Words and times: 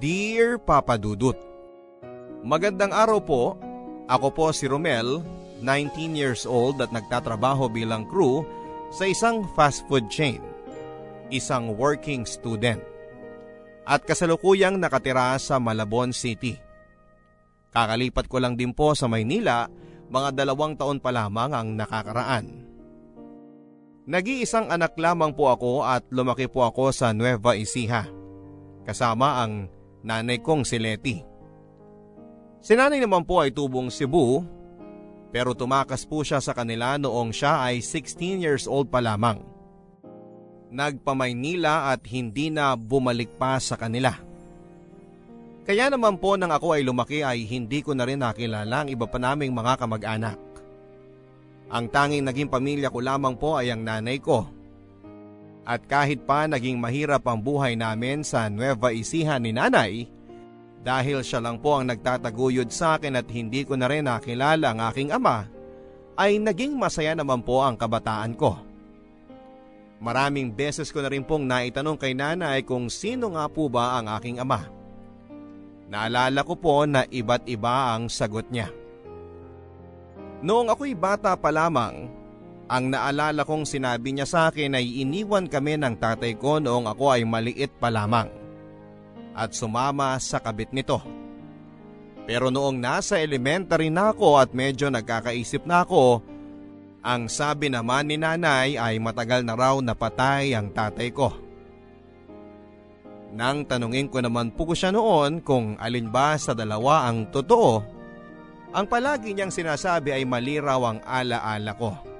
Dear 0.00 0.56
Papa 0.56 0.96
Dudut, 0.96 1.36
Magandang 2.40 2.96
araw 2.96 3.20
po. 3.20 3.42
Ako 4.08 4.32
po 4.32 4.48
si 4.48 4.64
Romel, 4.64 5.20
19 5.60 6.16
years 6.16 6.48
old 6.48 6.80
at 6.80 6.88
nagtatrabaho 6.96 7.68
bilang 7.68 8.08
crew 8.08 8.40
sa 8.88 9.04
isang 9.04 9.44
fast 9.52 9.84
food 9.92 10.08
chain. 10.08 10.40
Isang 11.28 11.76
working 11.76 12.24
student. 12.24 12.80
At 13.84 14.08
kasalukuyang 14.08 14.80
nakatira 14.80 15.36
sa 15.36 15.60
Malabon 15.60 16.16
City. 16.16 16.56
Kakalipat 17.68 18.32
ko 18.32 18.40
lang 18.40 18.56
din 18.56 18.72
po 18.72 18.96
sa 18.96 19.12
Maynila, 19.12 19.68
mga 20.08 20.32
dalawang 20.32 20.72
taon 20.80 21.04
pa 21.04 21.12
lamang 21.12 21.52
ang 21.52 21.68
nakakaraan. 21.76 22.64
Nag-iisang 24.08 24.72
anak 24.72 24.96
lamang 24.96 25.36
po 25.36 25.52
ako 25.52 25.84
at 25.84 26.08
lumaki 26.08 26.48
po 26.48 26.64
ako 26.64 26.96
sa 26.96 27.12
Nueva 27.12 27.60
Ecija. 27.60 28.08
Kasama 28.88 29.44
ang 29.44 29.81
nanay 30.02 30.38
kong 30.42 30.66
si 30.66 30.76
Letty. 30.78 31.16
Si 32.62 32.78
nanay 32.78 33.02
naman 33.02 33.26
po 33.26 33.42
ay 33.42 33.50
tubong 33.50 33.90
Cebu 33.90 34.42
pero 35.32 35.56
tumakas 35.56 36.04
po 36.04 36.20
siya 36.20 36.38
sa 36.44 36.52
kanila 36.52 37.00
noong 37.00 37.32
siya 37.32 37.64
ay 37.64 37.80
16 37.80 38.44
years 38.44 38.64
old 38.68 38.92
pa 38.92 39.00
lamang. 39.00 39.40
Nagpamaynila 40.68 41.90
at 41.90 42.04
hindi 42.06 42.52
na 42.52 42.76
bumalik 42.76 43.32
pa 43.40 43.56
sa 43.56 43.80
kanila. 43.80 44.12
Kaya 45.62 45.88
naman 45.88 46.18
po 46.18 46.36
nang 46.36 46.52
ako 46.52 46.76
ay 46.76 46.82
lumaki 46.84 47.24
ay 47.24 47.48
hindi 47.48 47.80
ko 47.80 47.96
na 47.96 48.04
rin 48.04 48.20
nakilala 48.20 48.84
ang 48.84 48.88
iba 48.92 49.08
pa 49.08 49.16
naming 49.16 49.54
mga 49.54 49.78
kamag-anak. 49.78 50.38
Ang 51.72 51.88
tanging 51.88 52.28
naging 52.28 52.52
pamilya 52.52 52.92
ko 52.92 53.00
lamang 53.00 53.32
po 53.40 53.56
ay 53.56 53.72
ang 53.72 53.80
nanay 53.80 54.20
ko. 54.20 54.44
At 55.62 55.86
kahit 55.86 56.26
pa 56.26 56.50
naging 56.50 56.82
mahirap 56.82 57.22
ang 57.26 57.38
buhay 57.38 57.78
namin 57.78 58.26
sa 58.26 58.50
Nueva 58.50 58.90
Ecija 58.90 59.38
ni 59.38 59.54
nanay, 59.54 60.10
dahil 60.82 61.22
siya 61.22 61.38
lang 61.38 61.62
po 61.62 61.78
ang 61.78 61.86
nagtataguyod 61.86 62.66
sa 62.74 62.98
akin 62.98 63.14
at 63.14 63.30
hindi 63.30 63.62
ko 63.62 63.78
na 63.78 63.86
rin 63.86 64.10
nakilala 64.10 64.74
ang 64.74 64.82
aking 64.90 65.14
ama, 65.14 65.46
ay 66.18 66.42
naging 66.42 66.74
masaya 66.74 67.14
naman 67.14 67.46
po 67.46 67.62
ang 67.62 67.78
kabataan 67.78 68.34
ko. 68.34 68.58
Maraming 70.02 70.50
beses 70.50 70.90
ko 70.90 70.98
na 70.98 71.14
rin 71.14 71.22
pong 71.22 71.46
naitanong 71.46 71.94
kay 71.94 72.10
nanay 72.10 72.66
kung 72.66 72.90
sino 72.90 73.38
nga 73.38 73.46
po 73.46 73.70
ba 73.70 74.02
ang 74.02 74.10
aking 74.18 74.42
ama. 74.42 74.66
Naalala 75.86 76.42
ko 76.42 76.58
po 76.58 76.82
na 76.90 77.06
iba't 77.06 77.46
iba 77.46 77.94
ang 77.94 78.10
sagot 78.10 78.50
niya. 78.50 78.66
Noong 80.42 80.74
ako'y 80.74 80.98
bata 80.98 81.38
pa 81.38 81.54
lamang, 81.54 82.10
ang 82.70 82.90
naalala 82.92 83.42
kong 83.42 83.66
sinabi 83.66 84.14
niya 84.14 84.26
sa 84.26 84.40
akin 84.50 84.78
ay 84.78 85.02
iniwan 85.02 85.50
kami 85.50 85.78
ng 85.78 85.98
tatay 85.98 86.38
ko 86.38 86.62
noong 86.62 86.86
ako 86.86 87.04
ay 87.14 87.22
maliit 87.26 87.72
pa 87.76 87.90
lamang 87.90 88.30
at 89.32 89.56
sumama 89.56 90.16
sa 90.20 90.38
kabit 90.38 90.70
nito. 90.70 91.00
Pero 92.22 92.54
noong 92.54 92.78
nasa 92.78 93.18
elementary 93.18 93.90
na 93.90 94.14
ako 94.14 94.38
at 94.38 94.54
medyo 94.54 94.86
nagkakaisip 94.88 95.66
na 95.66 95.82
ako, 95.82 96.22
ang 97.02 97.26
sabi 97.26 97.66
naman 97.66 98.06
ni 98.06 98.16
nanay 98.16 98.78
ay 98.78 99.02
matagal 99.02 99.42
na 99.42 99.58
raw 99.58 99.74
napatay 99.82 100.54
ang 100.54 100.70
tatay 100.70 101.10
ko. 101.10 101.34
Nang 103.32 103.66
tanungin 103.66 104.06
ko 104.12 104.22
naman 104.22 104.52
po 104.54 104.70
ko 104.70 104.74
siya 104.76 104.92
noon 104.94 105.42
kung 105.42 105.74
alin 105.80 106.12
ba 106.12 106.36
sa 106.38 106.52
dalawa 106.54 107.10
ang 107.10 107.32
totoo, 107.32 107.82
ang 108.70 108.86
palagi 108.86 109.34
niyang 109.34 109.50
sinasabi 109.50 110.14
ay 110.14 110.24
mali 110.28 110.62
raw 110.62 110.78
ang 110.78 111.00
alaala 111.02 111.72
ko. 111.74 112.11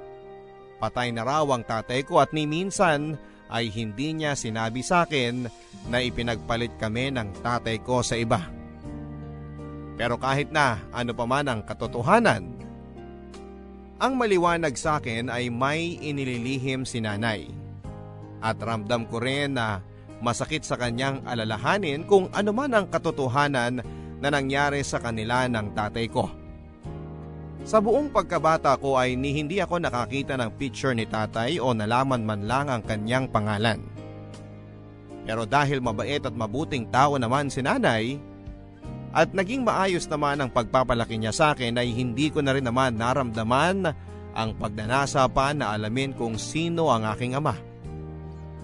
Patay 0.83 1.15
na 1.15 1.23
raw 1.23 1.47
ang 1.47 1.63
tatay 1.63 2.03
ko 2.03 2.19
at 2.19 2.35
ni 2.35 2.43
minsan 2.43 3.15
ay 3.47 3.71
hindi 3.71 4.19
niya 4.19 4.35
sinabi 4.35 4.83
sa 4.83 5.07
akin 5.07 5.47
na 5.87 6.03
ipinagpalit 6.03 6.75
kami 6.75 7.15
ng 7.15 7.39
tatay 7.39 7.79
ko 7.87 8.03
sa 8.03 8.19
iba. 8.19 8.43
Pero 9.95 10.19
kahit 10.19 10.51
na 10.51 10.83
ano 10.91 11.15
pa 11.15 11.23
man 11.23 11.47
ang 11.47 11.63
katotohanan, 11.63 12.43
ang 14.03 14.19
maliwanag 14.19 14.75
sa 14.75 14.99
akin 14.99 15.31
ay 15.31 15.47
may 15.55 16.03
inililihim 16.03 16.83
si 16.83 16.99
nanay. 16.99 17.47
At 18.43 18.59
ramdam 18.59 19.07
ko 19.07 19.23
rin 19.23 19.55
na 19.55 19.79
masakit 20.19 20.67
sa 20.67 20.75
kanyang 20.75 21.23
alalahanin 21.23 22.03
kung 22.11 22.27
ano 22.35 22.51
man 22.51 22.75
ang 22.75 22.91
katotohanan 22.91 23.87
na 24.19 24.29
nangyari 24.35 24.83
sa 24.83 24.99
kanila 24.99 25.47
ng 25.47 25.79
tatay 25.79 26.11
ko. 26.11 26.42
Sa 27.63 27.79
buong 27.79 28.11
pagkabata 28.11 28.75
ko 28.75 28.99
ay 28.99 29.15
ni 29.15 29.39
hindi 29.39 29.63
ako 29.63 29.79
nakakita 29.79 30.35
ng 30.35 30.51
picture 30.59 30.93
ni 30.99 31.07
tatay 31.07 31.63
o 31.63 31.71
nalaman 31.71 32.27
man 32.27 32.43
lang 32.51 32.67
ang 32.67 32.83
kanyang 32.83 33.31
pangalan. 33.31 33.79
Pero 35.23 35.47
dahil 35.47 35.79
mabait 35.79 36.19
at 36.19 36.35
mabuting 36.35 36.91
tao 36.91 37.15
naman 37.15 37.47
si 37.47 37.63
nanay, 37.63 38.19
at 39.13 39.31
naging 39.31 39.63
maayos 39.63 40.09
naman 40.09 40.41
ang 40.41 40.51
pagpapalaki 40.51 41.21
niya 41.21 41.37
sa 41.37 41.53
akin 41.53 41.77
ay 41.77 41.93
hindi 41.93 42.33
ko 42.33 42.41
na 42.41 42.57
rin 42.57 42.65
naman 42.65 42.97
naramdaman 42.97 43.93
ang 44.33 44.51
pagnanasa 44.57 45.29
pa 45.29 45.53
na 45.53 45.77
alamin 45.77 46.17
kung 46.17 46.41
sino 46.41 46.89
ang 46.89 47.05
aking 47.13 47.37
ama. 47.37 47.55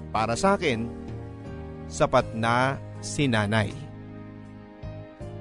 Para 0.08 0.32
sa 0.34 0.56
akin, 0.56 0.88
sapat 1.87 2.32
na 2.32 2.81
si 3.04 3.28
nanay. 3.28 3.88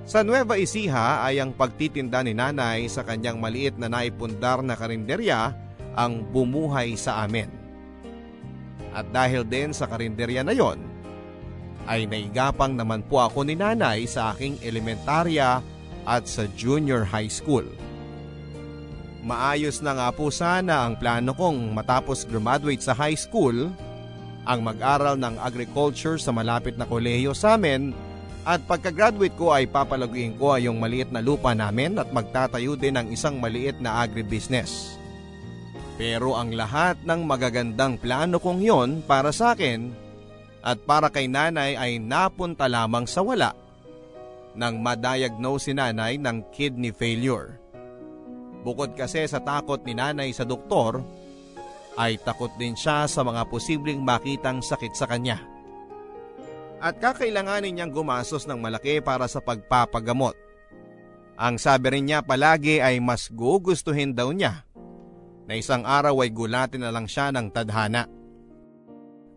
Sa 0.08 0.24
Nueva 0.24 0.56
Ecija 0.56 1.20
ay 1.20 1.44
ang 1.44 1.52
pagtitinda 1.52 2.24
ni 2.24 2.32
nanay 2.32 2.88
sa 2.88 3.04
kanyang 3.04 3.44
maliit 3.44 3.76
na 3.76 3.92
naipundar 3.92 4.64
na 4.64 4.80
karinderya 4.80 5.52
ang 6.00 6.24
bumuhay 6.32 6.96
sa 6.96 7.28
amin. 7.28 7.52
At 8.96 9.12
dahil 9.12 9.44
din 9.44 9.76
sa 9.76 9.84
karinderya 9.84 10.48
na 10.48 10.56
yon, 10.56 10.80
ay 11.92 12.08
naigapang 12.08 12.80
naman 12.80 13.04
po 13.04 13.20
ako 13.20 13.44
ni 13.44 13.60
nanay 13.60 14.08
sa 14.08 14.32
aking 14.32 14.56
elementarya 14.64 15.60
at 16.08 16.24
sa 16.24 16.48
junior 16.56 17.04
high 17.04 17.28
school. 17.28 17.68
Maayos 19.28 19.84
na 19.84 19.92
nga 19.92 20.08
po 20.16 20.32
sana 20.32 20.88
ang 20.88 20.96
plano 20.96 21.36
kong 21.36 21.76
matapos 21.76 22.24
graduate 22.24 22.80
sa 22.80 22.96
high 22.96 23.20
school, 23.20 23.76
ang 24.48 24.60
mag-aral 24.64 25.20
ng 25.20 25.36
agriculture 25.44 26.16
sa 26.16 26.32
malapit 26.32 26.80
na 26.80 26.88
kolehiyo 26.88 27.36
sa 27.36 27.60
amin 27.60 28.07
at 28.48 28.64
pagka-graduate 28.64 29.36
ko 29.36 29.52
ay 29.52 29.68
papalaguin 29.68 30.40
ko 30.40 30.56
ay 30.56 30.72
yung 30.72 30.80
maliit 30.80 31.12
na 31.12 31.20
lupa 31.20 31.52
namin 31.52 32.00
at 32.00 32.08
magtatayo 32.16 32.80
din 32.80 32.96
ng 32.96 33.12
isang 33.12 33.44
maliit 33.44 33.76
na 33.84 34.00
agribusiness. 34.00 34.96
Pero 36.00 36.40
ang 36.40 36.56
lahat 36.56 36.96
ng 37.04 37.28
magagandang 37.28 38.00
plano 38.00 38.40
kong 38.40 38.64
yon 38.64 38.90
para 39.04 39.36
sa 39.36 39.52
akin 39.52 39.92
at 40.64 40.80
para 40.88 41.12
kay 41.12 41.28
nanay 41.28 41.76
ay 41.76 42.00
napunta 42.00 42.72
lamang 42.72 43.04
sa 43.04 43.20
wala 43.20 43.52
nang 44.56 44.80
madiagnose 44.80 45.68
si 45.68 45.72
nanay 45.76 46.16
ng 46.16 46.48
kidney 46.56 46.96
failure. 46.96 47.60
Bukod 48.64 48.96
kasi 48.96 49.28
sa 49.28 49.44
takot 49.44 49.84
ni 49.84 49.92
nanay 49.92 50.32
sa 50.32 50.48
doktor, 50.48 51.04
ay 52.00 52.16
takot 52.24 52.50
din 52.56 52.80
siya 52.80 53.12
sa 53.12 53.22
mga 53.28 53.44
posibleng 53.52 54.02
makitang 54.02 54.64
sakit 54.64 54.94
sa 54.96 55.04
kanya 55.04 55.57
at 56.78 57.02
kakailanganin 57.02 57.78
niyang 57.78 57.94
gumasos 57.94 58.46
ng 58.46 58.62
malaki 58.62 59.02
para 59.02 59.26
sa 59.26 59.42
pagpapagamot. 59.42 60.38
Ang 61.38 61.62
sabi 61.62 61.94
rin 61.94 62.10
niya 62.10 62.26
palagi 62.26 62.82
ay 62.82 62.98
mas 62.98 63.30
gugustuhin 63.30 64.14
daw 64.14 64.34
niya 64.34 64.66
na 65.46 65.54
isang 65.54 65.86
araw 65.86 66.26
ay 66.26 66.34
gulatin 66.34 66.82
na 66.82 66.90
lang 66.90 67.06
siya 67.06 67.30
ng 67.30 67.54
tadhana. 67.54 68.10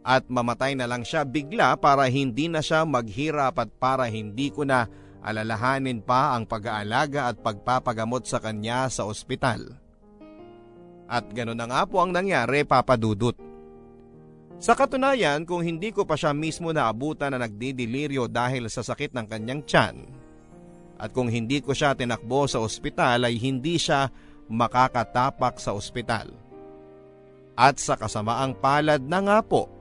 At 0.01 0.25
mamatay 0.33 0.81
na 0.81 0.89
lang 0.89 1.05
siya 1.05 1.29
bigla 1.29 1.77
para 1.77 2.09
hindi 2.09 2.49
na 2.49 2.65
siya 2.65 2.89
maghirap 2.89 3.61
at 3.61 3.71
para 3.77 4.09
hindi 4.09 4.49
ko 4.49 4.65
na 4.65 4.89
alalahanin 5.21 6.01
pa 6.01 6.33
ang 6.33 6.49
pag-aalaga 6.49 7.29
at 7.29 7.37
pagpapagamot 7.45 8.25
sa 8.25 8.41
kanya 8.41 8.89
sa 8.89 9.05
ospital. 9.05 9.77
At 11.05 11.29
gano'n 11.29 11.59
na 11.59 11.69
nga 11.69 11.83
po 11.85 12.01
ang 12.01 12.17
nangyari 12.17 12.65
papadudot. 12.65 13.50
Sa 14.61 14.77
katunayan 14.77 15.49
kung 15.49 15.65
hindi 15.65 15.89
ko 15.89 16.05
pa 16.05 16.21
siya 16.21 16.37
mismo 16.37 16.69
naabutan 16.69 17.33
na 17.33 17.49
nagdidiliryo 17.49 18.29
dahil 18.29 18.69
sa 18.69 18.85
sakit 18.85 19.17
ng 19.17 19.25
kanyang 19.25 19.65
tiyan 19.65 19.97
at 21.01 21.17
kung 21.17 21.33
hindi 21.33 21.65
ko 21.65 21.73
siya 21.73 21.97
tinakbo 21.97 22.45
sa 22.45 22.61
ospital 22.61 23.25
ay 23.25 23.41
hindi 23.41 23.81
siya 23.81 24.13
makakatapak 24.53 25.57
sa 25.57 25.73
ospital. 25.73 26.29
At 27.57 27.81
sa 27.81 27.97
kasamaang 27.97 28.61
palad 28.61 29.01
na 29.01 29.25
nga 29.25 29.39
po 29.41 29.73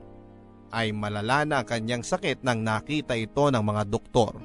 ay 0.72 0.96
malala 0.96 1.44
na 1.44 1.60
ang 1.60 1.68
kanyang 1.68 2.00
sakit 2.00 2.40
nang 2.40 2.64
nakita 2.64 3.20
ito 3.20 3.52
ng 3.52 3.60
mga 3.60 3.84
doktor. 3.84 4.40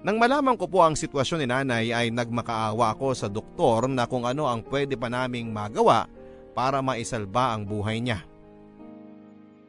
Nang 0.00 0.16
malaman 0.16 0.56
ko 0.56 0.64
po 0.64 0.80
ang 0.80 0.96
sitwasyon 0.96 1.44
ni 1.44 1.46
nanay 1.50 1.86
ay 1.92 2.08
nagmakaawa 2.08 2.96
ako 2.96 3.12
sa 3.12 3.28
doktor 3.28 3.84
na 3.84 4.08
kung 4.08 4.24
ano 4.24 4.48
ang 4.48 4.64
pwede 4.64 4.96
pa 4.96 5.12
naming 5.12 5.52
magawa 5.52 6.08
para 6.56 6.80
maisalba 6.80 7.52
ang 7.52 7.68
buhay 7.68 8.00
niya. 8.00 8.24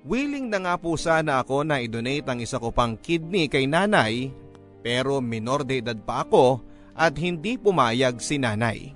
Willing 0.07 0.47
na 0.47 0.63
nga 0.63 0.75
po 0.79 0.95
sana 0.95 1.43
ako 1.43 1.67
na 1.67 1.83
i-donate 1.83 2.23
ang 2.31 2.39
isa 2.39 2.55
ko 2.55 2.71
pang 2.71 2.95
kidney 2.95 3.51
kay 3.51 3.67
nanay 3.67 4.31
pero 4.79 5.19
minor 5.19 5.67
de 5.67 5.83
edad 5.83 5.99
pa 5.99 6.23
ako 6.23 6.63
at 6.95 7.19
hindi 7.19 7.59
pumayag 7.59 8.23
si 8.23 8.39
nanay. 8.39 8.95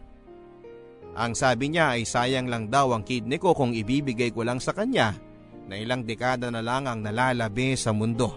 Ang 1.13 1.35
sabi 1.35 1.75
niya 1.75 1.99
ay 1.99 2.07
sayang 2.07 2.47
lang 2.47 2.71
daw 2.71 2.95
ang 2.95 3.03
kidney 3.03 3.37
ko 3.37 3.51
kung 3.51 3.75
ibibigay 3.75 4.31
ko 4.31 4.47
lang 4.47 4.63
sa 4.63 4.71
kanya 4.71 5.13
na 5.67 5.75
ilang 5.75 6.07
dekada 6.07 6.47
na 6.47 6.63
lang 6.63 6.87
ang 6.87 7.03
nalalabi 7.03 7.75
sa 7.75 7.91
mundo. 7.91 8.31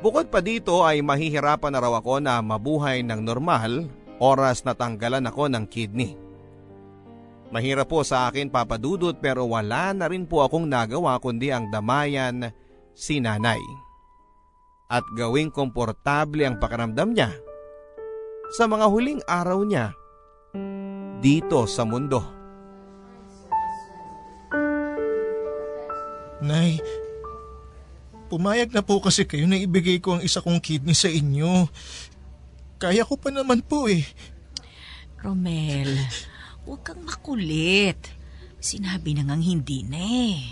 Bukod 0.00 0.28
pa 0.28 0.44
dito 0.44 0.84
ay 0.84 1.00
mahihirapan 1.00 1.72
na 1.72 1.80
raw 1.80 1.92
ako 2.00 2.20
na 2.20 2.40
mabuhay 2.40 3.00
ng 3.04 3.20
normal 3.20 3.88
oras 4.16 4.64
na 4.64 4.72
tanggalan 4.72 5.24
ako 5.28 5.48
ng 5.52 5.64
kidney. 5.68 6.25
Mahirap 7.54 7.86
po 7.86 8.02
sa 8.02 8.26
akin 8.26 8.50
papadudot 8.50 9.14
pero 9.22 9.46
wala 9.46 9.94
na 9.94 10.10
rin 10.10 10.26
po 10.26 10.42
akong 10.42 10.66
nagawa 10.66 11.18
kundi 11.22 11.54
ang 11.54 11.70
damayan 11.70 12.50
si 12.90 13.22
nanay. 13.22 13.60
At 14.90 15.06
gawing 15.14 15.50
komportable 15.54 16.46
ang 16.46 16.58
pakiramdam 16.58 17.14
niya 17.14 17.30
sa 18.54 18.70
mga 18.70 18.86
huling 18.86 19.22
araw 19.26 19.66
niya 19.66 19.94
dito 21.18 21.66
sa 21.66 21.82
mundo. 21.82 22.22
Nay, 26.36 26.78
pumayag 28.28 28.70
na 28.70 28.84
po 28.84 29.00
kasi 29.00 29.24
kayo 29.24 29.48
na 29.48 29.58
ibigay 29.58 29.98
ko 29.98 30.18
ang 30.18 30.22
isa 30.22 30.44
kong 30.44 30.60
kidney 30.60 30.94
sa 30.94 31.08
inyo. 31.08 31.66
Kaya 32.76 33.02
ko 33.08 33.16
pa 33.16 33.32
naman 33.32 33.64
po 33.64 33.88
eh. 33.88 34.04
Romel, 35.24 35.96
huwag 36.66 36.82
kang 36.82 37.00
makulit. 37.06 37.96
Sinabi 38.58 39.14
na 39.14 39.22
ngang 39.22 39.46
hindi 39.46 39.86
na 39.86 40.02
eh. 40.02 40.42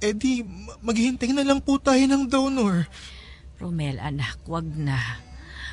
Eh 0.00 0.14
di, 0.16 0.40
maghihintay 0.80 1.36
na 1.36 1.44
lang 1.44 1.60
po 1.60 1.76
tayo 1.76 2.00
ng 2.00 2.26
donor. 2.32 2.88
Romel, 3.60 4.00
anak, 4.00 4.40
wag 4.48 4.64
na. 4.64 4.96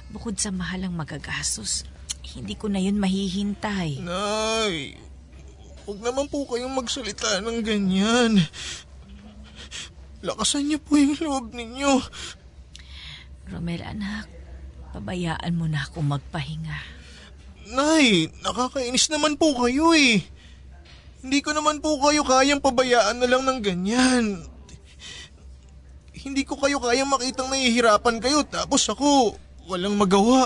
Bukod 0.10 0.36
sa 0.42 0.50
mahalang 0.50 0.98
magagastos, 0.98 1.86
hindi 2.36 2.58
ko 2.58 2.68
na 2.68 2.82
yun 2.82 2.98
mahihintay. 2.98 4.02
Nay, 4.02 4.98
huwag 5.86 6.00
naman 6.02 6.26
po 6.28 6.44
kayong 6.50 6.74
magsalita 6.74 7.40
ng 7.46 7.62
ganyan. 7.62 8.42
Lakasan 10.26 10.66
niyo 10.66 10.82
po 10.82 10.98
yung 10.98 11.16
loob 11.22 11.54
ninyo. 11.54 12.02
Romel, 13.54 13.86
anak, 13.86 14.26
pabayaan 14.98 15.54
mo 15.54 15.70
na 15.70 15.86
ako 15.86 16.02
magpahinga. 16.02 17.05
Nay, 17.66 18.30
nakakainis 18.46 19.10
naman 19.10 19.42
po 19.42 19.58
kayo 19.58 19.98
eh. 19.98 20.22
Hindi 21.26 21.42
ko 21.42 21.58
naman 21.58 21.82
po 21.82 21.98
kayo 21.98 22.22
kayang 22.22 22.62
pabayaan 22.62 23.18
na 23.18 23.26
lang 23.26 23.42
ng 23.42 23.60
ganyan. 23.66 24.46
Hindi 26.14 26.46
ko 26.46 26.62
kayo 26.62 26.78
kayang 26.78 27.10
makitang 27.10 27.50
nahihirapan 27.50 28.22
kayo 28.22 28.46
tapos 28.46 28.86
ako 28.86 29.34
walang 29.66 29.98
magawa. 29.98 30.46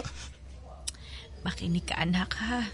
Makinig 1.43 1.83
ka 1.91 1.99
anak 1.99 2.31
ha. 2.39 2.71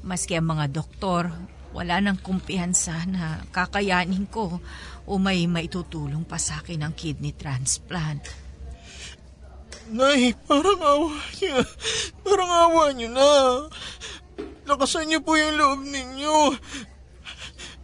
Maski 0.00 0.40
ang 0.40 0.48
mga 0.48 0.72
doktor, 0.72 1.28
wala 1.76 2.00
nang 2.00 2.20
kumpiyansa 2.20 3.04
na 3.08 3.44
kakayanin 3.52 4.28
ko 4.32 4.60
o 5.04 5.12
may 5.20 5.44
maitutulong 5.44 6.24
pa 6.24 6.40
sa 6.40 6.64
akin 6.64 6.88
ang 6.88 6.96
kidney 6.96 7.36
transplant. 7.36 8.41
Nay, 9.92 10.32
parang 10.48 10.80
awa 10.80 11.20
niya. 11.36 11.60
Parang 12.24 12.48
awa 12.48 12.96
niyo 12.96 13.12
na. 13.12 13.28
Lakasan 14.64 15.04
niyo 15.04 15.20
po 15.20 15.36
yung 15.36 15.60
loob 15.60 15.80
ninyo. 15.84 16.36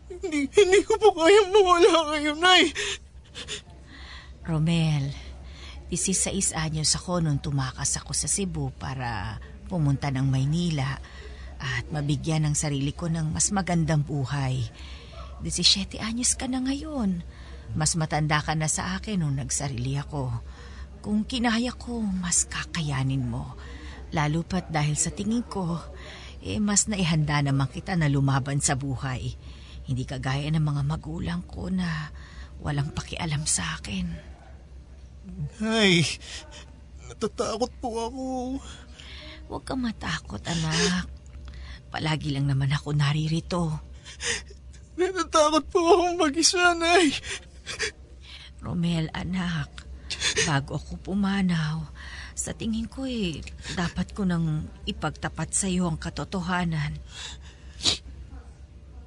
Hindi, 0.08 0.48
hindi 0.48 0.80
ko 0.88 0.96
po 0.96 1.12
kayang 1.12 1.52
mawala 1.52 2.16
kayo, 2.16 2.32
Nay. 2.40 2.72
Romel, 4.48 5.12
16 5.92 6.56
anyos 6.56 6.96
ako 6.96 7.20
nung 7.20 7.44
tumakas 7.44 8.00
ako 8.00 8.16
sa 8.16 8.24
Cebu 8.24 8.72
para 8.72 9.36
pumunta 9.68 10.08
ng 10.08 10.24
Maynila 10.24 10.96
at 11.60 11.84
mabigyan 11.92 12.48
ng 12.48 12.56
sarili 12.56 12.96
ko 12.96 13.12
ng 13.12 13.36
mas 13.36 13.52
magandang 13.52 14.00
buhay. 14.00 14.64
17 15.44 16.00
anyos 16.00 16.40
ka 16.40 16.48
na 16.48 16.64
ngayon. 16.64 17.20
Mas 17.76 17.92
matanda 18.00 18.40
ka 18.40 18.56
na 18.56 18.64
sa 18.64 18.96
akin 18.96 19.20
nung 19.20 19.36
nagsarili 19.36 20.00
ako. 20.00 20.32
Kung 21.08 21.24
kinaya 21.24 21.72
ko, 21.72 22.04
mas 22.04 22.44
kakayanin 22.44 23.32
mo. 23.32 23.56
Lalo 24.12 24.44
pat 24.44 24.68
dahil 24.68 24.92
sa 24.92 25.08
tingin 25.08 25.40
ko, 25.40 25.80
eh 26.44 26.60
mas 26.60 26.84
naihanda 26.84 27.40
naman 27.40 27.64
kita 27.72 27.96
na 27.96 28.12
lumaban 28.12 28.60
sa 28.60 28.76
buhay. 28.76 29.32
Hindi 29.88 30.04
kagaya 30.04 30.52
ng 30.52 30.60
mga 30.60 30.82
magulang 30.84 31.40
ko 31.48 31.72
na 31.72 32.12
walang 32.60 32.92
pakialam 32.92 33.48
sa 33.48 33.80
akin. 33.80 34.04
Ay, 35.64 36.04
natatakot 37.08 37.72
po 37.80 37.88
ako. 38.04 38.24
Huwag 39.48 39.64
kang 39.64 39.80
matakot, 39.80 40.44
anak. 40.44 41.08
Palagi 41.88 42.36
lang 42.36 42.52
naman 42.52 42.68
ako 42.68 42.92
naririto. 42.92 43.80
Natatakot 45.00 45.72
po 45.72 45.80
akong 45.88 46.20
mag-isa, 46.20 46.76
Nay. 46.76 47.16
Romel, 48.60 49.08
anak, 49.16 49.87
bago 50.46 50.78
ako 50.78 50.98
pumanaw, 51.12 51.86
sa 52.38 52.54
tingin 52.54 52.86
ko 52.86 53.02
eh, 53.06 53.42
dapat 53.74 54.14
ko 54.14 54.22
nang 54.22 54.70
ipagtapat 54.86 55.50
sa 55.50 55.66
iyo 55.66 55.90
ang 55.90 55.98
katotohanan. 55.98 56.94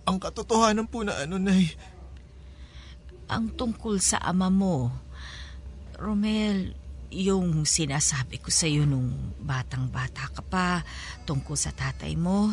Ang 0.04 0.18
katotohanan 0.20 0.88
po 0.92 1.08
na 1.08 1.16
ano, 1.24 1.40
Nay? 1.40 1.72
Ang 3.32 3.56
tungkol 3.56 4.04
sa 4.04 4.20
ama 4.20 4.52
mo. 4.52 4.92
Romel, 5.96 6.76
yung 7.12 7.64
sinasabi 7.64 8.40
ko 8.40 8.52
sa 8.52 8.68
iyo 8.68 8.88
nung 8.88 9.36
batang-bata 9.40 10.32
ka 10.32 10.44
pa 10.44 10.84
tungkol 11.28 11.56
sa 11.56 11.72
tatay 11.72 12.16
mo, 12.16 12.52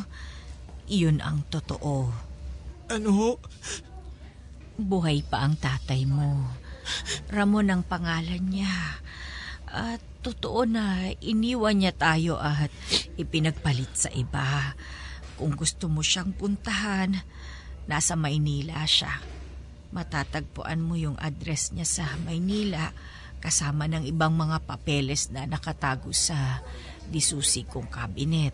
iyon 0.87 1.19
ang 1.19 1.43
totoo. 1.47 2.11
Ano 2.91 3.11
ho? 3.15 3.31
Buhay 4.79 5.27
pa 5.27 5.43
ang 5.43 5.59
tatay 5.59 6.07
mo. 6.07 6.47
Ramon 7.33 7.69
ang 7.73 7.83
pangalan 7.85 8.43
niya. 8.49 9.03
At 9.69 10.01
totoo 10.25 10.65
na 10.65 11.13
iniwan 11.21 11.79
niya 11.81 11.93
tayo 11.93 12.41
at 12.41 12.73
ipinagpalit 13.21 13.93
sa 13.95 14.09
iba. 14.13 14.73
Kung 15.39 15.55
gusto 15.55 15.87
mo 15.87 16.03
siyang 16.03 16.35
puntahan, 16.35 17.15
nasa 17.87 18.19
Maynila 18.19 18.83
siya. 18.89 19.23
Matatagpuan 19.95 20.85
mo 20.85 20.99
yung 20.99 21.17
address 21.17 21.73
niya 21.73 21.87
sa 21.89 22.05
Maynila 22.25 22.93
kasama 23.39 23.87
ng 23.87 24.05
ibang 24.05 24.35
mga 24.35 24.67
papeles 24.67 25.31
na 25.31 25.47
nakatago 25.47 26.11
sa 26.11 26.61
disusi 27.09 27.65
kong 27.65 27.89
kabinet. 27.89 28.53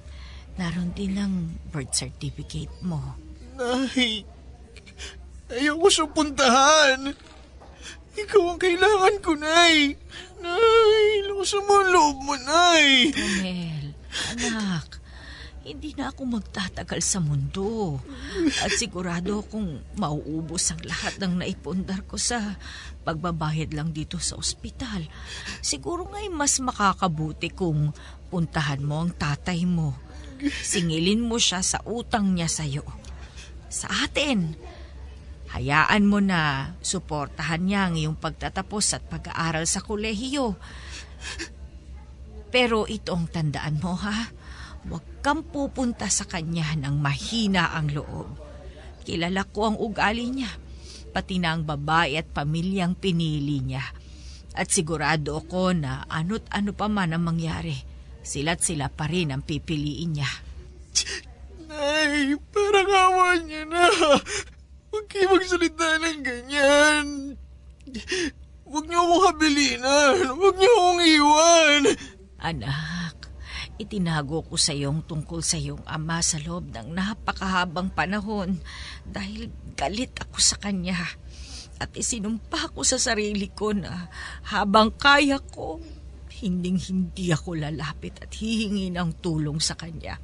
Naroon 0.54 0.94
din 0.94 1.18
ang 1.18 1.34
birth 1.72 1.96
certificate 1.96 2.70
mo. 2.84 3.18
Nay, 3.58 4.22
ayoko 5.50 5.86
siyang 5.90 6.12
puntahan. 6.14 7.00
Ikaw 8.14 8.42
ang 8.46 8.60
kailangan 8.62 9.14
ko, 9.18 9.34
Nay. 9.34 9.98
Nay, 10.38 11.06
lukusan 11.26 11.66
mo 11.66 11.82
ang 11.82 11.90
loob 11.90 12.16
mo, 12.22 12.34
Nay. 12.38 13.10
Romel, 13.10 13.86
anak, 14.38 15.02
hindi 15.64 15.96
na 15.98 16.12
ako 16.12 16.38
magtatagal 16.38 17.00
sa 17.02 17.18
mundo. 17.18 17.98
At 18.62 18.70
sigurado 18.76 19.42
akong 19.42 19.82
mauubos 19.98 20.70
ang 20.70 20.84
lahat 20.86 21.18
ng 21.18 21.42
naipundar 21.42 22.04
ko 22.06 22.20
sa 22.20 22.54
pagbabayad 23.02 23.74
lang 23.74 23.90
dito 23.90 24.20
sa 24.22 24.38
ospital. 24.38 25.08
Siguro 25.64 26.06
nga'y 26.12 26.30
mas 26.30 26.60
makakabuti 26.62 27.50
kung 27.50 27.96
puntahan 28.28 28.84
mo 28.84 29.02
ang 29.02 29.10
tatay 29.10 29.64
mo. 29.66 29.96
Singilin 30.62 31.24
mo 31.24 31.40
siya 31.40 31.64
sa 31.64 31.80
utang 31.88 32.36
niya 32.36 32.46
sa'yo. 32.46 32.84
Sa 33.72 33.88
atin. 34.06 34.54
Hayaan 35.54 36.10
mo 36.10 36.18
na 36.18 36.74
suportahan 36.82 37.62
niya 37.62 37.86
ang 37.86 37.94
iyong 37.94 38.18
pagtatapos 38.18 38.98
at 38.98 39.06
pag-aaral 39.06 39.70
sa 39.70 39.78
kolehiyo. 39.78 40.58
Pero 42.50 42.90
ito 42.90 43.14
ang 43.14 43.30
tandaan 43.30 43.78
mo 43.78 43.94
ha. 43.94 44.34
Huwag 44.84 45.22
kang 45.22 45.46
pupunta 45.46 46.10
sa 46.10 46.26
kanya 46.26 46.74
ng 46.74 46.98
mahina 46.98 47.70
ang 47.70 47.86
loob. 47.94 48.34
Kilala 49.06 49.46
ko 49.46 49.70
ang 49.70 49.76
ugali 49.78 50.26
niya, 50.26 50.50
pati 51.14 51.38
na 51.38 51.54
ang 51.54 51.62
babae 51.62 52.18
at 52.18 52.34
pamilyang 52.34 52.98
pinili 52.98 53.62
niya. 53.62 53.84
At 54.58 54.74
sigurado 54.74 55.38
ako 55.38 55.70
na 55.70 56.02
ano't 56.10 56.50
ano 56.50 56.74
pa 56.74 56.90
man 56.90 57.14
ang 57.14 57.30
mangyari, 57.30 57.78
sila't 58.26 58.58
sila 58.58 58.90
pa 58.90 59.06
rin 59.06 59.30
ang 59.30 59.46
pipiliin 59.46 60.18
niya. 60.18 60.30
Nay, 61.70 62.34
parang 62.50 62.90
awa 62.90 63.28
niya 63.38 63.62
na. 63.70 63.86
Huwag 64.94 65.10
kayo 65.10 65.26
magsalita 65.34 65.98
ng 65.98 66.22
ganyan. 66.22 67.06
Huwag 68.62 68.86
niyo 68.86 69.02
akong 69.02 69.24
habilinan. 69.26 70.14
Huwag 70.38 70.54
niyo 70.54 70.70
akong 70.70 71.02
iwan. 71.02 71.82
Anak, 72.38 73.16
itinago 73.74 74.46
ko 74.46 74.54
sa 74.54 74.70
iyong 74.70 75.02
tungkol 75.02 75.42
sa 75.42 75.58
iyong 75.58 75.82
ama 75.82 76.22
sa 76.22 76.38
loob 76.38 76.70
ng 76.70 76.94
napakahabang 76.94 77.90
panahon 77.90 78.62
dahil 79.02 79.50
galit 79.74 80.14
ako 80.14 80.38
sa 80.38 80.62
kanya. 80.62 81.10
At 81.82 81.90
isinumpa 81.90 82.70
ko 82.70 82.86
sa 82.86 83.02
sarili 83.02 83.50
ko 83.50 83.74
na 83.74 84.06
habang 84.46 84.94
kaya 84.94 85.42
ko, 85.42 85.82
hinding 86.38 86.78
hindi 86.78 87.34
ako 87.34 87.58
lalapit 87.58 88.22
at 88.22 88.30
hihingi 88.30 88.94
ng 88.94 89.18
tulong 89.18 89.58
sa 89.58 89.74
kanya. 89.74 90.22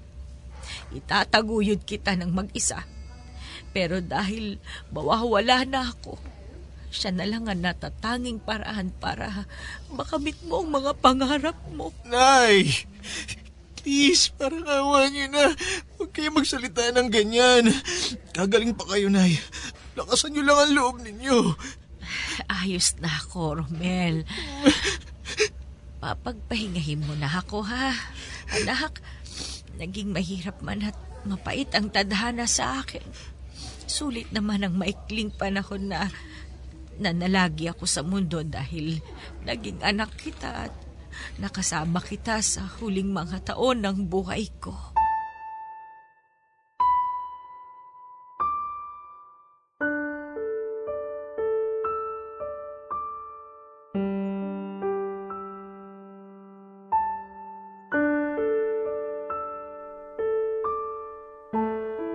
Itataguyod 0.95 1.83
kita 1.83 2.15
ng 2.15 2.31
mag-isa. 2.31 3.00
Pero 3.71 4.03
dahil 4.03 4.59
mawawala 4.91 5.63
na 5.67 5.91
ako, 5.95 6.19
Siya 6.91 7.15
na 7.15 7.23
lang 7.23 7.47
ang 7.47 7.63
natatanging 7.63 8.43
paraan 8.43 8.91
para 8.99 9.47
makamit 9.95 10.35
mo 10.43 10.67
ang 10.67 10.75
mga 10.75 10.93
pangarap 10.99 11.55
mo. 11.71 11.95
Nay! 12.03 12.67
Please, 13.79 14.35
parang 14.35 14.67
awa 14.67 15.07
niyo 15.07 15.31
na. 15.31 15.55
Huwag 15.97 16.11
kayo 16.11 16.35
magsalita 16.35 16.91
ng 16.91 17.09
ganyan. 17.09 17.71
Gagaling 18.35 18.75
pa 18.75 18.85
kayo, 18.91 19.07
Nay. 19.07 19.39
Lakasan 19.95 20.35
niyo 20.35 20.43
lang 20.45 20.59
ang 20.59 20.73
loob 20.75 20.97
ninyo. 21.01 21.55
Ayos 22.51 22.99
na 22.99 23.09
ako, 23.09 23.63
Romel. 23.63 24.27
Papagpahingahin 26.03 27.07
mo 27.07 27.15
na 27.15 27.31
ako, 27.31 27.63
ha? 27.71 27.95
Anak, 28.51 28.99
naging 29.79 30.11
mahirap 30.11 30.59
man 30.59 30.91
at 30.91 30.99
mapait 31.23 31.71
ang 31.73 31.87
tadhana 31.89 32.51
sa 32.51 32.83
akin. 32.83 33.07
Sulit 33.91 34.31
naman 34.31 34.63
ang 34.63 34.79
maikling 34.79 35.35
panahon 35.35 35.91
na 35.91 36.07
nanalagi 37.03 37.67
ako 37.67 37.91
sa 37.91 38.07
mundo 38.07 38.39
dahil 38.47 39.03
naging 39.43 39.83
anak 39.83 40.15
kita 40.15 40.71
at 40.71 40.75
nakasama 41.43 41.99
kita 41.99 42.39
sa 42.39 42.71
huling 42.79 43.11
mga 43.11 43.51
taon 43.51 43.83
ng 43.83 44.07
buhay 44.07 44.47
ko. 44.63 44.79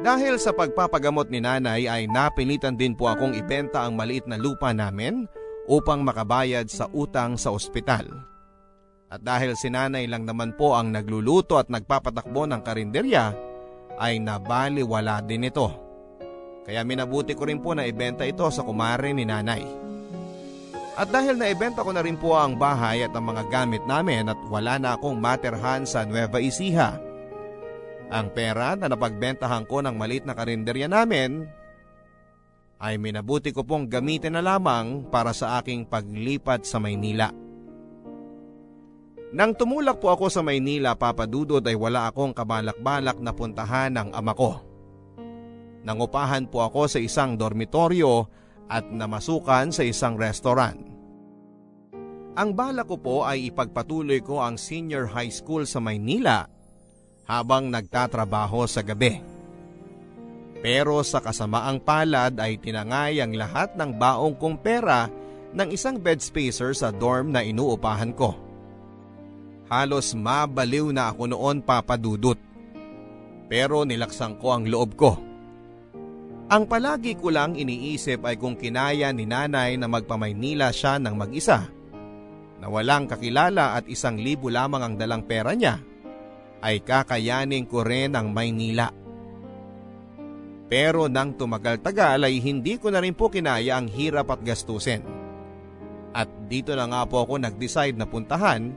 Dahil 0.06 0.38
sa 0.38 0.54
pagpapagamot 0.54 1.34
ni 1.34 1.42
nanay 1.42 1.90
ay 1.90 2.06
napilitan 2.06 2.78
din 2.78 2.94
po 2.94 3.10
akong 3.10 3.34
ibenta 3.34 3.82
ang 3.82 3.98
maliit 3.98 4.30
na 4.30 4.38
lupa 4.38 4.70
namin 4.70 5.26
upang 5.66 6.06
makabayad 6.06 6.70
sa 6.70 6.86
utang 6.94 7.42
sa 7.42 7.50
ospital. 7.50 8.06
At 9.10 9.26
dahil 9.26 9.58
si 9.58 9.66
nanay 9.74 10.06
lang 10.06 10.30
naman 10.30 10.54
po 10.54 10.78
ang 10.78 10.94
nagluluto 10.94 11.58
at 11.58 11.74
nagpapatakbo 11.74 12.46
ng 12.46 12.62
karinderya, 12.62 13.34
ay 13.98 14.22
nabaliwala 14.22 15.26
din 15.26 15.50
ito. 15.50 15.74
Kaya 16.70 16.86
minabuti 16.86 17.34
ko 17.34 17.50
rin 17.50 17.58
po 17.58 17.74
na 17.74 17.90
ibenta 17.90 18.30
ito 18.30 18.46
sa 18.54 18.62
kumare 18.62 19.10
ni 19.10 19.26
nanay. 19.26 19.66
At 21.02 21.10
dahil 21.10 21.34
naibenta 21.34 21.82
ko 21.82 21.90
na 21.90 22.06
rin 22.06 22.22
po 22.22 22.38
ang 22.38 22.62
bahay 22.62 23.02
at 23.02 23.14
ang 23.18 23.26
mga 23.34 23.50
gamit 23.50 23.82
namin 23.90 24.30
at 24.30 24.38
wala 24.54 24.78
na 24.78 24.94
akong 25.02 25.18
materhan 25.18 25.82
sa 25.90 26.06
Nueva 26.06 26.38
Ecija, 26.38 26.94
ang 28.10 28.30
pera 28.32 28.78
na 28.78 28.86
napagbentahan 28.86 29.66
ko 29.66 29.82
ng 29.82 29.96
maliit 29.98 30.30
na 30.30 30.38
karinderya 30.38 30.86
namin 30.86 31.46
ay 32.78 33.00
minabuti 33.02 33.50
ko 33.50 33.66
pong 33.66 33.90
gamitin 33.90 34.36
na 34.38 34.44
lamang 34.44 35.08
para 35.10 35.32
sa 35.32 35.58
aking 35.58 35.88
paglipat 35.88 36.68
sa 36.68 36.78
Maynila. 36.78 37.32
Nang 39.36 39.52
tumulak 39.58 40.00
po 40.00 40.14
ako 40.14 40.32
sa 40.32 40.46
Maynila, 40.46 40.96
papadudod 40.96 41.64
ay 41.66 41.76
wala 41.76 42.08
akong 42.08 42.32
kabalak-balak 42.32 43.20
na 43.20 43.32
puntahan 43.36 43.92
ng 43.92 44.10
ama 44.16 44.32
ko. 44.32 44.64
Nangupahan 45.84 46.48
po 46.48 46.64
ako 46.64 46.88
sa 46.88 47.00
isang 47.02 47.36
dormitoryo 47.36 48.26
at 48.72 48.88
namasukan 48.88 49.76
sa 49.76 49.84
isang 49.84 50.16
restaurant. 50.16 50.80
Ang 52.36 52.52
bala 52.52 52.84
ko 52.84 53.00
po 53.00 53.24
ay 53.24 53.52
ipagpatuloy 53.52 54.20
ko 54.20 54.44
ang 54.44 54.60
senior 54.60 55.08
high 55.08 55.32
school 55.32 55.64
sa 55.64 55.80
Maynila 55.80 56.55
habang 57.26 57.74
nagtatrabaho 57.74 58.70
sa 58.70 58.86
gabi. 58.86 59.22
Pero 60.66 60.98
sa 61.06 61.22
kasamaang 61.22 61.78
palad 61.82 62.34
ay 62.42 62.58
tinangay 62.58 63.22
ang 63.22 63.38
lahat 63.38 63.78
ng 63.78 63.92
baong 63.94 64.34
kong 64.34 64.58
pera 64.62 65.06
ng 65.54 65.70
isang 65.70 66.02
bed 66.02 66.22
spacer 66.22 66.74
sa 66.74 66.90
dorm 66.90 67.30
na 67.30 67.46
inuupahan 67.46 68.14
ko. 68.18 68.34
Halos 69.70 70.14
mabaliw 70.18 70.90
na 70.90 71.14
ako 71.14 71.24
noon 71.30 71.58
papadudot. 71.62 72.38
Pero 73.46 73.86
nilaksan 73.86 74.42
ko 74.42 74.58
ang 74.58 74.66
loob 74.66 74.98
ko. 74.98 75.12
Ang 76.46 76.70
palagi 76.70 77.18
ko 77.18 77.34
lang 77.34 77.58
iniisip 77.58 78.22
ay 78.26 78.38
kung 78.38 78.58
kinaya 78.58 79.10
ni 79.10 79.26
nanay 79.26 79.78
na 79.78 79.90
magpamaynila 79.90 80.70
siya 80.70 81.02
ng 81.02 81.14
mag-isa. 81.18 81.66
Na 82.62 82.70
walang 82.70 83.10
kakilala 83.10 83.78
at 83.78 83.86
isang 83.90 84.18
libo 84.18 84.50
lamang 84.50 84.82
ang 84.82 84.96
dalang 84.98 85.26
pera 85.26 85.54
niya 85.58 85.82
ay 86.66 86.82
kakayanin 86.82 87.70
ko 87.70 87.86
rin 87.86 88.18
ang 88.18 88.34
Maynila. 88.34 88.90
Pero 90.66 91.06
nang 91.06 91.38
tumagal-tagal 91.38 92.26
ay 92.26 92.42
hindi 92.42 92.82
ko 92.82 92.90
na 92.90 92.98
rin 92.98 93.14
po 93.14 93.30
kinaya 93.30 93.78
ang 93.78 93.86
hirap 93.86 94.34
at 94.34 94.42
gastusin. 94.42 95.06
At 96.10 96.26
dito 96.50 96.74
na 96.74 96.90
nga 96.90 97.06
po 97.06 97.22
ako 97.22 97.38
nag-decide 97.38 97.94
na 97.94 98.10
puntahan 98.10 98.74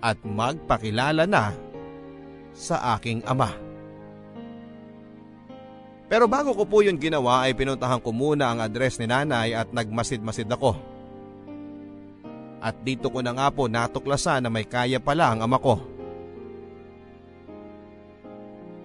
at 0.00 0.16
magpakilala 0.24 1.28
na 1.28 1.52
sa 2.56 2.96
aking 2.96 3.20
ama. 3.28 3.52
Pero 6.06 6.24
bago 6.30 6.56
ko 6.56 6.64
po 6.64 6.80
yun 6.80 6.96
ginawa 6.96 7.44
ay 7.44 7.52
pinuntahan 7.52 8.00
ko 8.00 8.14
muna 8.14 8.54
ang 8.54 8.64
address 8.64 8.96
ni 8.96 9.10
nanay 9.10 9.52
at 9.52 9.68
nagmasid-masid 9.74 10.48
ako. 10.48 10.78
At 12.62 12.80
dito 12.80 13.12
ko 13.12 13.20
na 13.20 13.36
nga 13.36 13.52
po 13.52 13.68
natuklasan 13.68 14.46
na 14.46 14.48
may 14.48 14.64
kaya 14.64 14.96
pala 14.96 15.34
ang 15.34 15.44
ama 15.44 15.60
ko. 15.60 15.95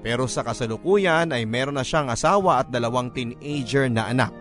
Pero 0.01 0.25
sa 0.25 0.41
kasalukuyan 0.41 1.29
ay 1.29 1.45
meron 1.45 1.77
na 1.77 1.85
siyang 1.85 2.09
asawa 2.09 2.65
at 2.65 2.73
dalawang 2.73 3.13
teenager 3.13 3.85
na 3.85 4.09
anak. 4.09 4.33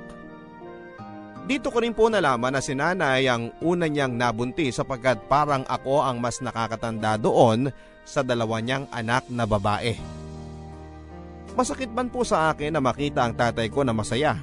Dito 1.44 1.68
ko 1.68 1.84
rin 1.84 1.92
po 1.92 2.08
nalaman 2.08 2.56
na 2.56 2.62
si 2.64 2.72
nanay 2.72 3.28
ang 3.28 3.52
una 3.60 3.90
niyang 3.90 4.14
nabunti 4.16 4.72
sapagkat 4.72 5.26
parang 5.28 5.66
ako 5.68 6.00
ang 6.00 6.22
mas 6.22 6.40
nakakatanda 6.40 7.20
doon 7.20 7.68
sa 8.06 8.24
dalawa 8.24 8.62
niyang 8.62 8.86
anak 8.88 9.26
na 9.28 9.44
babae. 9.44 9.98
Masakit 11.58 11.90
man 11.90 12.08
po 12.08 12.22
sa 12.22 12.54
akin 12.54 12.78
na 12.78 12.80
makita 12.80 13.26
ang 13.26 13.34
tatay 13.34 13.66
ko 13.68 13.82
na 13.82 13.90
masaya 13.90 14.38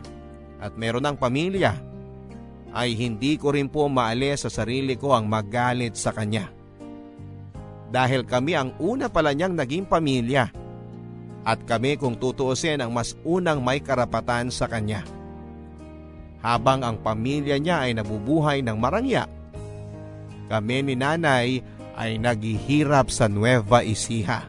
at 0.59 0.75
meron 0.75 1.07
ng 1.07 1.17
pamilya 1.17 1.73
ay 2.75 2.93
hindi 2.93 3.39
ko 3.39 3.55
rin 3.55 3.71
po 3.71 3.87
maalis 3.87 4.43
sa 4.45 4.51
sarili 4.51 4.99
ko 4.99 5.15
ang 5.15 5.25
magalit 5.31 5.95
sa 5.95 6.11
kanya. 6.11 6.51
Dahil 7.87 8.27
kami 8.27 8.51
ang 8.51 8.75
una 8.83 9.07
pala 9.07 9.31
niyang 9.31 9.55
naging 9.55 9.87
pamilya 9.87 10.66
at 11.47 11.63
kami 11.63 11.95
kung 11.95 12.19
tutuusin 12.19 12.83
ang 12.83 12.91
mas 12.91 13.15
unang 13.23 13.63
may 13.63 13.79
karapatan 13.79 14.51
sa 14.51 14.67
kanya. 14.67 15.07
Habang 16.43 16.83
ang 16.83 16.99
pamilya 16.99 17.55
niya 17.55 17.87
ay 17.87 17.95
nabubuhay 17.95 18.59
ng 18.59 18.75
marangya, 18.75 19.31
kami 20.51 20.83
ni 20.83 20.99
nanay 20.99 21.63
ay 21.95 22.19
naghihirap 22.19 23.07
sa 23.07 23.31
Nueva 23.31 23.79
Ecija. 23.79 24.43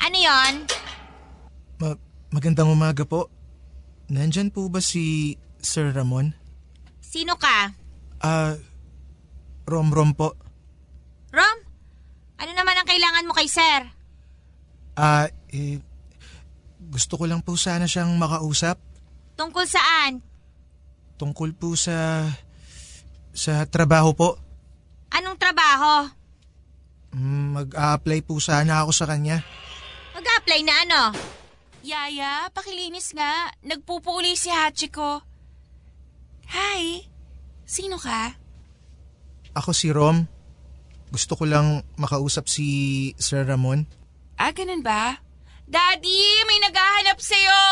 Ano 0.00 0.16
yon? 0.16 0.54
Ma- 1.84 2.00
magandang 2.32 2.72
umaga 2.72 3.04
po. 3.04 3.28
Nandyan 4.08 4.48
po 4.48 4.72
ba 4.72 4.80
si 4.80 5.36
Sir 5.60 5.92
Ramon? 5.92 6.32
Sino 7.04 7.36
ka? 7.36 7.76
Ah, 8.24 8.56
Rom-Rom 9.68 10.16
po. 10.16 10.47
Rom? 11.28 11.58
Ano 12.38 12.52
naman 12.54 12.74
ang 12.74 12.86
kailangan 12.88 13.26
mo 13.26 13.34
kay 13.34 13.50
sir? 13.50 13.80
Ah, 14.94 15.26
eh, 15.50 15.78
gusto 16.88 17.14
ko 17.14 17.26
lang 17.26 17.42
po 17.42 17.54
sana 17.54 17.86
siyang 17.86 18.14
makausap 18.18 18.78
Tungkol 19.38 19.66
saan? 19.66 20.18
tungkol 21.18 21.50
po 21.50 21.74
sa 21.74 22.22
sa 23.34 23.66
trabaho 23.66 24.14
po. 24.14 24.38
Anong 25.10 25.34
trabaho? 25.34 26.06
Mag-a-apply 27.58 28.22
po 28.22 28.38
sana 28.38 28.82
ako 28.86 28.94
sa 28.94 29.06
kanya. 29.10 29.42
Mag-apply 30.14 30.60
na 30.62 30.74
ano? 30.86 31.02
Yaya, 31.82 32.46
pakilinis 32.54 33.14
nga. 33.14 33.50
Nagpupuli 33.66 34.38
si 34.38 34.46
Hachiko. 34.50 35.22
Hi, 36.54 37.02
sino 37.66 37.98
ka? 37.98 38.34
Ako 39.58 39.74
si 39.74 39.90
Rom. 39.90 40.22
Gusto 41.08 41.40
ko 41.40 41.44
lang 41.48 41.82
makausap 41.96 42.46
si 42.52 43.10
Sir 43.16 43.48
Ramon. 43.48 43.88
Ah, 44.36 44.52
ganun 44.52 44.84
ba? 44.84 45.18
Daddy, 45.68 46.44
may 46.48 46.58
naghahanap 46.64 47.18
sa'yo! 47.20 47.62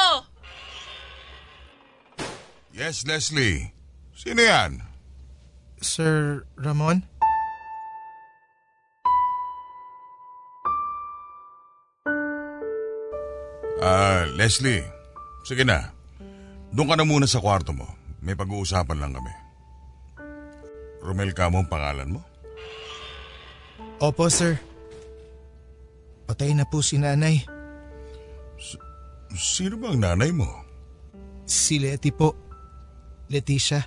Yes, 2.77 3.09
Leslie. 3.09 3.73
Sino 4.13 4.41
yan? 4.45 4.85
Sir 5.81 6.45
Ramon? 6.61 7.05
Ah, 13.81 14.25
Leslie. 14.37 14.85
Sige 15.45 15.65
na. 15.65 15.93
Doon 16.73 16.89
ka 16.91 16.95
na 16.97 17.05
muna 17.05 17.29
sa 17.29 17.41
kwarto 17.41 17.73
mo. 17.73 17.87
May 18.21 18.35
pag-uusapan 18.37 18.99
lang 18.99 19.13
kami. 19.17 19.35
Romel 21.05 21.31
ka 21.33 21.47
mo 21.47 21.63
ang 21.63 21.71
pangalan 21.71 22.19
mo? 22.19 22.21
Opo, 23.97 24.29
sir. 24.29 24.61
Patay 26.29 26.53
na 26.53 26.69
po 26.69 26.85
si 26.85 27.01
nanay. 27.01 27.41
Sino 29.33 29.81
ba 29.81 29.93
ang 29.95 30.01
nanay 30.05 30.37
mo? 30.37 30.45
Si 31.49 31.81
Leti 31.81 32.13
po. 32.13 32.37
Leticia. 33.33 33.81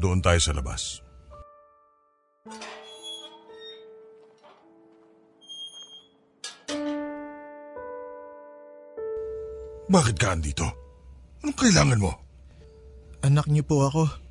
Doon 0.00 0.24
tayo 0.24 0.40
sa 0.40 0.56
labas. 0.56 1.04
Bakit 9.92 10.16
ka 10.16 10.32
andito? 10.32 10.64
Anong 11.44 11.58
kailangan 11.58 12.00
mo? 12.00 12.12
Anak 13.20 13.44
niyo 13.52 13.60
po 13.68 13.84
ako. 13.84 14.21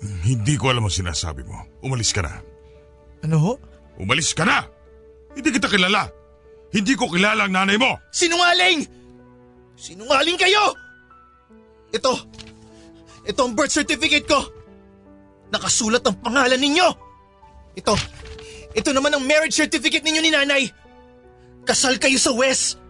Hindi 0.00 0.56
ko 0.56 0.72
alam 0.72 0.88
ang 0.88 0.94
sinasabi 0.94 1.44
mo. 1.44 1.60
Umalis 1.84 2.16
ka 2.16 2.24
na. 2.24 2.40
Ano 3.20 3.36
ho? 3.36 3.52
Umalis 4.00 4.32
ka 4.32 4.48
na! 4.48 4.64
Hindi 5.36 5.52
kita 5.52 5.68
kilala! 5.68 6.08
Hindi 6.72 6.96
ko 6.96 7.12
kilala 7.12 7.44
ang 7.44 7.52
nanay 7.52 7.76
mo! 7.76 8.00
Sinungaling! 8.08 8.88
Sinungaling 9.76 10.40
kayo! 10.40 10.72
Ito! 11.92 12.16
Ito 13.28 13.40
ang 13.44 13.52
birth 13.52 13.76
certificate 13.76 14.24
ko! 14.24 14.40
Nakasulat 15.52 16.00
ang 16.08 16.16
pangalan 16.24 16.56
ninyo! 16.56 16.88
Ito! 17.76 17.94
Ito 18.72 18.90
naman 18.96 19.12
ang 19.12 19.26
marriage 19.28 19.58
certificate 19.58 20.06
ninyo 20.06 20.22
ni 20.24 20.32
nanay! 20.32 20.64
Kasal 21.68 22.00
kayo 22.00 22.16
sa 22.16 22.32
West! 22.32 22.80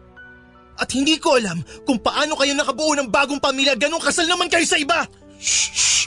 At 0.79 0.95
hindi 0.95 1.19
ko 1.19 1.37
alam 1.37 1.61
kung 1.85 1.99
paano 1.99 2.39
kayo 2.39 2.55
nakabuo 2.55 2.95
ng 2.97 3.11
bagong 3.11 3.43
pamilya 3.43 3.77
ganong 3.77 4.01
kasal 4.01 4.31
naman 4.31 4.47
kayo 4.47 4.65
sa 4.65 4.79
iba! 4.79 5.05
Shh! 5.43 5.75
Shh! 5.75 6.05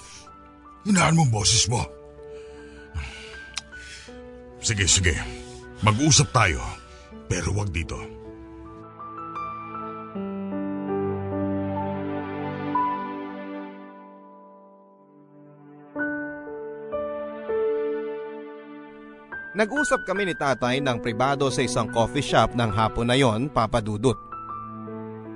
Hinaan 0.84 1.16
mo 1.16 1.24
boses 1.32 1.64
mo. 1.72 1.80
Sige, 4.60 4.84
sige. 4.88 5.16
Mag-usap 5.80 6.28
tayo. 6.36 6.60
Pero 7.32 7.56
wag 7.56 7.72
dito. 7.72 7.96
Nag-usap 19.54 20.04
kami 20.04 20.28
ni 20.28 20.36
tatay 20.36 20.82
ng 20.82 20.98
pribado 21.00 21.48
sa 21.54 21.62
isang 21.62 21.86
coffee 21.94 22.26
shop 22.26 22.58
ng 22.58 22.74
hapon 22.74 23.06
na 23.08 23.16
yon, 23.16 23.48
Papa 23.54 23.80
Dudut. 23.80 24.18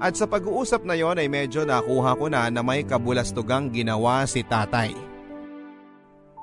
At 0.01 0.17
sa 0.17 0.27
pag-uusap 0.27 0.83
na 0.83 0.97
yon 0.97 1.21
ay 1.21 1.29
medyo 1.29 1.63
nakuha 1.63 2.17
ko 2.17 2.25
na 2.25 2.49
na 2.49 2.65
may 2.65 2.81
kabulastugang 2.83 3.69
ginawa 3.69 4.25
si 4.25 4.41
tatay. 4.41 5.16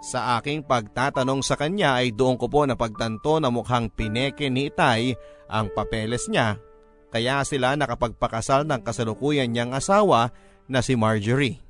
Sa 0.04 0.37
aking 0.37 0.68
pagtatanong 0.68 1.40
sa 1.40 1.56
kanya 1.56 1.96
ay 1.96 2.12
doon 2.12 2.37
ko 2.37 2.52
po 2.52 2.68
napagtanto 2.68 3.40
na 3.40 3.49
mukhang 3.49 3.88
pineke 3.88 4.52
ni 4.52 4.68
Itay 4.68 5.16
ang 5.49 5.73
papeles 5.73 6.28
niya 6.28 6.61
kaya 7.08 7.40
sila 7.46 7.78
nakapagpakasal 7.78 8.66
ng 8.66 8.82
kasalukuyan 8.82 9.49
niyang 9.49 9.70
asawa 9.70 10.34
na 10.66 10.82
si 10.82 10.99
Marjorie. 10.99 11.62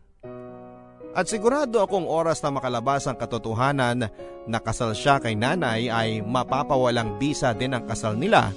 At 1.14 1.30
sigurado 1.30 1.78
akong 1.84 2.10
oras 2.10 2.42
na 2.42 2.50
makalabas 2.50 3.06
ang 3.06 3.14
katotohanan 3.14 4.10
na 4.50 4.58
kasal 4.58 4.96
siya 4.96 5.22
kay 5.22 5.38
nanay 5.38 5.86
ay 5.86 6.24
mapapawalang 6.24 7.20
bisa 7.22 7.54
din 7.54 7.76
ang 7.76 7.86
kasal 7.86 8.18
nila 8.18 8.50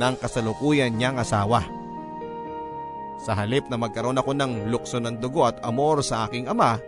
ng 0.00 0.14
kasalukuyan 0.16 0.94
niyang 0.94 1.20
asawa. 1.20 1.66
Sa 3.26 3.34
halip 3.34 3.66
na 3.66 3.76
magkaroon 3.76 4.16
ako 4.16 4.30
ng 4.32 4.70
lukso 4.72 5.02
ng 5.02 5.18
dugo 5.18 5.44
at 5.44 5.58
amor 5.66 6.06
sa 6.06 6.30
aking 6.30 6.46
ama, 6.46 6.78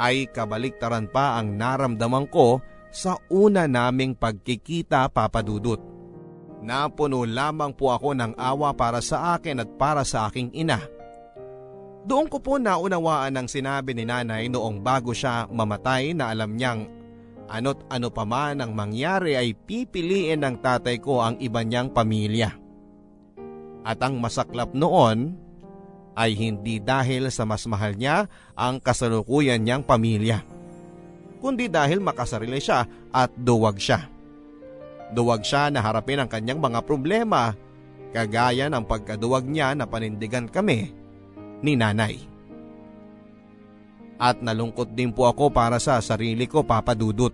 ay 0.00 0.32
kabaliktaran 0.32 1.12
pa 1.12 1.36
ang 1.36 1.60
naramdaman 1.60 2.24
ko 2.32 2.64
sa 2.88 3.20
una 3.28 3.68
naming 3.68 4.16
pagkikita 4.16 5.04
papadudot. 5.12 5.78
Napuno 6.64 7.28
lamang 7.28 7.76
po 7.76 7.92
ako 7.92 8.16
ng 8.16 8.32
awa 8.36 8.72
para 8.72 9.04
sa 9.04 9.36
akin 9.36 9.60
at 9.60 9.70
para 9.76 10.04
sa 10.04 10.28
aking 10.28 10.52
ina. 10.56 10.80
Doon 12.00 12.32
ko 12.32 12.40
po 12.40 12.56
naunawaan 12.56 13.36
ang 13.36 13.48
sinabi 13.48 13.92
ni 13.92 14.08
nanay 14.08 14.48
noong 14.48 14.80
bago 14.80 15.12
siya 15.12 15.44
mamatay 15.52 16.16
na 16.16 16.32
alam 16.32 16.56
niyang 16.56 16.88
ano't 17.50 17.84
ano 17.92 18.08
pa 18.08 18.24
man 18.24 18.64
ang 18.64 18.72
mangyari 18.72 19.36
ay 19.36 19.52
pipiliin 19.52 20.40
ng 20.40 20.56
tatay 20.64 20.96
ko 20.96 21.20
ang 21.20 21.36
iba 21.44 21.60
niyang 21.60 21.92
pamilya. 21.92 22.56
At 23.84 24.00
ang 24.00 24.20
masaklap 24.20 24.72
noon 24.72 25.36
ay 26.14 26.34
hindi 26.34 26.82
dahil 26.82 27.30
sa 27.30 27.46
mas 27.46 27.64
mahal 27.70 27.94
niya 27.94 28.26
ang 28.58 28.82
kasalukuyan 28.82 29.62
niyang 29.62 29.86
pamilya, 29.86 30.42
kundi 31.38 31.70
dahil 31.70 32.02
makasarili 32.02 32.60
siya 32.60 32.84
at 33.10 33.30
duwag 33.34 33.78
siya. 33.78 34.06
Duwag 35.10 35.42
siya 35.42 35.74
na 35.74 35.82
harapin 35.82 36.22
ang 36.22 36.30
kanyang 36.30 36.62
mga 36.62 36.86
problema, 36.86 37.54
kagaya 38.14 38.70
ng 38.70 38.86
pagkaduwag 38.86 39.46
niya 39.46 39.74
na 39.74 39.86
panindigan 39.86 40.46
kami 40.46 40.94
ni 41.62 41.74
nanay. 41.74 42.18
At 44.20 44.44
nalungkot 44.44 44.92
din 44.92 45.16
po 45.16 45.24
ako 45.24 45.48
para 45.48 45.80
sa 45.80 45.96
sarili 46.04 46.44
ko 46.44 46.60
papadudot. 46.60 47.32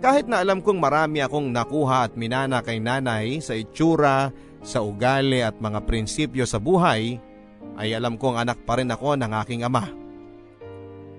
Kahit 0.00 0.28
na 0.28 0.40
alam 0.40 0.60
kong 0.60 0.80
marami 0.80 1.20
akong 1.20 1.48
nakuha 1.48 2.08
at 2.08 2.12
minana 2.16 2.60
kay 2.60 2.80
nanay 2.80 3.40
sa 3.40 3.56
itsura, 3.56 4.32
sa 4.64 4.80
ugali 4.80 5.44
at 5.44 5.60
mga 5.60 5.84
prinsipyo 5.84 6.48
sa 6.48 6.56
buhay, 6.56 7.20
ay 7.76 7.92
alam 7.92 8.16
kong 8.16 8.40
anak 8.40 8.64
pa 8.64 8.80
rin 8.80 8.88
ako 8.88 9.20
ng 9.20 9.32
aking 9.44 9.62
ama. 9.62 9.84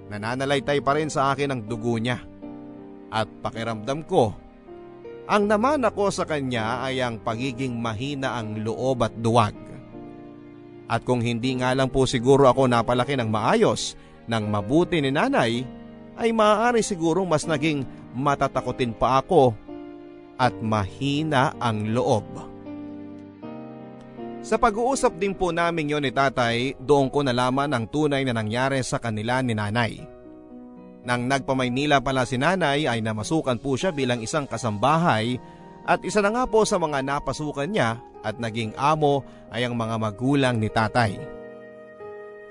Nananalaytay 0.10 0.82
pa 0.82 0.98
rin 0.98 1.14
sa 1.14 1.32
akin 1.32 1.54
ang 1.54 1.62
dugo 1.64 1.96
niya. 2.02 2.22
At 3.14 3.30
pakiramdam 3.46 4.04
ko, 4.10 4.34
ang 5.30 5.46
naman 5.46 5.86
ako 5.86 6.10
sa 6.10 6.26
kanya 6.26 6.86
ay 6.86 7.02
ang 7.02 7.22
pagiging 7.22 7.78
mahina 7.78 8.38
ang 8.38 8.66
loob 8.66 9.06
at 9.06 9.14
duwag. 9.18 9.58
At 10.86 11.02
kung 11.02 11.22
hindi 11.22 11.58
nga 11.58 11.74
lang 11.74 11.90
po 11.90 12.06
siguro 12.06 12.46
ako 12.46 12.70
napalaki 12.70 13.18
ng 13.18 13.30
maayos, 13.30 13.98
ng 14.30 14.46
mabuti 14.50 15.02
ni 15.02 15.10
nanay, 15.10 15.66
ay 16.16 16.30
maaari 16.30 16.86
siguro 16.86 17.26
mas 17.26 17.50
naging 17.50 17.86
matatakotin 18.14 18.94
pa 18.94 19.22
ako 19.22 19.54
at 20.38 20.54
mahina 20.62 21.58
ang 21.58 21.90
loob. 21.94 22.55
Sa 24.46 24.62
pag-uusap 24.62 25.18
din 25.18 25.34
po 25.34 25.50
namin 25.50 25.90
yon 25.90 26.06
ni 26.06 26.14
tatay, 26.14 26.78
doon 26.78 27.10
ko 27.10 27.26
nalaman 27.26 27.74
ang 27.74 27.90
tunay 27.90 28.22
na 28.22 28.38
nangyari 28.38 28.78
sa 28.86 29.02
kanila 29.02 29.42
ni 29.42 29.58
nanay. 29.58 29.98
Nang 31.02 31.26
nagpamaynila 31.26 31.98
pala 32.06 32.30
si 32.30 32.38
nanay 32.38 32.86
ay 32.86 33.02
namasukan 33.02 33.58
po 33.58 33.74
siya 33.74 33.90
bilang 33.90 34.22
isang 34.22 34.46
kasambahay 34.46 35.42
at 35.90 35.98
isa 36.06 36.22
na 36.22 36.30
nga 36.30 36.46
po 36.46 36.62
sa 36.62 36.78
mga 36.78 37.02
napasukan 37.02 37.74
niya 37.74 37.98
at 38.22 38.38
naging 38.38 38.70
amo 38.78 39.26
ay 39.50 39.66
ang 39.66 39.74
mga 39.74 39.98
magulang 39.98 40.62
ni 40.62 40.70
tatay. 40.70 41.18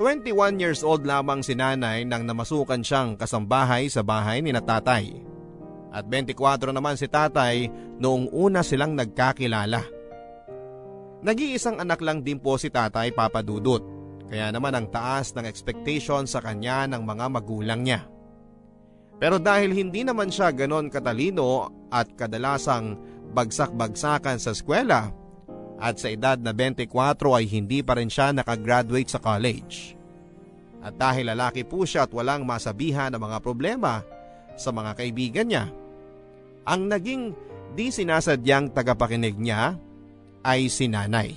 21 0.02 0.58
years 0.58 0.82
old 0.82 1.06
lamang 1.06 1.46
si 1.46 1.54
nanay 1.54 2.02
nang 2.02 2.26
namasukan 2.26 2.82
siyang 2.82 3.14
kasambahay 3.14 3.86
sa 3.86 4.02
bahay 4.02 4.42
ni 4.42 4.50
tatay. 4.50 5.14
At 5.94 6.10
24 6.10 6.74
naman 6.74 6.98
si 6.98 7.06
tatay 7.06 7.70
noong 8.02 8.34
una 8.34 8.66
silang 8.66 8.98
nagkakilala. 8.98 9.93
Nag-iisang 11.24 11.80
anak 11.80 12.04
lang 12.04 12.20
din 12.20 12.36
po 12.36 12.60
si 12.60 12.68
tatay 12.68 13.16
papadudot. 13.16 13.80
Kaya 14.28 14.52
naman 14.52 14.76
ang 14.76 14.92
taas 14.92 15.32
ng 15.32 15.48
expectation 15.48 16.28
sa 16.28 16.44
kanya 16.44 16.84
ng 16.84 17.00
mga 17.00 17.26
magulang 17.32 17.80
niya. 17.80 18.04
Pero 19.16 19.40
dahil 19.40 19.72
hindi 19.72 20.04
naman 20.04 20.28
siya 20.28 20.52
ganon 20.52 20.92
katalino 20.92 21.72
at 21.88 22.12
kadalasang 22.12 23.00
bagsak-bagsakan 23.32 24.36
sa 24.36 24.52
eskwela, 24.52 25.16
at 25.80 25.98
sa 25.98 26.12
edad 26.12 26.38
na 26.38 26.54
24 26.54 26.92
ay 27.34 27.44
hindi 27.50 27.82
pa 27.82 27.98
rin 27.98 28.12
siya 28.12 28.30
nakagraduate 28.30 29.10
sa 29.10 29.18
college. 29.18 29.98
At 30.84 31.00
dahil 31.00 31.32
lalaki 31.32 31.64
po 31.64 31.88
siya 31.88 32.04
at 32.04 32.12
walang 32.12 32.44
masabihan 32.44 33.10
ng 33.10 33.20
mga 33.20 33.38
problema 33.40 34.04
sa 34.54 34.70
mga 34.70 34.92
kaibigan 34.92 35.48
niya, 35.48 35.64
ang 36.68 36.86
naging 36.86 37.32
di 37.74 37.90
sinasadyang 37.90 38.70
tagapakinig 38.70 39.34
niya 39.34 39.74
ay 40.44 40.68
si 40.68 40.86
nanay. 40.86 41.32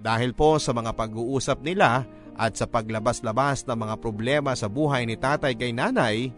Dahil 0.00 0.34
po 0.34 0.58
sa 0.58 0.74
mga 0.74 0.92
pag-uusap 0.96 1.62
nila 1.62 2.02
at 2.34 2.56
sa 2.58 2.66
paglabas-labas 2.66 3.62
ng 3.68 3.78
mga 3.78 3.94
problema 4.02 4.52
sa 4.58 4.66
buhay 4.66 5.06
ni 5.06 5.14
tatay 5.14 5.54
kay 5.54 5.70
nanay, 5.70 6.34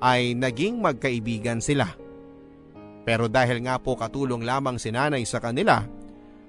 ay 0.00 0.32
naging 0.38 0.78
magkaibigan 0.80 1.58
sila. 1.58 1.90
Pero 3.04 3.26
dahil 3.26 3.64
nga 3.64 3.80
po 3.80 3.96
katulong 3.96 4.44
lamang 4.44 4.76
si 4.78 4.92
nanay 4.92 5.24
sa 5.24 5.42
kanila, 5.42 5.82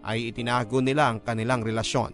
ay 0.03 0.31
itinago 0.31 0.83
nila 0.83 1.11
ang 1.11 1.23
kanilang 1.23 1.63
relasyon. 1.63 2.11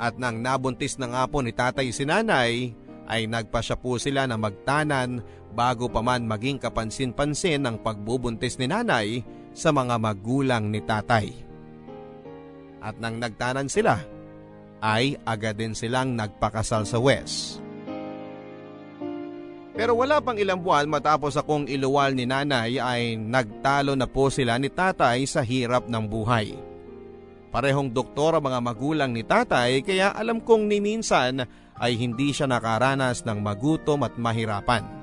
At 0.00 0.16
nang 0.16 0.40
nabuntis 0.40 0.96
na 0.96 1.08
nga 1.12 1.24
po 1.28 1.40
ni 1.40 1.52
tatay 1.52 1.92
si 1.92 2.04
nanay, 2.04 2.72
ay 3.10 3.26
nagpasya 3.26 3.80
po 3.80 3.98
sila 3.98 4.28
na 4.28 4.38
magtanan 4.38 5.24
bago 5.50 5.90
pa 5.90 5.98
man 5.98 6.28
maging 6.30 6.62
kapansin-pansin 6.62 7.66
ang 7.66 7.82
pagbubuntis 7.82 8.54
ni 8.54 8.70
nanay 8.70 9.24
sa 9.54 9.70
mga 9.74 9.96
magulang 9.98 10.70
ni 10.70 10.80
tatay. 10.82 11.32
At 12.80 12.96
nang 12.96 13.20
nagtanan 13.20 13.68
sila, 13.68 14.00
ay 14.80 15.20
agad 15.28 15.60
din 15.60 15.76
silang 15.76 16.16
nagpakasal 16.16 16.88
sa 16.88 16.96
West. 16.96 17.60
Pero 19.76 19.96
wala 19.96 20.20
pang 20.20 20.36
ilang 20.36 20.60
buwan 20.60 20.88
matapos 20.88 21.40
akong 21.40 21.64
iluwal 21.64 22.12
ni 22.12 22.28
nanay 22.28 22.76
ay 22.76 23.16
nagtalo 23.16 23.96
na 23.96 24.04
po 24.04 24.28
sila 24.28 24.60
ni 24.60 24.68
tatay 24.68 25.24
sa 25.24 25.40
hirap 25.40 25.88
ng 25.88 26.04
buhay. 26.04 26.52
Parehong 27.48 27.88
doktor 27.88 28.36
ang 28.36 28.44
mga 28.44 28.60
magulang 28.60 29.10
ni 29.10 29.24
tatay 29.24 29.80
kaya 29.80 30.12
alam 30.12 30.44
kong 30.44 30.68
ni 30.68 30.78
ay 31.80 31.92
hindi 31.96 32.28
siya 32.30 32.44
nakaranas 32.44 33.24
ng 33.24 33.40
magutom 33.40 34.04
at 34.04 34.14
mahirapan. 34.20 34.99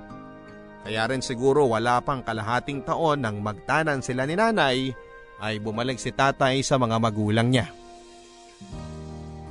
Kaya 0.88 1.04
rin 1.12 1.19
siguro 1.19 1.67
wala 1.67 2.00
pang 2.00 2.23
kalahating 2.23 2.80
taon 2.88 3.19
nang 3.19 3.43
magtanan 3.43 4.00
sila 4.00 4.23
ni 4.23 4.39
nanay 4.39 4.95
ay 5.43 5.60
bumalik 5.60 6.00
si 6.00 6.15
tatay 6.15 6.63
sa 6.63 6.80
mga 6.80 6.95
magulang 6.95 7.52
niya. 7.52 7.67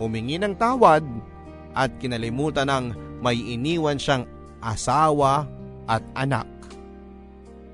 Humingi 0.01 0.41
ng 0.41 0.57
tawad 0.57 1.05
at 1.77 1.93
kinalimutan 2.01 2.73
ng 2.73 2.85
may 3.21 3.37
iniwan 3.37 4.01
siyang 4.01 4.25
asawa 4.65 5.45
at 5.85 6.01
anak. 6.17 6.49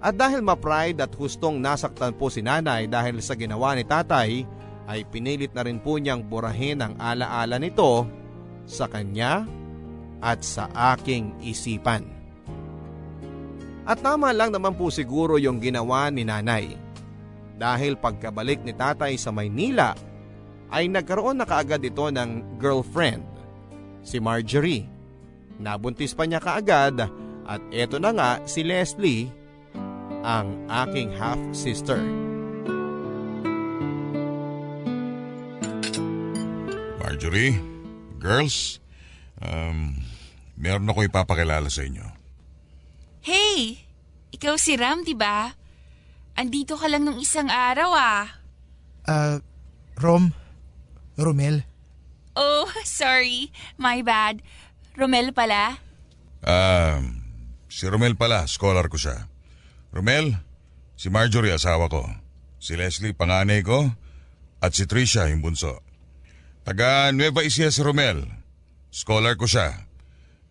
At 0.03 0.19
dahil 0.19 0.43
ma-pride 0.43 0.99
at 0.99 1.15
hustong 1.15 1.63
nasaktan 1.63 2.19
po 2.19 2.35
si 2.35 2.43
nanay 2.43 2.91
dahil 2.91 3.23
sa 3.23 3.39
ginawa 3.39 3.79
ni 3.79 3.87
tatay, 3.87 4.43
ay 4.91 5.07
pinilit 5.07 5.55
na 5.55 5.63
rin 5.63 5.79
po 5.79 6.03
niyang 6.03 6.27
burahin 6.27 6.83
ang 6.83 6.99
alaala 6.99 7.63
nito 7.63 8.11
sa 8.67 8.91
kanya 8.91 9.47
at 10.19 10.43
sa 10.43 10.67
aking 10.99 11.39
isipan. 11.47 12.12
At 13.83 13.99
tama 13.99 14.31
lang 14.31 14.55
naman 14.55 14.79
po 14.79 14.95
siguro 14.95 15.43
yung 15.43 15.59
ginawa 15.59 16.07
ni 16.07 16.23
nanay. 16.23 16.79
Dahil 17.59 17.99
pagkabalik 17.99 18.63
ni 18.63 18.71
tatay 18.75 19.19
sa 19.19 19.35
Maynila 19.35 19.95
ay 20.71 20.87
nagkaroon 20.89 21.43
na 21.43 21.47
kaagad 21.47 21.83
ito 21.83 22.07
ng 22.09 22.59
girlfriend, 22.63 23.27
si 24.07 24.23
Marjorie. 24.23 24.89
Nabuntis 25.59 26.15
pa 26.15 26.25
niya 26.25 26.41
kaagad 26.41 27.07
at 27.43 27.63
eto 27.75 27.99
na 27.99 28.11
nga 28.15 28.31
si 28.47 28.63
Leslie, 28.63 29.29
ang 30.23 30.55
aking 30.71 31.11
half-sister. 31.19 31.99
Marjorie, 37.03 37.59
girls, 38.23 38.79
um, 39.43 39.99
meron 40.55 40.87
ako 40.87 41.11
ipapakilala 41.11 41.67
sa 41.67 41.83
inyo. 41.83 42.22
Hey! 43.23 43.87
Ikaw 44.35 44.59
si 44.59 44.75
Ram, 44.75 45.07
di 45.07 45.15
ba? 45.15 45.55
Andito 46.35 46.75
ka 46.75 46.91
lang 46.91 47.07
nung 47.07 47.23
isang 47.23 47.47
araw 47.47 47.95
ah. 47.95 48.27
Ah, 49.07 49.39
Rom? 49.95 50.35
Romel? 51.15 51.63
Oh, 52.35 52.67
sorry. 52.83 53.55
My 53.79 54.03
bad. 54.03 54.43
Romel 54.99 55.31
pala? 55.31 55.79
Ah, 56.43 56.99
si 57.71 57.87
Romel 57.87 58.19
pala, 58.19 58.51
scholar 58.51 58.91
ko 58.91 58.99
siya. 58.99 59.31
Romel, 59.95 60.35
si 60.99 61.07
Marjorie 61.07 61.55
asawa 61.55 61.87
ko. 61.87 62.03
Si 62.59 62.75
Leslie 62.75 63.15
panganay 63.15 63.63
ko 63.63 63.87
at 64.59 64.75
si 64.75 64.83
Tricia 64.91 65.31
yung 65.31 65.47
bunso. 65.47 65.79
Taga 66.67 67.15
Nueva 67.15 67.47
Ecija 67.47 67.71
si 67.71 67.87
Romel. 67.87 68.27
Scholar 68.91 69.39
ko 69.39 69.47
siya. 69.47 69.87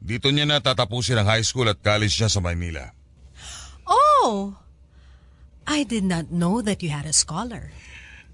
Dito 0.01 0.33
niya 0.33 0.49
na 0.49 0.57
tatapusin 0.57 1.21
ang 1.21 1.29
high 1.29 1.45
school 1.45 1.69
at 1.69 1.77
college 1.85 2.17
niya 2.17 2.27
sa 2.33 2.41
Manila. 2.41 2.89
Oh! 3.85 4.57
I 5.69 5.85
did 5.85 6.01
not 6.01 6.33
know 6.33 6.65
that 6.65 6.81
you 6.81 6.89
had 6.89 7.05
a 7.05 7.13
scholar. 7.13 7.69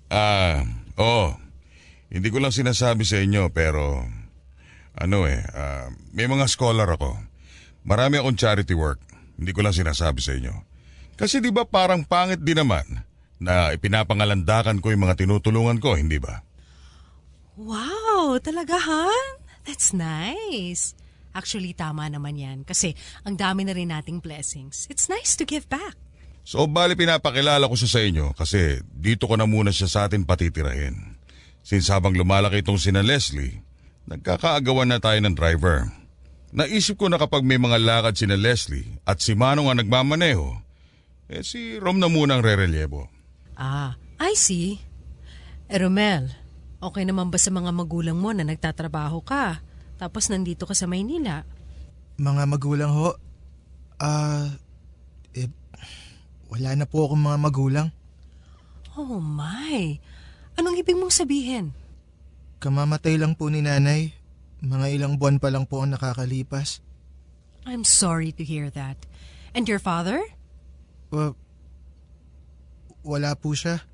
Ah, 0.08 0.63
oo. 0.95 1.36
Hindi 2.08 2.32
ko 2.32 2.39
lang 2.39 2.56
sinasabi 2.56 3.03
sa 3.03 3.19
inyo 3.19 3.51
pero 3.51 4.08
ano 4.95 5.27
eh, 5.27 5.43
ah, 5.51 5.91
may 6.15 6.25
mga 6.32 6.47
scholar 6.47 6.88
ako. 6.88 7.19
Marami 7.84 8.23
akong 8.23 8.39
charity 8.39 8.71
work. 8.71 9.03
Hindi 9.36 9.51
ko 9.51 9.60
lang 9.62 9.75
sinasabi 9.75 10.23
sa 10.23 10.34
inyo. 10.39 10.56
Kasi 11.19 11.43
di 11.43 11.51
ba 11.51 11.67
parang 11.67 12.08
pangit 12.08 12.39
din 12.39 12.63
naman 12.63 13.03
na 13.38 13.75
ipinapangalandakan 13.75 14.80
ko 14.82 14.89
yung 14.89 15.03
mga 15.03 15.19
tinutulungan 15.19 15.77
ko, 15.77 15.99
hindi 15.99 16.17
ba? 16.17 16.41
Wow, 17.60 18.39
talaga 18.39 18.80
Han? 18.82 19.27
That's 19.67 19.91
nice. 19.91 20.95
Actually, 21.38 21.78
tama 21.78 22.10
naman 22.10 22.34
yan 22.34 22.65
kasi 22.65 22.97
ang 23.21 23.38
dami 23.38 23.62
na 23.62 23.78
rin 23.78 23.93
nating 23.93 24.26
blessings. 24.26 24.89
It's 24.89 25.06
nice 25.06 25.38
to 25.38 25.45
give 25.45 25.69
back. 25.69 25.93
So 26.41 26.65
bali 26.65 26.97
pinapakilala 26.97 27.69
ko 27.69 27.78
siya 27.78 27.91
sa 27.91 28.02
inyo 28.02 28.34
kasi 28.34 28.82
dito 28.89 29.30
ko 29.30 29.38
na 29.38 29.45
muna 29.45 29.69
siya 29.69 29.86
sa 29.86 30.00
atin 30.10 30.26
patitirahin. 30.26 31.19
Since 31.62 31.93
habang 31.93 32.17
lumalaki 32.17 32.63
itong 32.63 32.82
sina 32.82 33.04
Leslie, 33.06 33.62
nagkakaagawan 34.08 34.89
na 34.89 34.97
tayo 34.97 35.19
ng 35.21 35.36
driver. 35.36 35.91
Naisip 36.56 36.95
ko 36.95 37.12
na 37.12 37.19
kapag 37.19 37.43
may 37.43 37.60
mga 37.60 37.78
lakad 37.84 38.15
sina 38.15 38.39
Leslie 38.39 38.97
at 39.04 39.19
si 39.19 39.36
Manong 39.36 39.67
ang 39.67 39.78
nagmamaneho, 39.84 40.63
eh 41.28 41.43
si 41.43 41.76
Rom 41.76 42.00
na 42.00 42.08
muna 42.08 42.39
ang 42.39 42.43
re-relyebo. 42.47 43.12
Ah, 43.60 44.00
I 44.15 44.32
see. 44.39 44.80
Eh 45.67 45.76
Romel, 45.76 46.32
okay 46.80 47.04
naman 47.04 47.28
ba 47.28 47.36
sa 47.36 47.52
mga 47.52 47.76
magulang 47.76 48.15
mo 48.15 48.32
na 48.32 48.47
nagtatrabaho 48.47 49.19
ka? 49.19 49.60
Tapos 49.97 50.29
nandito 50.29 50.69
ka 50.69 50.77
sa 50.77 50.86
Maynila? 50.86 51.41
Mga 52.17 52.43
magulang 52.45 52.93
ho? 52.93 53.17
Ah, 53.97 54.53
eh, 55.33 55.49
wala 56.53 56.77
na 56.77 56.86
po 56.86 57.10
akong 57.10 57.21
mga 57.21 57.38
magulang. 57.41 57.88
Oh 58.97 59.21
my! 59.21 59.97
Anong 60.57 60.77
ibig 60.81 60.97
mong 60.97 61.13
sabihin? 61.13 61.73
Kamamatay 62.57 63.21
lang 63.21 63.38
po 63.38 63.49
ni 63.49 63.62
nanay. 63.62 64.10
Mga 64.65 64.88
ilang 64.97 65.13
buwan 65.21 65.38
pa 65.38 65.53
lang 65.53 65.69
po 65.69 65.86
ang 65.86 65.93
nakakalipas. 65.93 66.81
I'm 67.69 67.86
sorry 67.86 68.33
to 68.33 68.41
hear 68.41 68.73
that. 68.73 68.97
And 69.53 69.69
your 69.69 69.77
father? 69.77 70.17
Wa- 71.13 71.38
wala 73.05 73.38
po 73.38 73.53
siya. 73.53 73.86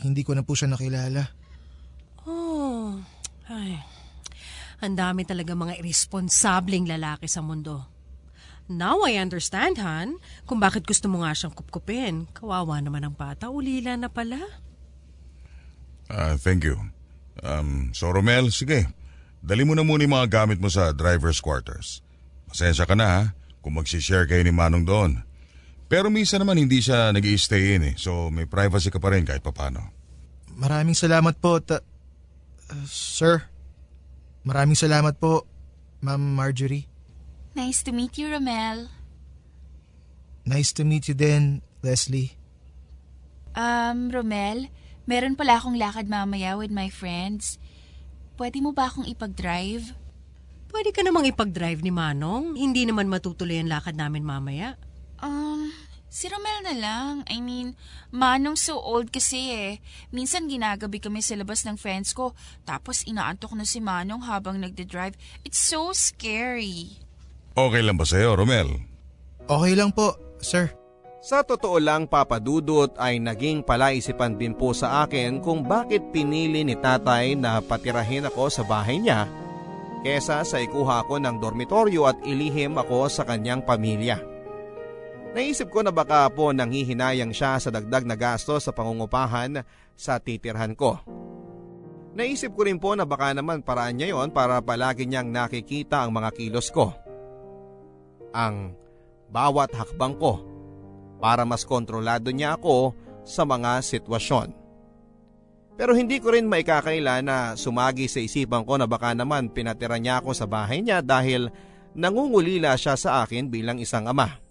Hindi 0.00 0.24
ko 0.24 0.32
na 0.32 0.40
po 0.40 0.56
siya 0.56 0.72
nakilala. 0.72 1.28
Oh, 2.24 2.96
ay. 3.52 3.76
Ang 4.80 4.96
dami 4.96 5.28
talaga 5.28 5.52
mga 5.52 5.76
irresponsableng 5.80 6.88
lalaki 6.88 7.28
sa 7.28 7.44
mundo. 7.44 7.84
Now 8.70 9.02
I 9.02 9.18
understand, 9.18 9.82
Han, 9.82 10.22
kung 10.46 10.62
bakit 10.62 10.86
gusto 10.86 11.10
mo 11.10 11.26
nga 11.26 11.34
siyang 11.34 11.52
kupkupin. 11.52 12.30
Kawawa 12.30 12.78
naman 12.78 13.02
ang 13.02 13.18
bata, 13.18 13.50
ulila 13.50 13.98
na 13.98 14.06
pala. 14.06 14.38
Ah, 16.06 16.38
thank 16.38 16.62
you. 16.62 16.78
Um, 17.42 17.90
so 17.90 18.14
Romel, 18.14 18.54
sige. 18.54 18.86
Dali 19.42 19.66
mo 19.66 19.74
na 19.74 19.82
muna 19.82 20.06
yung 20.06 20.14
mga 20.14 20.30
gamit 20.30 20.62
mo 20.62 20.70
sa 20.70 20.94
driver's 20.94 21.42
quarters. 21.42 21.98
Pasensya 22.46 22.86
ka 22.86 22.94
na 22.94 23.06
ha, 23.08 23.22
kung 23.58 23.74
magsishare 23.74 24.30
kayo 24.30 24.42
ni 24.44 24.54
Manong 24.54 24.86
doon. 24.86 25.12
Pero 25.90 26.06
minsan 26.06 26.38
naman 26.38 26.54
hindi 26.54 26.78
siya 26.78 27.10
nag 27.10 27.26
stay 27.34 27.74
in 27.74 27.82
eh, 27.82 27.94
so 27.98 28.30
may 28.30 28.46
privacy 28.46 28.94
ka 28.94 29.02
pa 29.02 29.10
rin 29.10 29.26
kahit 29.26 29.42
papano. 29.42 29.90
Maraming 30.54 30.94
salamat 30.94 31.42
po, 31.42 31.58
ta- 31.58 31.82
uh, 32.70 32.86
sir. 32.86 33.42
Maraming 34.44 34.78
salamat 34.78 35.20
po, 35.20 35.44
Ma'am 36.00 36.20
Marjorie. 36.20 36.88
Nice 37.52 37.84
to 37.84 37.92
meet 37.92 38.16
you, 38.16 38.32
Romel. 38.32 38.88
Nice 40.48 40.72
to 40.72 40.82
meet 40.86 41.10
you 41.10 41.16
din, 41.18 41.60
Leslie. 41.84 42.32
Um, 43.52 44.08
Romel, 44.08 44.72
meron 45.04 45.36
pala 45.36 45.60
akong 45.60 45.76
lakad 45.76 46.08
mamaya 46.08 46.56
with 46.56 46.72
my 46.72 46.88
friends. 46.88 47.60
Pwede 48.40 48.64
mo 48.64 48.72
ba 48.72 48.88
akong 48.88 49.04
ipag-drive? 49.04 49.92
Pwede 50.70 50.94
ka 50.94 51.04
namang 51.04 51.28
ipag-drive 51.28 51.84
ni 51.84 51.92
Manong. 51.92 52.56
Hindi 52.56 52.88
naman 52.88 53.10
matutuloy 53.10 53.60
ang 53.60 53.68
lakad 53.68 53.98
namin 53.98 54.24
mamaya. 54.24 54.78
Um, 55.20 55.68
si 56.10 56.26
Romel 56.26 56.66
na 56.66 56.74
lang. 56.74 57.14
I 57.30 57.38
mean, 57.38 57.78
Manong 58.10 58.58
so 58.58 58.76
old 58.76 59.14
kasi 59.14 59.54
eh. 59.54 59.72
Minsan 60.10 60.50
ginagabi 60.50 60.98
kami 60.98 61.22
sa 61.22 61.38
labas 61.38 61.62
ng 61.62 61.78
friends 61.78 62.12
ko, 62.12 62.34
tapos 62.66 63.06
inaantok 63.06 63.54
na 63.54 63.62
si 63.62 63.78
Manong 63.78 64.26
habang 64.26 64.58
nagde-drive. 64.58 65.14
It's 65.46 65.62
so 65.62 65.94
scary. 65.94 66.98
Okay 67.54 67.80
lang 67.80 67.94
ba 67.94 68.04
sa'yo, 68.04 68.34
Romel? 68.34 68.82
Okay 69.46 69.72
lang 69.78 69.94
po, 69.94 70.18
sir. 70.42 70.74
Sa 71.20 71.44
totoo 71.44 71.76
lang 71.76 72.08
papadudot 72.08 72.96
ay 72.96 73.20
naging 73.20 73.60
palaisipan 73.60 74.40
din 74.40 74.56
po 74.56 74.72
sa 74.72 75.04
akin 75.04 75.44
kung 75.44 75.68
bakit 75.68 76.08
pinili 76.16 76.64
ni 76.64 76.72
tatay 76.80 77.36
na 77.36 77.60
patirahin 77.60 78.24
ako 78.24 78.48
sa 78.48 78.64
bahay 78.64 78.96
niya 78.96 79.28
kesa 80.00 80.40
sa 80.48 80.56
ikuha 80.56 81.04
ko 81.04 81.20
ng 81.20 81.36
dormitoryo 81.36 82.08
at 82.08 82.16
ilihim 82.24 82.80
ako 82.80 83.12
sa 83.12 83.28
kanyang 83.28 83.60
pamilya. 83.60 84.29
Naisip 85.30 85.70
ko 85.70 85.86
na 85.86 85.94
baka 85.94 86.26
po 86.34 86.50
nanghihinayang 86.50 87.30
siya 87.30 87.62
sa 87.62 87.70
dagdag 87.70 88.02
na 88.02 88.18
gasto 88.18 88.58
sa 88.58 88.74
pangungupahan 88.74 89.62
sa 89.94 90.18
titirhan 90.18 90.74
ko. 90.74 90.98
Naisip 92.18 92.58
ko 92.58 92.66
rin 92.66 92.82
po 92.82 92.98
na 92.98 93.06
baka 93.06 93.30
naman 93.30 93.62
paraan 93.62 93.94
niya 93.94 94.10
yon 94.10 94.34
para 94.34 94.58
palagi 94.58 95.06
niyang 95.06 95.30
nakikita 95.30 96.02
ang 96.02 96.10
mga 96.10 96.34
kilos 96.34 96.74
ko. 96.74 96.90
Ang 98.34 98.74
bawat 99.30 99.70
hakbang 99.70 100.18
ko 100.18 100.42
para 101.22 101.46
mas 101.46 101.62
kontrolado 101.62 102.34
niya 102.34 102.58
ako 102.58 102.98
sa 103.22 103.46
mga 103.46 103.86
sitwasyon. 103.86 104.50
Pero 105.78 105.94
hindi 105.94 106.18
ko 106.18 106.34
rin 106.34 106.50
maikakaila 106.50 107.22
na 107.22 107.54
sumagi 107.54 108.10
sa 108.10 108.18
isipan 108.18 108.66
ko 108.66 108.74
na 108.82 108.90
baka 108.90 109.14
naman 109.14 109.46
pinatira 109.46 109.96
niya 109.96 110.18
ako 110.18 110.34
sa 110.34 110.50
bahay 110.50 110.82
niya 110.82 110.98
dahil 111.00 111.54
nangungulila 111.94 112.74
siya 112.74 112.98
sa 112.98 113.22
akin 113.22 113.46
bilang 113.46 113.78
isang 113.78 114.10
ama. 114.10 114.49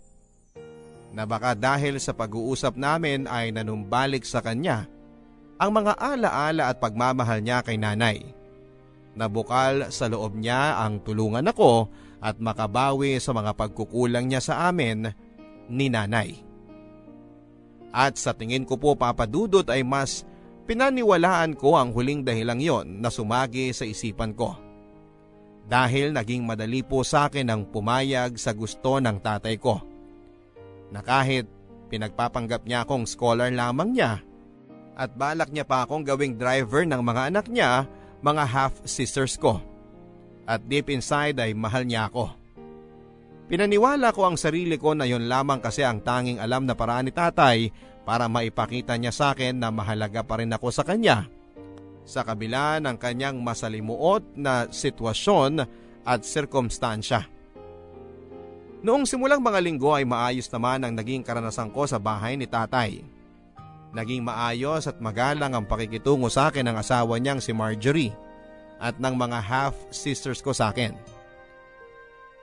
Na 1.10 1.26
baka 1.26 1.58
dahil 1.58 1.98
sa 1.98 2.14
pag-uusap 2.14 2.78
namin 2.78 3.26
ay 3.26 3.50
nanumbalik 3.50 4.22
sa 4.26 4.46
kanya 4.46 4.86
ang 5.60 5.76
mga 5.76 6.00
alaala 6.00 6.72
at 6.72 6.80
pagmamahal 6.80 7.44
niya 7.44 7.60
kay 7.60 7.76
nanay. 7.76 8.24
Nabukal 9.20 9.92
sa 9.92 10.08
loob 10.08 10.40
niya 10.40 10.80
ang 10.80 11.04
tulungan 11.04 11.44
ako 11.52 11.92
at 12.24 12.40
makabawi 12.40 13.20
sa 13.20 13.36
mga 13.36 13.52
pagkukulang 13.58 14.32
niya 14.32 14.40
sa 14.40 14.72
amin 14.72 15.12
ni 15.68 15.92
nanay. 15.92 16.40
At 17.92 18.16
sa 18.16 18.32
tingin 18.32 18.64
ko 18.64 18.80
po 18.80 18.96
papadudot 18.96 19.66
ay 19.68 19.84
mas 19.84 20.24
pinaniwalaan 20.70 21.58
ko 21.58 21.76
ang 21.76 21.92
huling 21.92 22.22
dahilang 22.24 22.62
yon 22.62 23.02
na 23.02 23.10
sumagi 23.12 23.74
sa 23.74 23.84
isipan 23.84 24.32
ko. 24.38 24.56
Dahil 25.70 26.16
naging 26.16 26.48
madali 26.48 26.82
po 26.86 27.04
sa 27.04 27.28
akin 27.28 27.50
ang 27.50 27.68
pumayag 27.68 28.40
sa 28.40 28.56
gusto 28.56 29.02
ng 29.02 29.18
tatay 29.20 29.58
ko. 29.58 29.89
Na 30.90 31.06
kahit 31.06 31.46
pinagpapanggap 31.90 32.66
niya 32.66 32.86
akong 32.86 33.06
scholar 33.06 33.50
lamang 33.50 33.94
niya 33.94 34.22
at 35.00 35.16
balak 35.16 35.48
niya 35.56 35.64
pa 35.64 35.88
akong 35.88 36.04
gawing 36.04 36.36
driver 36.36 36.84
ng 36.84 37.00
mga 37.00 37.32
anak 37.32 37.46
niya, 37.48 37.88
mga 38.20 38.44
half-sisters 38.44 39.40
ko. 39.40 39.64
At 40.44 40.68
deep 40.68 40.92
inside 40.92 41.40
ay 41.40 41.56
mahal 41.56 41.88
niya 41.88 42.12
ako. 42.12 42.36
Pinaniwala 43.48 44.12
ko 44.12 44.28
ang 44.28 44.36
sarili 44.36 44.76
ko 44.76 44.94
na 44.94 45.08
yon 45.08 45.32
lamang 45.32 45.64
kasi 45.64 45.88
ang 45.88 46.04
tanging 46.04 46.38
alam 46.38 46.68
na 46.68 46.76
paraan 46.76 47.08
ni 47.08 47.16
tatay 47.16 47.72
para 48.04 48.28
maipakita 48.28 49.00
niya 49.00 49.16
sa 49.16 49.32
akin 49.32 49.56
na 49.56 49.72
mahalaga 49.72 50.22
pa 50.22 50.38
rin 50.38 50.52
ako 50.52 50.68
sa 50.70 50.84
kanya. 50.84 51.32
Sa 52.04 52.28
kabila 52.28 52.84
ng 52.84 53.00
kanyang 53.00 53.40
masalimuot 53.40 54.36
na 54.36 54.68
sitwasyon 54.68 55.64
at 56.04 56.28
sirkumstansya. 56.28 57.39
Noong 58.80 59.04
simulang 59.04 59.44
mga 59.44 59.60
linggo 59.60 59.92
ay 59.92 60.08
maayos 60.08 60.48
naman 60.48 60.80
ang 60.88 60.96
naging 60.96 61.20
karanasan 61.20 61.68
ko 61.68 61.84
sa 61.84 62.00
bahay 62.00 62.40
ni 62.40 62.48
tatay. 62.48 63.04
Naging 63.92 64.24
maayos 64.24 64.88
at 64.88 65.04
magalang 65.04 65.52
ang 65.52 65.68
pakikitungo 65.68 66.32
sa 66.32 66.48
akin 66.48 66.64
ng 66.64 66.78
asawa 66.80 67.20
niyang 67.20 67.44
si 67.44 67.52
Marjorie 67.52 68.16
at 68.80 68.96
ng 68.96 69.16
mga 69.20 69.40
half-sisters 69.44 70.40
ko 70.40 70.56
sa 70.56 70.72
akin. 70.72 70.96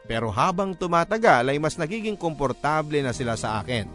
Pero 0.05 0.29
habang 0.29 0.77
tumatagal 0.77 1.49
ay 1.49 1.57
mas 1.57 1.81
nagiging 1.81 2.21
komportable 2.21 3.01
na 3.01 3.17
sila 3.17 3.33
sa 3.33 3.65
akin. 3.65 3.89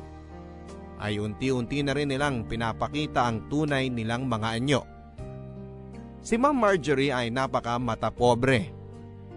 Ay 0.97 1.21
unti-unti 1.21 1.85
na 1.85 1.93
rin 1.93 2.09
nilang 2.09 2.49
pinapakita 2.49 3.21
ang 3.21 3.45
tunay 3.53 3.93
nilang 3.93 4.25
mga 4.25 4.47
anyo. 4.57 4.81
Si 6.25 6.41
Ma'am 6.41 6.57
Marjorie 6.57 7.13
ay 7.13 7.29
napaka 7.29 7.77
matapobre. 7.77 8.73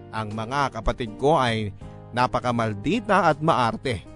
Ang 0.09 0.33
mga 0.33 0.81
kapatid 0.81 1.21
ko 1.21 1.37
ay 1.37 1.69
napakamaldita 2.14 3.27
at 3.27 3.42
maarte. 3.42 4.07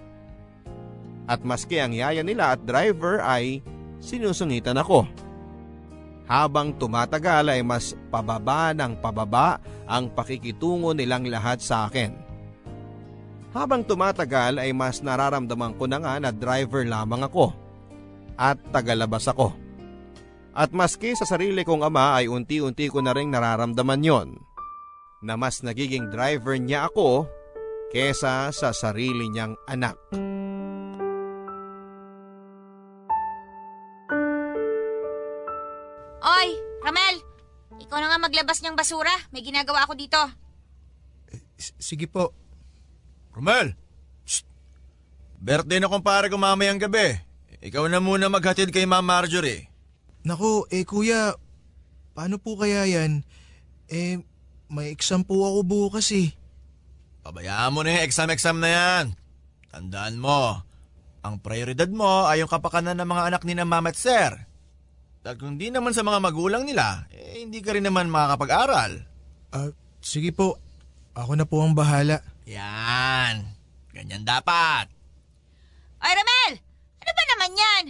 At 1.29 1.43
maski 1.45 1.77
ang 1.77 1.93
yaya 1.93 2.23
nila 2.25 2.55
at 2.55 2.63
driver 2.63 3.21
ay 3.21 3.61
sinusungitan 3.99 4.79
ako. 4.79 5.05
Habang 6.25 6.73
tumatagal 6.79 7.53
ay 7.53 7.61
mas 7.61 7.93
pababa 8.09 8.73
ng 8.73 8.97
pababa 8.97 9.59
ang 9.85 10.09
pakikitungo 10.09 10.95
nilang 10.95 11.27
lahat 11.27 11.59
sa 11.59 11.85
akin. 11.85 12.15
Habang 13.49 13.81
tumatagal 13.81 14.61
ay 14.61 14.69
mas 14.73 15.01
nararamdaman 15.01 15.73
ko 15.75 15.89
na 15.89 15.97
nga 16.01 16.21
na 16.21 16.29
driver 16.29 16.85
lamang 16.85 17.25
ako 17.25 17.53
at 18.37 18.61
tagalabas 18.69 19.25
ako. 19.25 19.51
At 20.53 20.69
maski 20.73 21.17
sa 21.17 21.25
sarili 21.25 21.65
kong 21.65 21.81
ama 21.81 22.17
ay 22.17 22.29
unti-unti 22.29 22.89
ko 22.89 23.01
na 23.01 23.13
rin 23.13 23.33
nararamdaman 23.33 24.01
yon 24.05 24.29
na 25.19 25.35
mas 25.35 25.59
nagiging 25.65 26.07
driver 26.13 26.55
niya 26.55 26.87
ako 26.87 27.27
kesa 27.89 28.53
sa 28.53 28.69
sarili 28.69 29.27
niyang 29.33 29.57
anak. 29.65 29.97
Oy, 36.19 36.49
Ramel! 36.85 37.15
Ikaw 37.81 37.97
na 37.97 38.07
nga 38.13 38.21
maglabas 38.21 38.61
niyang 38.61 38.77
basura. 38.77 39.11
May 39.33 39.41
ginagawa 39.41 39.89
ako 39.89 39.97
dito. 39.97 40.21
Sige 41.57 42.05
po. 42.05 42.31
Romel! 43.33 43.73
Shh! 44.23 44.45
Birthday 45.41 45.81
na 45.81 45.89
kumpare 45.89 46.29
ko 46.29 46.37
mamayang 46.37 46.77
gabi. 46.79 47.17
Ikaw 47.59 47.89
na 47.89 47.99
muna 47.99 48.29
maghatid 48.31 48.71
kay 48.71 48.85
Ma'am 48.85 49.03
Marjorie. 49.03 49.67
Naku, 50.23 50.67
eh 50.71 50.83
kuya, 50.83 51.35
paano 52.15 52.39
po 52.39 52.59
kaya 52.59 52.87
yan? 52.87 53.23
Eh, 53.87 54.19
may 54.69 54.93
exam 54.93 55.23
po 55.25 55.47
ako 55.47 55.59
bukas 55.65 56.11
eh. 56.13 56.38
Pabayaan 57.29 57.69
mo 57.69 57.85
na 57.85 57.93
yung 57.93 58.05
exam-exam 58.09 58.57
na 58.57 58.69
yan. 58.73 59.05
Tandaan 59.69 60.17
mo, 60.17 60.65
ang 61.21 61.37
prioridad 61.37 61.85
mo 61.93 62.25
ay 62.25 62.41
yung 62.41 62.49
kapakanan 62.49 62.97
ng 62.97 63.05
mga 63.05 63.23
anak 63.29 63.41
ni 63.45 63.53
na 63.53 63.69
Mama 63.69 63.93
at 63.93 64.01
Sir. 64.01 64.33
Dahil 65.21 65.37
kung 65.37 65.53
di 65.61 65.69
naman 65.69 65.93
sa 65.93 66.01
mga 66.01 66.17
magulang 66.25 66.65
nila, 66.65 67.05
eh, 67.13 67.45
hindi 67.45 67.61
ka 67.61 67.77
rin 67.77 67.85
naman 67.85 68.09
makakapag-aral. 68.09 69.05
Ah, 69.53 69.69
sige 70.01 70.33
po. 70.33 70.57
Ako 71.13 71.37
na 71.37 71.45
po 71.45 71.61
ang 71.61 71.77
bahala. 71.77 72.25
Yan. 72.49 73.45
Ganyan 73.93 74.25
dapat. 74.25 74.89
Oy, 76.01 76.13
Ramel! 76.17 76.53
Ano 76.97 77.11
ba 77.13 77.23
naman 77.37 77.51
yan? 77.53 77.83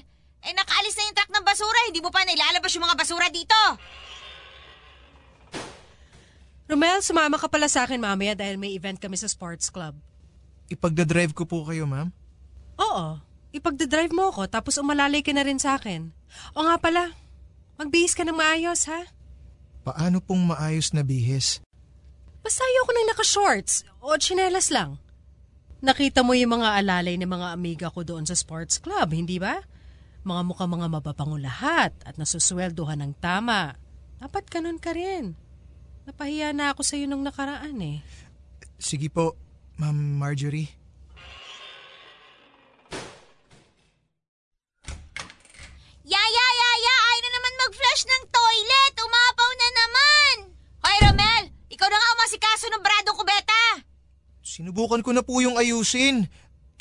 Eh, 0.43 0.51
nakaalis 0.51 0.99
na 0.99 1.07
yung 1.07 1.15
truck 1.15 1.31
ng 1.31 1.47
basura. 1.47 1.79
Hindi 1.87 2.03
mo 2.03 2.11
pa 2.11 2.27
nailalabas 2.27 2.75
yung 2.75 2.83
mga 2.91 2.99
basura 2.99 3.31
dito. 3.31 3.55
Romel, 6.69 7.01
sumama 7.01 7.41
ka 7.41 7.49
pala 7.49 7.65
sa 7.65 7.89
akin 7.89 7.97
mamaya 7.97 8.37
dahil 8.37 8.61
may 8.61 8.77
event 8.77 9.01
kami 9.01 9.17
sa 9.17 9.25
sports 9.25 9.73
club. 9.73 9.97
Ipagdadrive 10.69 11.33
ko 11.33 11.49
po 11.49 11.65
kayo, 11.65 11.89
ma'am. 11.89 12.13
Oo, 12.77 13.17
ipagdadrive 13.49 14.13
mo 14.13 14.29
ako 14.29 14.45
tapos 14.45 14.77
umalalay 14.77 15.25
ka 15.25 15.33
na 15.33 15.41
rin 15.41 15.57
sa 15.57 15.81
akin. 15.81 16.13
O 16.53 16.61
nga 16.61 16.77
pala, 16.77 17.17
magbihis 17.81 18.13
ka 18.13 18.21
ng 18.21 18.37
maayos 18.37 18.85
ha? 18.85 19.01
Paano 19.81 20.21
pong 20.21 20.53
maayos 20.53 20.93
na 20.93 21.01
bihis? 21.01 21.57
Basta 22.45 22.61
ayoko 22.61 22.91
nang 22.93 23.07
naka-shorts 23.17 23.73
o 23.97 24.13
chinelas 24.21 24.69
lang. 24.69 25.01
Nakita 25.81 26.21
mo 26.21 26.37
yung 26.37 26.61
mga 26.61 26.85
alalay 26.85 27.17
ng 27.17 27.25
mga 27.33 27.47
amiga 27.49 27.87
ko 27.89 28.05
doon 28.05 28.29
sa 28.29 28.37
sports 28.37 28.77
club, 28.77 29.09
hindi 29.09 29.41
ba? 29.41 29.57
Mga 30.21 30.41
mukha 30.45 30.69
mga 30.69 30.85
mababango 30.85 31.41
lahat 31.41 31.97
at 32.05 32.13
nasusweldohan 32.21 33.01
ng 33.01 33.17
tama. 33.17 33.73
Dapat 34.21 34.53
ganun 34.53 34.77
ka 34.77 34.93
rin. 34.93 35.48
Napahiya 36.09 36.57
na 36.57 36.73
ako 36.73 36.81
sa'yo 36.81 37.05
nung 37.05 37.21
nakaraan 37.21 37.77
eh. 37.85 38.01
Sige 38.81 39.13
po, 39.13 39.37
Ma'am 39.77 39.93
Marjorie. 40.17 40.65
Yaya, 46.01 46.45
yaya! 46.49 46.95
Ay 47.13 47.17
na 47.21 47.29
naman 47.29 47.53
mag-flush 47.61 48.03
ng 48.09 48.23
toilet! 48.25 48.93
Umapaw 48.97 49.49
na 49.53 49.67
naman! 49.69 50.35
Hoy, 50.81 50.97
Ramel! 50.97 51.43
Ikaw 51.77 51.85
na 51.85 51.97
nga 52.01 52.15
umasikaso 52.17 52.65
ng 52.73 52.81
bradong 52.81 53.17
kubeta! 53.21 53.63
Sinubukan 54.41 55.05
ko 55.05 55.13
na 55.13 55.21
po 55.21 55.37
yung 55.45 55.61
ayusin. 55.61 56.25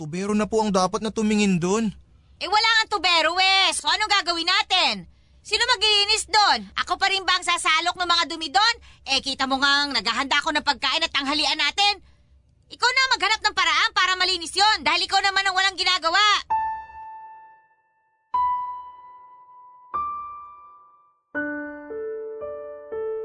Tubero 0.01 0.33
na 0.33 0.49
po 0.49 0.65
ang 0.65 0.73
dapat 0.73 1.05
na 1.05 1.13
tumingin 1.13 1.61
doon. 1.61 1.93
Eh 2.41 2.49
wala 2.49 2.69
nga 2.81 2.97
tubero, 2.97 3.37
Wes. 3.37 3.77
So 3.77 3.93
anong 3.93 4.09
gagawin 4.09 4.49
natin? 4.49 5.05
Sino 5.49 5.65
maglilinis 5.65 6.29
doon? 6.29 6.61
Ako 6.85 7.01
pa 7.01 7.09
rin 7.09 7.25
ba 7.25 7.41
ang 7.41 7.41
sasalok 7.41 7.97
ng 7.97 8.05
mga 8.05 8.25
dumi 8.29 8.53
doon? 8.53 8.77
Eh 9.09 9.25
kita 9.25 9.49
mo 9.49 9.57
nga 9.57 9.89
naghahanda 9.89 10.45
ako 10.45 10.53
ng 10.53 10.61
pagkain 10.61 11.01
at 11.01 11.09
tanghalian 11.09 11.57
natin. 11.57 12.05
Ikaw 12.69 12.91
na 12.93 13.13
maghanap 13.17 13.41
ng 13.41 13.57
paraan 13.57 13.91
para 13.97 14.13
malinis 14.21 14.53
yon 14.53 14.85
dahil 14.85 15.09
ikaw 15.09 15.25
naman 15.25 15.49
ang 15.49 15.57
walang 15.57 15.73
ginagawa. 15.81 16.21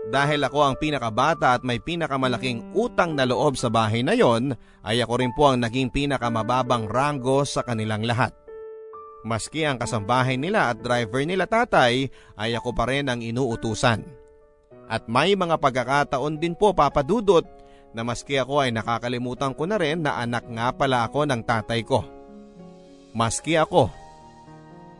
Dahil 0.08 0.48
ako 0.48 0.60
ang 0.64 0.76
pinakabata 0.80 1.60
at 1.60 1.68
may 1.68 1.84
pinakamalaking 1.84 2.72
utang 2.72 3.20
na 3.20 3.28
loob 3.28 3.60
sa 3.60 3.68
bahay 3.68 4.00
na 4.00 4.16
yon, 4.16 4.56
ay 4.88 5.04
ako 5.04 5.20
rin 5.20 5.36
po 5.36 5.52
ang 5.52 5.60
naging 5.60 5.92
pinakamababang 5.92 6.88
ranggo 6.88 7.44
sa 7.44 7.68
kanilang 7.68 8.08
lahat. 8.08 8.43
Maski 9.24 9.64
ang 9.64 9.80
kasambahay 9.80 10.36
nila 10.36 10.68
at 10.72 10.84
driver 10.84 11.24
nila 11.24 11.48
tatay 11.48 12.12
ay 12.36 12.52
ako 12.60 12.76
pa 12.76 12.92
rin 12.92 13.08
ang 13.08 13.24
inuutusan. 13.24 14.04
At 14.92 15.08
may 15.08 15.34
mga 15.40 15.64
pagkakataon 15.64 16.44
din 16.44 16.60
po 16.60 16.76
papadudot 16.76 17.48
na 17.96 18.04
maski 18.04 18.36
ako 18.36 18.68
ay 18.68 18.76
nakakalimutan 18.76 19.56
ko 19.56 19.64
na 19.64 19.80
rin 19.80 20.04
na 20.04 20.20
anak 20.20 20.44
nga 20.52 20.76
pala 20.76 21.08
ako 21.08 21.24
ng 21.24 21.42
tatay 21.48 21.82
ko. 21.88 22.04
Maski 23.16 23.56
ako, 23.56 23.88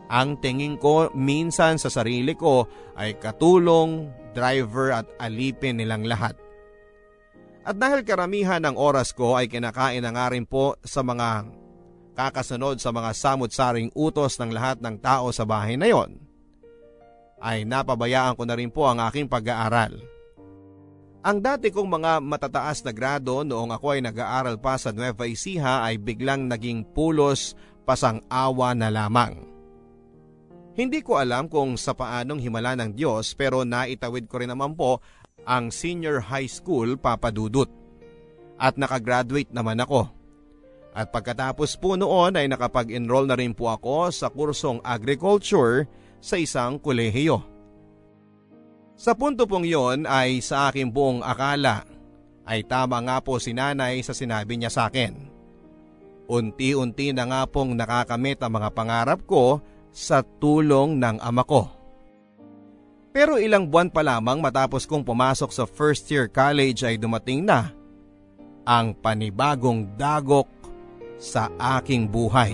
ang 0.08 0.38
tingin 0.40 0.78
ko 0.78 1.10
minsan 1.18 1.82
sa 1.82 1.90
sarili 1.90 2.38
ko 2.38 2.70
ay 2.94 3.18
katulong, 3.18 4.14
driver 4.38 5.04
at 5.04 5.08
alipin 5.18 5.82
nilang 5.82 6.06
lahat. 6.06 6.38
At 7.64 7.80
dahil 7.80 8.06
karamihan 8.06 8.62
ng 8.62 8.76
oras 8.76 9.16
ko 9.16 9.40
ay 9.40 9.50
kinakain 9.50 10.04
na 10.04 10.12
nga 10.14 10.30
rin 10.30 10.46
po 10.46 10.76
sa 10.86 11.02
mga 11.02 11.48
kakasunod 12.14 12.78
sa 12.78 12.94
mga 12.94 13.12
samot-saring 13.14 13.90
utos 13.98 14.38
ng 14.38 14.54
lahat 14.54 14.80
ng 14.80 14.96
tao 15.02 15.34
sa 15.34 15.44
bahay 15.44 15.78
na 15.78 15.90
yon, 15.90 16.18
ay 17.44 17.68
napabayaan 17.68 18.40
ko 18.40 18.44
na 18.48 18.56
rin 18.56 18.72
po 18.72 18.88
ang 18.88 19.04
aking 19.04 19.28
pag-aaral. 19.28 20.00
Ang 21.24 21.40
dati 21.40 21.72
kong 21.72 21.88
mga 21.88 22.20
matataas 22.20 22.84
na 22.84 22.92
grado 22.92 23.48
noong 23.48 23.72
ako 23.72 23.96
ay 23.96 24.02
nag-aaral 24.04 24.60
pa 24.60 24.76
sa 24.76 24.92
Nueva 24.92 25.24
Ecija 25.24 25.84
ay 25.84 25.96
biglang 25.96 26.52
naging 26.52 26.84
pulos 26.92 27.56
pasang-awa 27.88 28.76
na 28.76 28.92
lamang. 28.92 29.40
Hindi 30.74 31.00
ko 31.06 31.22
alam 31.22 31.48
kung 31.48 31.78
sa 31.78 31.94
paanong 31.94 32.42
himala 32.42 32.76
ng 32.76 32.92
Diyos 32.98 33.38
pero 33.40 33.64
naitawid 33.64 34.26
ko 34.28 34.42
rin 34.42 34.52
naman 34.52 34.74
po 34.74 35.00
ang 35.48 35.70
senior 35.70 36.24
high 36.24 36.50
school 36.50 37.00
papadudot. 37.00 37.72
At 38.60 38.80
nakagraduate 38.80 39.52
naman 39.52 39.80
ako. 39.80 40.23
At 40.94 41.10
pagkatapos 41.10 41.82
po 41.82 41.98
noon 41.98 42.38
ay 42.38 42.46
nakapag-enroll 42.46 43.26
na 43.26 43.34
rin 43.34 43.58
po 43.58 43.74
ako 43.74 44.14
sa 44.14 44.30
kursong 44.30 44.78
agriculture 44.86 45.90
sa 46.22 46.38
isang 46.38 46.78
kolehiyo. 46.78 47.42
Sa 48.94 49.18
punto 49.18 49.50
pong 49.50 49.66
yon 49.66 50.06
ay 50.06 50.38
sa 50.46 50.70
aking 50.70 50.94
buong 50.94 51.26
akala 51.26 51.82
ay 52.46 52.62
tama 52.62 53.02
nga 53.02 53.18
po 53.26 53.42
si 53.42 53.52
nanay 53.58 54.06
sa 54.06 54.14
sinabi 54.14 54.54
niya 54.54 54.70
sa 54.70 54.86
akin. 54.86 55.34
Unti-unti 56.30 57.10
na 57.12 57.26
nga 57.26 57.42
pong 57.50 57.74
nakakamit 57.74 58.40
ang 58.46 58.54
mga 58.54 58.70
pangarap 58.72 59.20
ko 59.26 59.60
sa 59.90 60.22
tulong 60.22 61.02
ng 61.02 61.18
ama 61.20 61.42
ko. 61.42 61.68
Pero 63.14 63.42
ilang 63.42 63.70
buwan 63.70 63.90
pa 63.90 64.06
lamang 64.06 64.42
matapos 64.42 64.86
kong 64.86 65.06
pumasok 65.06 65.50
sa 65.54 65.66
first 65.66 66.06
year 66.10 66.30
college 66.30 66.86
ay 66.86 66.98
dumating 66.98 67.46
na 67.46 67.74
ang 68.64 68.96
panibagong 68.96 69.86
dagok 70.00 70.50
sa 71.24 71.48
aking 71.80 72.12
buhay. 72.12 72.52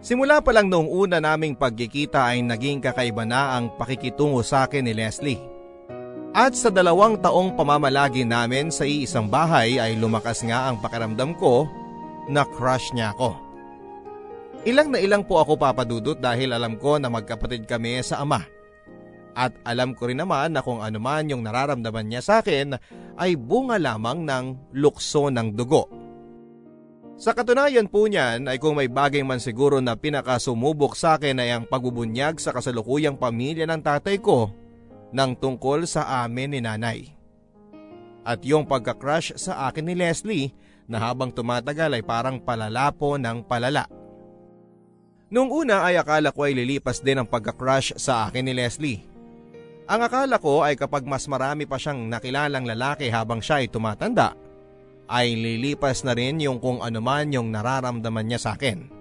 Simula 0.00 0.40
pa 0.40 0.56
lang 0.56 0.72
noong 0.72 0.88
una 0.88 1.20
naming 1.20 1.52
pagkikita 1.52 2.32
ay 2.32 2.40
naging 2.40 2.80
kakaiba 2.80 3.28
na 3.28 3.60
ang 3.60 3.68
pakikitungo 3.76 4.40
sa 4.40 4.64
akin 4.64 4.88
ni 4.88 4.96
Leslie. 4.96 5.42
At 6.32 6.56
sa 6.56 6.72
dalawang 6.72 7.20
taong 7.20 7.52
pamamalagi 7.58 8.24
namin 8.24 8.72
sa 8.72 8.88
iisang 8.88 9.28
bahay 9.28 9.76
ay 9.76 10.00
lumakas 10.00 10.40
nga 10.46 10.72
ang 10.72 10.80
pakiramdam 10.80 11.36
ko 11.36 11.68
na 12.30 12.46
crush 12.46 12.94
niya 12.96 13.12
ako. 13.12 13.36
Ilang 14.64 14.94
na 14.94 14.98
ilang 15.02 15.26
po 15.26 15.42
ako 15.42 15.58
papadudot 15.58 16.16
dahil 16.16 16.54
alam 16.54 16.78
ko 16.78 16.96
na 16.96 17.10
magkapatid 17.10 17.66
kami 17.66 17.98
sa 18.00 18.22
ama. 18.22 18.46
At 19.34 19.54
alam 19.66 19.98
ko 19.98 20.06
rin 20.10 20.22
naman 20.22 20.54
na 20.54 20.62
kung 20.62 20.78
anuman 20.78 21.26
yung 21.26 21.42
nararamdaman 21.42 22.06
niya 22.06 22.22
sa 22.22 22.34
akin 22.42 22.74
ay 23.18 23.34
bunga 23.34 23.78
lamang 23.78 24.22
ng 24.22 24.74
lukso 24.78 25.30
ng 25.30 25.54
dugo. 25.58 25.97
Sa 27.18 27.34
katunayan 27.34 27.90
po 27.90 28.06
niyan 28.06 28.46
ay 28.46 28.62
kung 28.62 28.78
may 28.78 28.86
bagay 28.86 29.26
man 29.26 29.42
siguro 29.42 29.82
na 29.82 29.98
pinakasumubok 29.98 30.94
sa 30.94 31.18
akin 31.18 31.42
ay 31.42 31.50
ang 31.50 31.66
pagbubunyag 31.66 32.38
sa 32.38 32.54
kasalukuyang 32.54 33.18
pamilya 33.18 33.66
ng 33.66 33.82
tatay 33.82 34.22
ko 34.22 34.54
ng 35.10 35.34
tungkol 35.34 35.82
sa 35.82 36.22
amin 36.22 36.54
ni 36.54 36.60
nanay. 36.62 37.10
At 38.22 38.46
yung 38.46 38.70
pagka-crush 38.70 39.34
sa 39.34 39.66
akin 39.66 39.90
ni 39.90 39.98
Leslie 39.98 40.54
na 40.86 41.02
habang 41.02 41.34
tumatagal 41.34 41.98
ay 41.98 42.06
parang 42.06 42.38
palala 42.38 42.94
po 42.94 43.18
ng 43.18 43.42
palala. 43.42 43.90
Noong 45.34 45.50
una 45.66 45.90
ay 45.90 45.98
akala 45.98 46.30
ko 46.30 46.46
ay 46.46 46.54
lilipas 46.54 47.02
din 47.02 47.18
ang 47.18 47.26
pagka-crush 47.26 47.98
sa 47.98 48.30
akin 48.30 48.46
ni 48.46 48.54
Leslie. 48.54 49.02
Ang 49.90 50.06
akala 50.06 50.38
ko 50.38 50.62
ay 50.62 50.78
kapag 50.78 51.02
mas 51.02 51.26
marami 51.26 51.66
pa 51.66 51.82
siyang 51.82 52.06
nakilalang 52.06 52.62
lalaki 52.62 53.10
habang 53.10 53.42
siya 53.42 53.58
ay 53.58 53.66
tumatanda 53.66 54.38
ay 55.08 55.34
lilipas 55.34 56.04
na 56.04 56.12
rin 56.12 56.36
yung 56.38 56.60
kung 56.60 56.84
anuman 56.84 57.26
yung 57.32 57.48
nararamdaman 57.48 58.28
niya 58.28 58.38
sa 58.38 58.50
akin. 58.54 58.92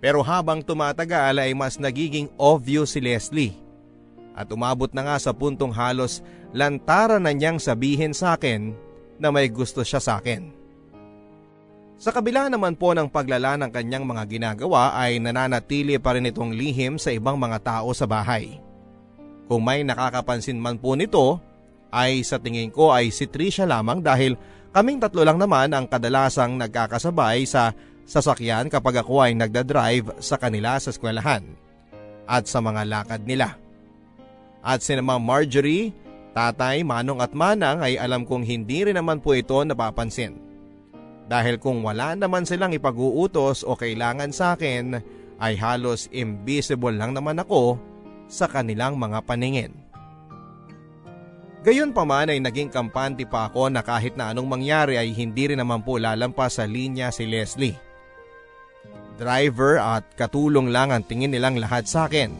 Pero 0.00 0.24
habang 0.24 0.64
tumatagal 0.64 1.36
ay 1.36 1.52
mas 1.52 1.76
nagiging 1.76 2.30
obvious 2.40 2.96
si 2.96 3.04
Leslie. 3.04 3.58
At 4.32 4.48
umabot 4.48 4.88
na 4.96 5.04
nga 5.04 5.16
sa 5.20 5.36
puntong 5.36 5.74
halos 5.74 6.24
lantaran 6.56 7.20
na 7.20 7.34
niyang 7.36 7.60
sabihin 7.60 8.16
sa 8.16 8.38
akin 8.38 8.72
na 9.20 9.28
may 9.28 9.52
gusto 9.52 9.84
siya 9.84 10.00
sa 10.00 10.16
akin. 10.16 10.56
Sa 12.00 12.08
kabila 12.16 12.48
naman 12.48 12.80
po 12.80 12.96
ng 12.96 13.12
paglala 13.12 13.60
ng 13.60 13.68
kanyang 13.68 14.08
mga 14.08 14.24
ginagawa 14.24 14.96
ay 14.96 15.20
nananatili 15.20 16.00
pa 16.00 16.16
rin 16.16 16.32
itong 16.32 16.56
lihim 16.56 16.96
sa 16.96 17.12
ibang 17.12 17.36
mga 17.36 17.60
tao 17.60 17.92
sa 17.92 18.08
bahay. 18.08 18.56
Kung 19.44 19.60
may 19.60 19.84
nakakapansin 19.84 20.56
man 20.56 20.80
po 20.80 20.96
nito 20.96 21.36
ay 21.92 22.24
sa 22.24 22.40
tingin 22.40 22.72
ko 22.72 22.88
ay 22.88 23.12
si 23.12 23.28
Trisha 23.28 23.68
lamang 23.68 24.00
dahil 24.00 24.40
Kaming 24.70 25.02
tatlo 25.02 25.26
lang 25.26 25.34
naman 25.34 25.74
ang 25.74 25.90
kadalasang 25.90 26.54
nagkakasabay 26.54 27.42
sa 27.42 27.74
sasakyan 28.06 28.70
kapag 28.70 29.02
ako 29.02 29.18
ay 29.26 29.34
nagda-drive 29.34 30.22
sa 30.22 30.38
kanila 30.38 30.78
sa 30.78 30.94
eskwelahan 30.94 31.42
at 32.30 32.46
sa 32.46 32.62
mga 32.62 32.86
lakad 32.86 33.26
nila. 33.26 33.58
At 34.62 34.86
si 34.86 34.94
naman 34.94 35.26
Marjorie, 35.26 35.90
tatay, 36.38 36.86
manong 36.86 37.18
at 37.18 37.34
manang 37.34 37.82
ay 37.82 37.98
alam 37.98 38.22
kong 38.22 38.46
hindi 38.46 38.86
rin 38.86 38.94
naman 38.94 39.18
po 39.18 39.34
ito 39.34 39.58
napapansin. 39.58 40.38
Dahil 41.26 41.58
kung 41.58 41.82
wala 41.82 42.14
naman 42.14 42.46
silang 42.46 42.70
ipag-uutos 42.70 43.66
o 43.66 43.74
kailangan 43.74 44.30
sa 44.30 44.54
akin 44.54 45.02
ay 45.42 45.58
halos 45.58 46.06
invisible 46.14 46.94
lang 46.94 47.10
naman 47.10 47.42
ako 47.42 47.74
sa 48.30 48.46
kanilang 48.46 48.94
mga 48.94 49.18
paningin. 49.26 49.74
Gayon 51.60 51.92
pa 51.92 52.08
man 52.08 52.32
ay 52.32 52.40
naging 52.40 52.72
kampante 52.72 53.28
pa 53.28 53.52
ako 53.52 53.68
na 53.68 53.84
kahit 53.84 54.16
na 54.16 54.32
anong 54.32 54.48
mangyari 54.48 54.96
ay 54.96 55.12
hindi 55.12 55.52
rin 55.52 55.60
naman 55.60 55.84
po 55.84 56.00
lalampas 56.00 56.56
sa 56.56 56.64
linya 56.64 57.12
si 57.12 57.28
Leslie. 57.28 57.76
Driver 59.20 59.76
at 59.76 60.08
katulong 60.16 60.72
lang 60.72 60.88
ang 60.88 61.04
tingin 61.04 61.28
nilang 61.28 61.60
lahat 61.60 61.84
sa 61.84 62.08
akin. 62.08 62.32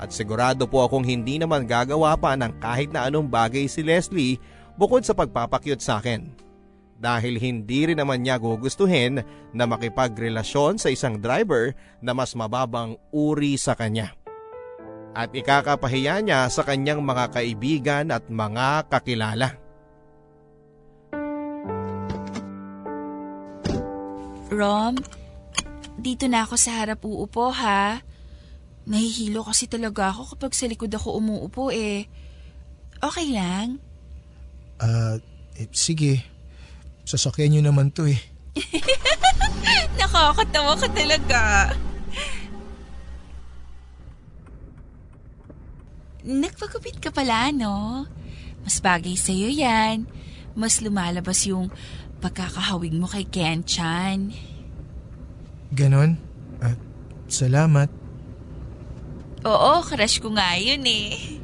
At 0.00 0.08
sigurado 0.08 0.64
po 0.64 0.88
akong 0.88 1.04
hindi 1.04 1.36
naman 1.36 1.68
gagawa 1.68 2.16
pa 2.16 2.32
ng 2.32 2.56
kahit 2.56 2.96
na 2.96 3.04
anong 3.04 3.28
bagay 3.28 3.68
si 3.68 3.84
Leslie 3.84 4.40
bukod 4.80 5.04
sa 5.04 5.12
pagpapakyut 5.12 5.84
sa 5.84 6.00
akin. 6.00 6.32
Dahil 6.96 7.36
hindi 7.36 7.92
rin 7.92 8.00
naman 8.00 8.24
niya 8.24 8.40
gugustuhin 8.40 9.20
na 9.52 9.64
makipagrelasyon 9.68 10.80
sa 10.80 10.88
isang 10.88 11.20
driver 11.20 11.76
na 12.00 12.16
mas 12.16 12.32
mababang 12.32 12.96
uri 13.12 13.60
sa 13.60 13.76
kanya 13.76 14.16
at 15.16 15.32
ikakapahiya 15.32 16.20
niya 16.20 16.44
sa 16.52 16.60
kanyang 16.60 17.00
mga 17.00 17.32
kaibigan 17.32 18.12
at 18.12 18.28
mga 18.28 18.84
kakilala. 18.92 19.56
Rom, 24.52 25.00
dito 25.96 26.28
na 26.28 26.44
ako 26.44 26.54
sa 26.60 26.84
harap 26.84 27.00
uupo 27.00 27.48
ha. 27.48 28.04
Nahihilo 28.86 29.42
kasi 29.42 29.66
talaga 29.66 30.12
ako 30.12 30.36
kapag 30.36 30.52
sa 30.52 30.68
likod 30.68 30.92
ako 30.92 31.18
umuupo 31.18 31.72
eh. 31.72 32.06
Okay 33.00 33.32
lang? 33.32 33.80
Ah, 34.78 35.16
uh, 35.16 35.58
eh, 35.58 35.66
sige. 35.72 36.20
Sasakyan 37.08 37.56
niyo 37.56 37.62
naman 37.64 37.88
to 37.90 38.04
eh. 38.04 38.20
Nakakatawa 39.98 40.76
ka 40.76 40.88
talaga. 40.92 41.72
Nagpagupit 46.26 46.98
ka 46.98 47.14
pala, 47.14 47.54
no? 47.54 48.02
Mas 48.66 48.82
bagay 48.82 49.14
sa'yo 49.14 49.46
yan. 49.46 50.10
Mas 50.58 50.82
lumalabas 50.82 51.46
yung 51.46 51.70
pagkakahawig 52.18 52.98
mo 52.98 53.06
kay 53.06 53.22
Ken 53.30 53.62
Chan. 53.62 54.34
Ganon? 55.70 56.18
At 56.58 56.74
uh, 56.74 56.78
salamat. 57.30 57.86
Oo, 59.46 59.86
crush 59.86 60.18
ko 60.18 60.34
nga 60.34 60.58
yun 60.58 60.82
eh. 60.82 61.38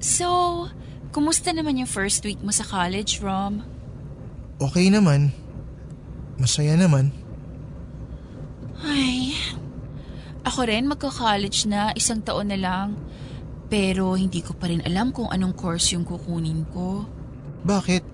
so, 0.00 0.64
kumusta 1.12 1.52
naman 1.52 1.76
yung 1.76 1.90
first 1.90 2.24
week 2.24 2.40
mo 2.40 2.48
sa 2.56 2.64
college, 2.64 3.20
Rom? 3.20 3.60
Okay 4.56 4.88
naman. 4.88 5.36
Masaya 6.40 6.72
naman. 6.80 7.12
Ay, 8.86 9.34
ako 10.46 10.70
rin 10.70 10.86
magka-college 10.86 11.66
na, 11.66 11.90
isang 11.98 12.22
taon 12.22 12.54
na 12.54 12.58
lang. 12.58 12.94
Pero 13.66 14.14
hindi 14.14 14.46
ko 14.46 14.54
pa 14.54 14.70
rin 14.70 14.78
alam 14.86 15.10
kung 15.10 15.26
anong 15.26 15.58
course 15.58 15.90
yung 15.90 16.06
kukunin 16.06 16.62
ko. 16.70 17.02
Bakit? 17.66 18.06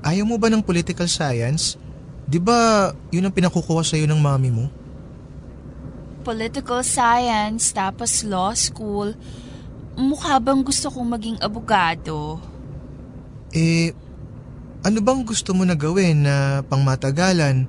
Ayaw 0.00 0.24
mo 0.24 0.40
ba 0.40 0.48
ng 0.48 0.64
political 0.64 1.04
science? 1.04 1.76
Di 2.24 2.40
ba 2.40 2.88
yun 3.12 3.28
ang 3.28 3.36
pinakukuha 3.36 3.84
sa'yo 3.84 4.08
ng 4.08 4.16
mami 4.16 4.48
mo? 4.48 4.72
Political 6.24 6.80
science, 6.80 7.76
tapos 7.76 8.24
law 8.24 8.56
school. 8.56 9.12
Mukha 9.92 10.40
bang 10.40 10.64
gusto 10.64 10.88
kong 10.88 11.08
maging 11.12 11.38
abogado? 11.44 12.40
Eh, 13.52 13.92
ano 14.80 14.98
bang 15.04 15.20
gusto 15.20 15.52
mo 15.52 15.68
na 15.68 15.76
gawin 15.76 16.24
na 16.24 16.64
pangmatagalan 16.64 17.68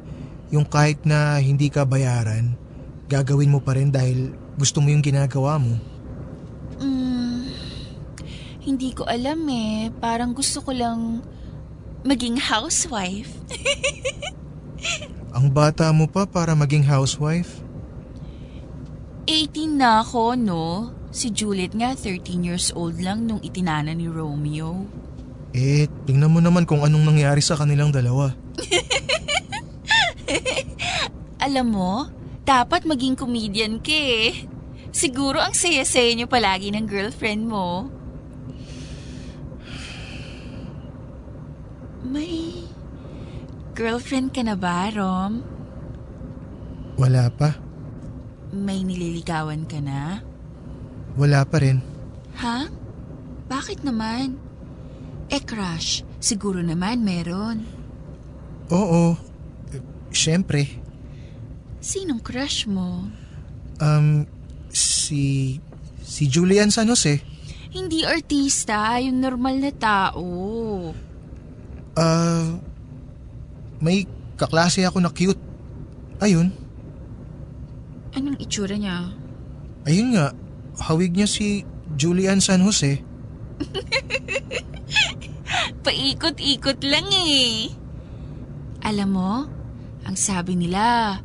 yung 0.54 0.70
kahit 0.70 1.02
na 1.02 1.42
hindi 1.42 1.74
ka 1.74 1.82
bayaran, 1.82 2.54
gagawin 3.10 3.50
mo 3.50 3.58
pa 3.58 3.74
rin 3.74 3.90
dahil 3.90 4.38
gusto 4.54 4.86
mo 4.86 4.94
yung 4.94 5.02
ginagawa 5.02 5.58
mo? 5.58 5.82
Mm, 6.78 7.50
hindi 8.62 8.94
ko 8.94 9.10
alam 9.10 9.42
eh. 9.50 9.90
Parang 9.98 10.38
gusto 10.38 10.62
ko 10.62 10.70
lang 10.70 11.26
maging 12.06 12.38
housewife. 12.38 13.34
Ang 15.38 15.50
bata 15.50 15.90
mo 15.90 16.06
pa 16.06 16.30
para 16.30 16.54
maging 16.54 16.86
housewife? 16.86 17.66
18 19.26 19.74
na 19.74 20.06
ako, 20.06 20.38
no? 20.38 20.94
Si 21.10 21.34
Juliet 21.34 21.74
nga 21.74 21.98
13 21.98 22.46
years 22.46 22.70
old 22.78 23.02
lang 23.02 23.26
nung 23.26 23.42
itinana 23.42 23.98
ni 23.98 24.06
Romeo. 24.06 24.86
Eh, 25.58 25.90
tingnan 26.06 26.30
mo 26.30 26.38
naman 26.38 26.70
kung 26.70 26.86
anong 26.86 27.10
nangyari 27.10 27.42
sa 27.42 27.58
kanilang 27.58 27.90
dalawa. 27.90 28.38
Alam 31.46 31.68
mo, 31.74 31.94
dapat 32.48 32.88
maging 32.88 33.16
comedian 33.16 33.80
ka 33.80 33.94
eh. 33.94 34.48
Siguro 34.94 35.42
ang 35.42 35.58
saya-saya 35.58 36.14
niyo 36.14 36.30
palagi 36.30 36.70
ng 36.70 36.86
girlfriend 36.86 37.50
mo. 37.50 37.90
May 42.06 42.68
girlfriend 43.74 44.36
ka 44.38 44.46
na 44.46 44.54
ba, 44.54 44.94
Rom? 44.94 45.42
Wala 47.00 47.26
pa. 47.34 47.58
May 48.54 48.86
nililigawan 48.86 49.66
ka 49.66 49.82
na? 49.82 50.22
Wala 51.18 51.42
pa 51.42 51.58
rin. 51.58 51.82
Ha? 52.38 52.70
Bakit 53.50 53.82
naman? 53.82 54.38
Eh, 55.34 55.42
crush, 55.42 56.06
siguro 56.22 56.62
naman 56.62 57.02
meron. 57.02 57.66
Oo. 58.70 59.33
Siyempre. 60.14 60.70
Sinong 61.82 62.22
crush 62.22 62.70
mo? 62.70 63.10
Um, 63.82 64.30
si... 64.70 65.58
Si 66.04 66.30
Julian 66.30 66.70
San 66.70 66.94
Jose. 66.94 67.20
Hindi 67.74 68.06
artista, 68.06 69.02
yung 69.02 69.20
normal 69.20 69.58
na 69.58 69.74
tao. 69.74 70.26
Ah... 71.98 72.62
may 73.84 74.08
kaklase 74.38 74.86
ako 74.88 75.04
na 75.04 75.12
cute. 75.12 75.42
Ayun. 76.24 76.54
Anong 78.14 78.40
itsura 78.40 78.78
niya? 78.78 79.12
Ayun 79.84 80.16
nga. 80.16 80.32
Hawig 80.80 81.18
niya 81.18 81.28
si 81.28 81.68
Julian 82.00 82.40
San 82.40 82.64
Jose. 82.64 83.04
Paikot-ikot 85.84 86.80
lang 86.88 87.12
eh. 87.12 87.76
Alam 88.88 89.10
mo, 89.12 89.32
ang 90.04 90.18
sabi 90.20 90.60
nila, 90.60 91.20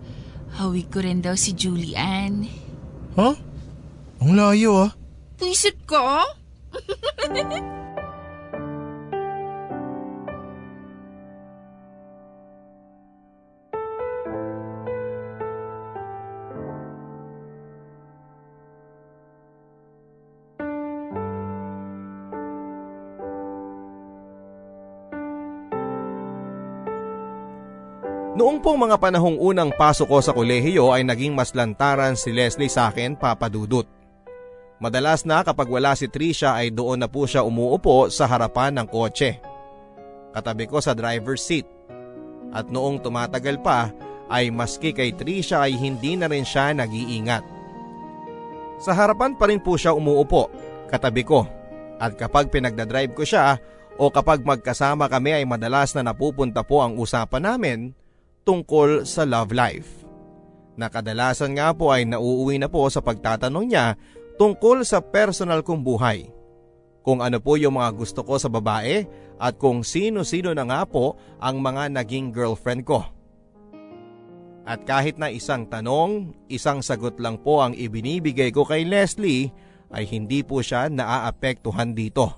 hawig 0.58 0.88
ko 0.90 1.02
rin 1.02 1.22
daw 1.22 1.34
si 1.34 1.54
Julian. 1.54 2.46
Huh? 3.18 3.34
Ang 4.22 4.32
layo 4.34 4.88
ah. 4.88 4.92
Puisit 5.38 5.78
ka? 5.86 6.26
Noong 28.38 28.62
pong 28.62 28.86
mga 28.86 29.02
panahong 29.02 29.34
unang 29.34 29.74
pasok 29.74 30.14
ko 30.14 30.18
sa 30.22 30.30
kolehiyo 30.30 30.94
ay 30.94 31.02
naging 31.02 31.34
mas 31.34 31.50
lantaran 31.58 32.14
si 32.14 32.30
Leslie 32.30 32.70
sa 32.70 32.86
akin 32.86 33.18
papadudot. 33.18 33.82
Madalas 34.78 35.26
na 35.26 35.42
kapag 35.42 35.66
wala 35.66 35.98
si 35.98 36.06
Trisha 36.06 36.54
ay 36.54 36.70
doon 36.70 37.02
na 37.02 37.10
po 37.10 37.26
siya 37.26 37.42
umuupo 37.42 38.06
sa 38.14 38.30
harapan 38.30 38.78
ng 38.78 38.86
kotse. 38.86 39.42
Katabi 40.30 40.70
ko 40.70 40.78
sa 40.78 40.94
driver's 40.94 41.42
seat. 41.42 41.66
At 42.54 42.70
noong 42.70 43.02
tumatagal 43.02 43.58
pa 43.58 43.90
ay 44.30 44.54
maski 44.54 44.94
kay 44.94 45.18
Trisha 45.18 45.66
ay 45.66 45.74
hindi 45.74 46.14
na 46.14 46.30
rin 46.30 46.46
siya 46.46 46.70
nag-iingat. 46.78 47.42
Sa 48.78 48.94
harapan 48.94 49.34
pa 49.34 49.50
rin 49.50 49.58
po 49.58 49.74
siya 49.74 49.98
umuupo, 49.98 50.46
katabi 50.86 51.26
ko. 51.26 51.42
At 51.98 52.14
kapag 52.14 52.54
pinagdadrive 52.54 53.18
ko 53.18 53.26
siya 53.26 53.58
o 53.98 54.14
kapag 54.14 54.46
magkasama 54.46 55.10
kami 55.10 55.42
ay 55.42 55.42
madalas 55.42 55.90
na 55.98 56.06
napupunta 56.06 56.62
po 56.62 56.86
ang 56.86 56.94
usapan 57.02 57.42
namin 57.42 57.98
tungkol 58.48 59.04
sa 59.04 59.28
love 59.28 59.52
life. 59.52 60.08
Nakadalasan 60.80 61.60
nga 61.60 61.76
po 61.76 61.92
ay 61.92 62.08
nauuwi 62.08 62.56
na 62.56 62.72
po 62.72 62.88
sa 62.88 63.04
pagtatanong 63.04 63.66
niya 63.68 64.00
tungkol 64.40 64.88
sa 64.88 65.04
personal 65.04 65.60
kong 65.60 65.84
buhay. 65.84 66.32
Kung 67.04 67.20
ano 67.20 67.44
po 67.44 67.60
yung 67.60 67.76
mga 67.76 67.92
gusto 67.92 68.24
ko 68.24 68.40
sa 68.40 68.48
babae 68.48 69.04
at 69.36 69.60
kung 69.60 69.84
sino-sino 69.84 70.56
na 70.56 70.64
nga 70.64 70.88
po 70.88 71.20
ang 71.36 71.60
mga 71.60 71.92
naging 71.92 72.32
girlfriend 72.32 72.88
ko. 72.88 73.04
At 74.64 74.84
kahit 74.88 75.20
na 75.20 75.28
isang 75.28 75.68
tanong, 75.68 76.32
isang 76.48 76.80
sagot 76.80 77.20
lang 77.20 77.40
po 77.40 77.60
ang 77.60 77.76
ibinibigay 77.76 78.48
ko 78.52 78.64
kay 78.64 78.88
Leslie 78.88 79.52
ay 79.92 80.08
hindi 80.08 80.40
po 80.40 80.60
siya 80.64 80.88
naaapektuhan 80.88 81.92
dito. 81.96 82.32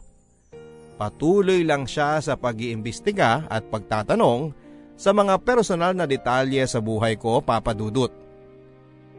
Patuloy 0.95 1.67
lang 1.67 1.87
siya 1.87 2.23
sa 2.23 2.39
pag-iimbestiga 2.39 3.51
at 3.51 3.67
pagtatanong 3.67 4.55
sa 5.01 5.17
mga 5.17 5.41
personal 5.41 5.97
na 5.97 6.05
detalye 6.05 6.61
sa 6.69 6.77
buhay 6.77 7.17
ko 7.17 7.41
papadudot. 7.41 8.13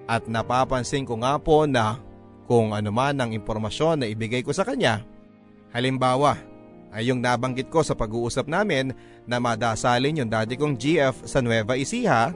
At 0.05 0.29
napapansin 0.29 1.09
ko 1.09 1.17
nga 1.17 1.41
po 1.41 1.65
na 1.65 1.97
kung 2.45 2.69
ano 2.77 2.93
man 2.93 3.17
ang 3.17 3.33
impormasyon 3.33 4.05
na 4.05 4.05
ibigay 4.05 4.45
ko 4.45 4.53
sa 4.53 4.61
kanya, 4.61 5.01
halimbawa 5.73 6.37
ay 6.93 7.09
yung 7.09 7.17
nabanggit 7.17 7.73
ko 7.73 7.81
sa 7.81 7.97
pag-uusap 7.97 8.45
namin 8.45 8.93
na 9.25 9.41
madasalin 9.41 10.21
yung 10.21 10.29
daddy 10.29 10.53
kong 10.53 10.77
GF 10.77 11.25
sa 11.25 11.41
Nueva 11.41 11.73
Ecija, 11.73 12.29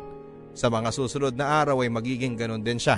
sa 0.56 0.72
mga 0.72 0.90
susunod 0.90 1.36
na 1.36 1.62
araw 1.62 1.84
ay 1.86 1.92
magiging 1.92 2.34
ganon 2.34 2.64
din 2.64 2.80
siya. 2.80 2.98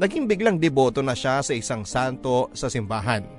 Naging 0.00 0.26
biglang 0.26 0.56
deboto 0.56 1.04
na 1.04 1.12
siya 1.12 1.44
sa 1.44 1.52
isang 1.52 1.84
santo 1.84 2.48
sa 2.56 2.72
simbahan. 2.72 3.37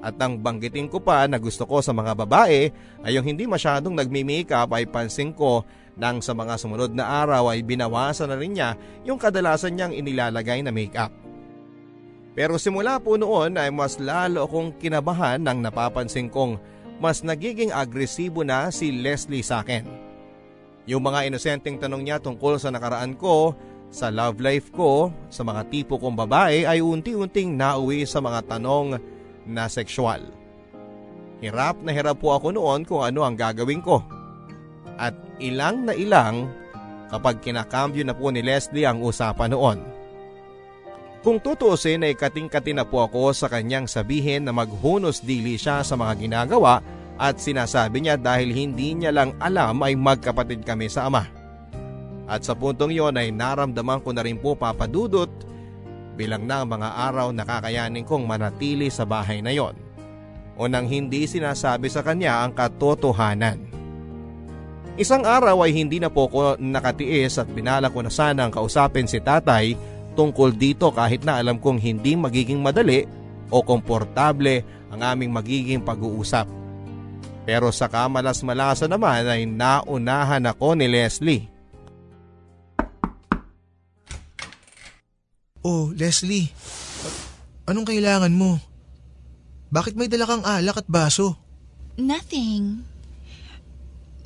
At 0.00 0.16
nang 0.16 0.40
banggitin 0.40 0.88
ko 0.88 0.96
pa 1.00 1.28
na 1.28 1.36
gusto 1.36 1.68
ko 1.68 1.84
sa 1.84 1.92
mga 1.92 2.16
babae 2.16 2.72
ay 3.04 3.12
yung 3.12 3.24
hindi 3.28 3.44
masyadong 3.44 3.92
nagmi-makeup 3.92 4.72
ay 4.72 4.88
pansin 4.88 5.36
ko 5.36 5.64
nang 6.00 6.24
sa 6.24 6.32
mga 6.32 6.56
sumunod 6.56 6.96
na 6.96 7.04
araw 7.24 7.52
ay 7.52 7.60
binawasan 7.60 8.32
na 8.32 8.40
rin 8.40 8.56
niya 8.56 8.80
yung 9.04 9.20
kadalasan 9.20 9.76
niyang 9.76 9.92
inilalagay 9.92 10.64
na 10.64 10.72
makeup. 10.72 11.12
Pero 12.32 12.56
simula 12.56 12.96
po 12.96 13.20
noon 13.20 13.60
ay 13.60 13.68
mas 13.68 14.00
lalo 14.00 14.48
akong 14.48 14.72
kinabahan 14.80 15.42
nang 15.42 15.60
napapansin 15.60 16.32
kong 16.32 16.56
mas 16.96 17.20
nagiging 17.20 17.68
agresibo 17.68 18.40
na 18.40 18.72
si 18.72 18.92
Leslie 18.92 19.44
sa 19.44 19.60
akin. 19.60 19.84
Yung 20.88 21.04
mga 21.04 21.28
inosenteng 21.28 21.76
tanong 21.76 22.08
niya 22.08 22.16
tungkol 22.16 22.56
sa 22.56 22.72
nakaraan 22.72 23.16
ko, 23.20 23.52
sa 23.90 24.08
love 24.08 24.38
life 24.38 24.70
ko, 24.70 25.10
sa 25.28 25.42
mga 25.42 25.66
tipo 25.68 25.98
kong 25.98 26.14
babae 26.14 26.64
ay 26.64 26.78
unti-unting 26.78 27.58
nauwi 27.58 28.06
sa 28.06 28.22
mga 28.22 28.56
tanong 28.56 28.96
na 29.50 29.66
sexual. 29.66 30.22
Hirap 31.42 31.80
na 31.82 31.90
hirap 31.90 32.20
po 32.22 32.36
ako 32.36 32.54
noon 32.54 32.86
kung 32.86 33.02
ano 33.02 33.24
ang 33.26 33.34
gagawin 33.34 33.82
ko. 33.82 34.04
At 35.00 35.16
ilang 35.40 35.88
na 35.88 35.96
ilang 35.96 36.52
kapag 37.10 37.42
kinakambyo 37.42 38.06
na 38.06 38.14
po 38.14 38.30
ni 38.30 38.44
Leslie 38.44 38.86
ang 38.86 39.02
usapan 39.02 39.50
noon. 39.50 39.78
Kung 41.20 41.36
tutuusin 41.36 42.06
ay 42.06 42.16
kating-kati 42.16 42.72
na 42.72 42.88
po 42.88 43.04
ako 43.04 43.36
sa 43.36 43.50
kanyang 43.52 43.84
sabihin 43.84 44.48
na 44.48 44.56
maghunos 44.56 45.20
dili 45.20 45.60
siya 45.60 45.84
sa 45.84 45.92
mga 45.92 46.16
ginagawa 46.16 46.80
at 47.20 47.36
sinasabi 47.36 48.00
niya 48.00 48.16
dahil 48.16 48.48
hindi 48.48 48.96
niya 48.96 49.12
lang 49.12 49.36
alam 49.36 49.84
ay 49.84 49.92
magkapatid 50.00 50.64
kami 50.64 50.88
sa 50.88 51.12
ama. 51.12 51.28
At 52.24 52.46
sa 52.48 52.56
puntong 52.56 52.94
yon 52.94 53.20
ay 53.20 53.34
naramdaman 53.34 54.00
ko 54.00 54.16
na 54.16 54.24
rin 54.24 54.40
po 54.40 54.56
papadudot 54.56 55.28
bilang 56.20 56.44
na 56.44 56.68
mga 56.68 57.08
araw 57.08 57.32
na 57.32 57.48
kakayanin 57.48 58.04
kong 58.04 58.28
manatili 58.28 58.92
sa 58.92 59.08
bahay 59.08 59.40
na 59.40 59.56
yon 59.56 59.72
o 60.60 60.68
nang 60.68 60.84
hindi 60.84 61.24
sinasabi 61.24 61.88
sa 61.88 62.04
kanya 62.04 62.44
ang 62.44 62.52
katotohanan. 62.52 63.64
Isang 65.00 65.24
araw 65.24 65.64
ay 65.64 65.72
hindi 65.72 65.96
na 65.96 66.12
po 66.12 66.28
ko 66.28 66.60
nakatiis 66.60 67.40
at 67.40 67.48
binala 67.48 67.88
ko 67.88 68.04
na 68.04 68.12
sanang 68.12 68.52
kausapin 68.52 69.08
si 69.08 69.16
tatay 69.16 69.72
tungkol 70.12 70.52
dito 70.52 70.92
kahit 70.92 71.24
na 71.24 71.40
alam 71.40 71.56
kong 71.56 71.80
hindi 71.80 72.12
magiging 72.12 72.60
madali 72.60 73.08
o 73.48 73.64
komportable 73.64 74.60
ang 74.92 75.00
aming 75.00 75.32
magiging 75.32 75.80
pag-uusap. 75.80 76.44
Pero 77.48 77.72
sa 77.72 77.88
kamalas-malasa 77.88 78.84
naman 78.84 79.24
ay 79.24 79.48
naunahan 79.48 80.44
ako 80.44 80.76
ni 80.76 80.86
Leslie. 80.92 81.48
Oh, 85.60 85.92
Leslie. 85.92 86.48
Anong 87.68 87.84
kailangan 87.84 88.32
mo? 88.32 88.56
Bakit 89.70 89.94
may 89.94 90.08
dala 90.10 90.26
kang 90.26 90.42
alak 90.42 90.82
at 90.82 90.88
baso? 90.88 91.36
Nothing. 92.00 92.82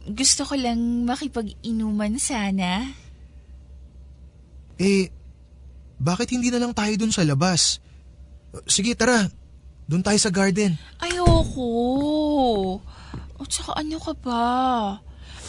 Gusto 0.09 0.47
ko 0.47 0.55
lang 0.55 1.05
makipag-inuman 1.05 2.17
sana. 2.17 2.87
Eh, 4.79 5.11
bakit 5.99 6.31
hindi 6.31 6.49
na 6.55 6.63
lang 6.63 6.73
tayo 6.73 6.95
dun 6.95 7.13
sa 7.13 7.27
labas? 7.27 7.83
Sige, 8.71 8.95
tara. 8.95 9.27
Doon 9.85 10.07
tayo 10.07 10.17
sa 10.17 10.33
garden. 10.33 10.79
Ayoko. 11.03 11.69
At 13.37 13.51
saka 13.53 13.77
ano 13.77 13.99
ka 14.01 14.13
ba? 14.17 14.45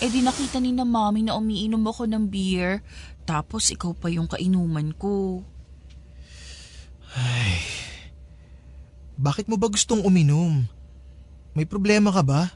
Eh 0.03 0.11
di 0.11 0.19
nakita 0.19 0.59
ni 0.59 0.75
na 0.75 0.83
mami 0.83 1.23
na 1.23 1.39
umiinom 1.39 1.79
ako 1.87 2.03
ng 2.03 2.27
beer, 2.27 2.83
tapos 3.23 3.71
ikaw 3.71 3.95
pa 3.95 4.11
yung 4.11 4.27
kainuman 4.27 4.91
ko. 4.99 5.39
Ay, 7.15 7.63
bakit 9.15 9.47
mo 9.47 9.55
ba 9.55 9.71
gustong 9.71 10.03
uminom? 10.03 10.67
May 11.55 11.63
problema 11.63 12.11
ka 12.11 12.19
ba? 12.19 12.51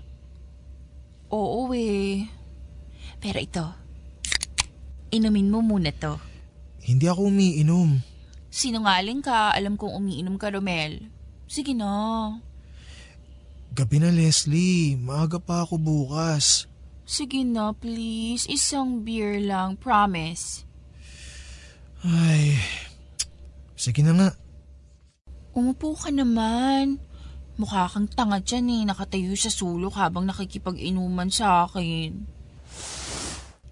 Oo 1.31 1.71
eh. 1.71 2.27
Pero 3.23 3.39
ito, 3.39 3.65
inumin 5.15 5.47
mo 5.47 5.63
muna 5.63 5.95
to. 5.95 6.19
Hindi 6.83 7.07
ako 7.07 7.31
umiinom. 7.31 8.03
Sinungaling 8.51 9.23
ka, 9.23 9.55
alam 9.55 9.79
kong 9.79 9.95
umiinom 9.95 10.35
ka, 10.35 10.51
Romel. 10.51 11.07
Sige 11.47 11.71
na. 11.71 12.35
Gabi 13.71 14.01
na 14.01 14.09
Leslie, 14.09 14.97
maaga 14.97 15.37
pa 15.37 15.63
ako 15.63 15.77
bukas. 15.77 16.65
Sige 17.05 17.45
na, 17.45 17.71
please. 17.71 18.49
Isang 18.49 19.05
beer 19.05 19.37
lang, 19.39 19.77
promise. 19.77 20.65
Ay, 22.03 22.57
sige 23.77 24.01
na 24.03 24.13
nga. 24.17 24.29
Umupo 25.59 25.91
ka 25.91 26.07
naman. 26.07 27.03
Mukha 27.59 27.91
kang 27.91 28.07
tanga 28.07 28.39
dyan 28.39 28.71
eh, 28.71 28.81
nakatayo 28.87 29.35
sa 29.35 29.51
sulok 29.51 29.99
habang 29.99 30.23
nakikipag-inuman 30.23 31.27
sa 31.27 31.67
akin. 31.67 32.15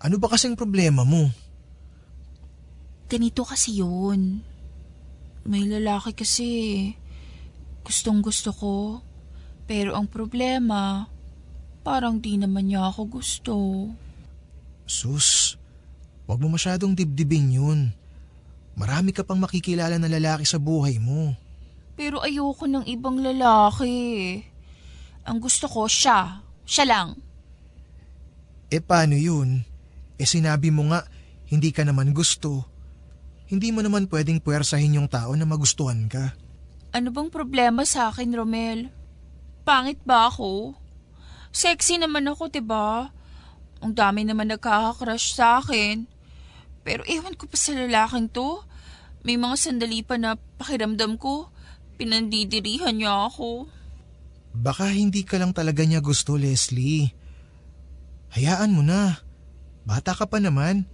Ano 0.04 0.16
ba 0.20 0.28
kasing 0.28 0.60
problema 0.60 1.08
mo? 1.08 1.32
Ganito 3.08 3.48
kasi 3.48 3.80
yun. 3.80 4.44
May 5.48 5.64
lalaki 5.64 6.12
kasi. 6.12 6.52
Gustong 7.88 8.20
gusto 8.20 8.52
ko. 8.52 9.00
Pero 9.64 9.96
ang 9.96 10.12
problema, 10.12 11.08
parang 11.88 12.20
di 12.20 12.36
naman 12.36 12.68
niya 12.68 12.92
ako 12.92 13.02
gusto. 13.08 13.56
Sus, 14.84 15.56
wag 16.28 16.44
mo 16.44 16.52
masyadong 16.52 16.92
dibdibin 16.92 17.56
yun. 17.56 17.96
Marami 18.76 19.16
ka 19.16 19.24
pang 19.24 19.40
makikilala 19.40 19.96
na 19.96 20.12
lalaki 20.12 20.44
sa 20.44 20.60
buhay 20.60 21.00
mo. 21.00 21.47
Pero 21.98 22.22
ayoko 22.22 22.70
ng 22.70 22.86
ibang 22.86 23.18
lalaki. 23.18 24.38
Ang 25.26 25.38
gusto 25.42 25.66
ko 25.66 25.90
siya. 25.90 26.46
Siya 26.62 26.86
lang. 26.86 27.18
Eh 28.70 28.80
paano 28.80 29.18
yun? 29.18 29.66
Eh 30.22 30.30
sinabi 30.30 30.70
mo 30.70 30.94
nga, 30.94 31.02
hindi 31.50 31.74
ka 31.74 31.82
naman 31.82 32.14
gusto. 32.14 32.70
Hindi 33.48 33.72
mo 33.74 33.82
naman 33.82 34.12
pwedeng 34.12 34.44
puwersahin 34.44 35.00
yung 35.00 35.10
tao 35.10 35.34
na 35.34 35.48
magustuhan 35.48 36.06
ka. 36.06 36.36
Ano 36.92 37.10
bang 37.10 37.32
problema 37.32 37.88
sa 37.88 38.12
akin, 38.12 38.36
Romel? 38.36 38.92
Pangit 39.64 40.04
ba 40.04 40.28
ako? 40.28 40.76
Sexy 41.56 41.98
naman 41.98 42.28
ako, 42.28 42.52
ba? 42.64 43.10
Ang 43.80 43.96
dami 43.96 44.28
naman 44.28 44.52
nagkaka-crush 44.52 45.38
sa 45.38 45.64
akin. 45.64 46.06
Pero 46.84 47.08
ewan 47.08 47.36
ko 47.40 47.48
pa 47.48 47.56
sa 47.56 47.72
lalaking 47.76 48.28
to. 48.32 48.64
May 49.24 49.40
mga 49.40 49.56
sandali 49.60 50.04
pa 50.04 50.16
na 50.20 50.36
pakiramdam 50.60 51.20
ko, 51.20 51.52
pinandidirihan 51.98 52.94
niya 52.94 53.28
ako. 53.28 53.66
Baka 54.54 54.94
hindi 54.94 55.26
ka 55.26 55.42
lang 55.42 55.52
talaga 55.54 55.82
niya 55.82 56.02
gusto, 56.02 56.38
Leslie. 56.38 57.10
Hayaan 58.38 58.74
mo 58.74 58.86
na. 58.86 59.22
Bata 59.86 60.14
ka 60.14 60.30
pa 60.30 60.38
naman. 60.38 60.86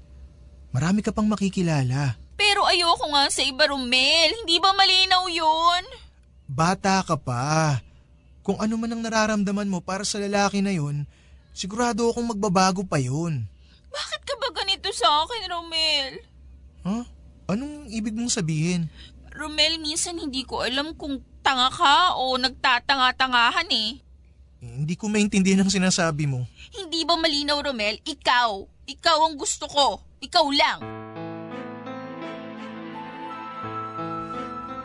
Marami 0.71 1.03
ka 1.03 1.11
pang 1.11 1.27
makikilala. 1.27 2.15
Pero 2.39 2.65
ayoko 2.65 3.11
nga 3.13 3.29
sa 3.29 3.43
iba, 3.43 3.67
Romel. 3.67 4.31
Hindi 4.43 4.57
ba 4.57 4.71
malinaw 4.73 5.23
yun? 5.29 5.83
Bata 6.49 7.03
ka 7.05 7.15
pa. 7.19 7.79
Kung 8.43 8.59
ano 8.59 8.75
man 8.75 8.91
ang 8.91 9.01
nararamdaman 9.03 9.71
mo 9.71 9.79
para 9.79 10.03
sa 10.03 10.19
lalaki 10.19 10.59
na 10.59 10.75
yun, 10.75 11.07
sigurado 11.55 12.11
akong 12.11 12.35
magbabago 12.35 12.83
pa 12.83 12.99
yun. 12.99 13.47
Bakit 13.93 14.21
ka 14.27 14.35
ba 14.35 14.49
ganito 14.51 14.91
sa 14.91 15.23
akin, 15.23 15.41
Romel? 15.47 16.11
Huh? 16.83 17.05
Anong 17.47 17.87
ibig 17.91 18.15
mong 18.15 18.33
sabihin? 18.33 18.91
Romel, 19.33 19.81
minsan 19.81 20.13
hindi 20.21 20.45
ko 20.45 20.61
alam 20.61 20.93
kung 20.93 21.17
tanga 21.41 21.73
ka 21.73 22.21
o 22.21 22.37
nagtatanga-tangahan 22.37 23.65
eh. 23.73 23.97
Hindi 24.61 24.93
ko 24.93 25.09
maintindihan 25.09 25.65
ang 25.65 25.73
sinasabi 25.73 26.29
mo. 26.29 26.45
Hindi 26.69 27.01
ba 27.01 27.17
malinaw, 27.17 27.57
Romel? 27.65 27.97
Ikaw. 28.05 28.49
Ikaw 28.85 29.17
ang 29.25 29.35
gusto 29.35 29.65
ko. 29.65 29.99
Ikaw 30.21 30.45
lang. 30.53 30.79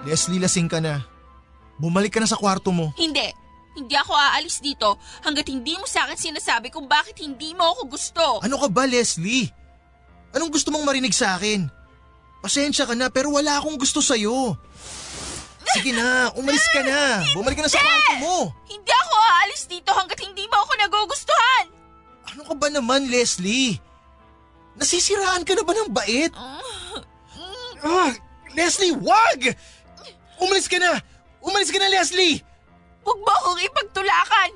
Leslie, 0.09 0.41
lasing 0.41 0.73
ka 0.73 0.81
na. 0.81 1.05
Bumalik 1.77 2.17
ka 2.17 2.19
na 2.19 2.27
sa 2.27 2.41
kwarto 2.41 2.73
mo. 2.73 2.97
Hindi. 2.97 3.29
Hindi 3.77 3.95
ako 3.95 4.17
aalis 4.17 4.65
dito 4.65 4.99
hanggat 5.23 5.47
hindi 5.47 5.77
mo 5.79 5.85
sa 5.85 6.09
akin 6.09 6.19
sinasabi 6.19 6.73
kung 6.73 6.89
bakit 6.89 7.21
hindi 7.21 7.53
mo 7.53 7.69
ako 7.77 7.83
gusto. 7.87 8.25
Ano 8.43 8.57
ka 8.59 8.67
ba, 8.73 8.89
Leslie? 8.89 9.53
Anong 10.33 10.51
gusto 10.51 10.73
mong 10.73 10.89
marinig 10.89 11.13
sa 11.15 11.37
akin? 11.37 11.78
Pasensya 12.39 12.87
ka 12.87 12.95
na 12.95 13.11
pero 13.11 13.35
wala 13.35 13.59
akong 13.59 13.79
gusto 13.79 13.99
sa'yo. 13.99 14.55
Sige 15.75 15.93
na, 15.93 16.33
umalis 16.39 16.65
ka 16.73 16.81
na. 16.81 17.21
Bumalik 17.37 17.61
ka 17.61 17.65
na 17.67 17.71
sa 17.71 17.83
kwarto 17.83 18.15
mo. 18.25 18.37
Hindi 18.71 18.93
ako 18.93 19.15
aalis 19.15 19.63
dito 19.69 19.91
hanggat 19.93 20.21
hindi 20.23 20.45
mo 20.49 20.57
ako 20.65 20.73
nagugustuhan. 20.81 21.67
Ano 22.33 22.41
ka 22.47 22.55
ba 22.57 22.69
naman, 22.73 23.11
Leslie? 23.11 23.77
Nasisiraan 24.79 25.45
ka 25.45 25.53
na 25.59 25.65
ba 25.67 25.73
ng 25.75 25.91
bait? 25.93 26.33
Ah, 27.79 28.11
Leslie, 28.59 28.91
wag! 28.91 29.55
Umalis 30.43 30.67
ka 30.67 30.83
na! 30.83 30.99
Umalis 31.39 31.71
ka 31.71 31.79
na, 31.79 31.87
Leslie! 31.87 32.43
Huwag 33.07 33.19
mo 33.23 33.31
akong 33.31 33.63
ipagtulakan. 33.63 34.53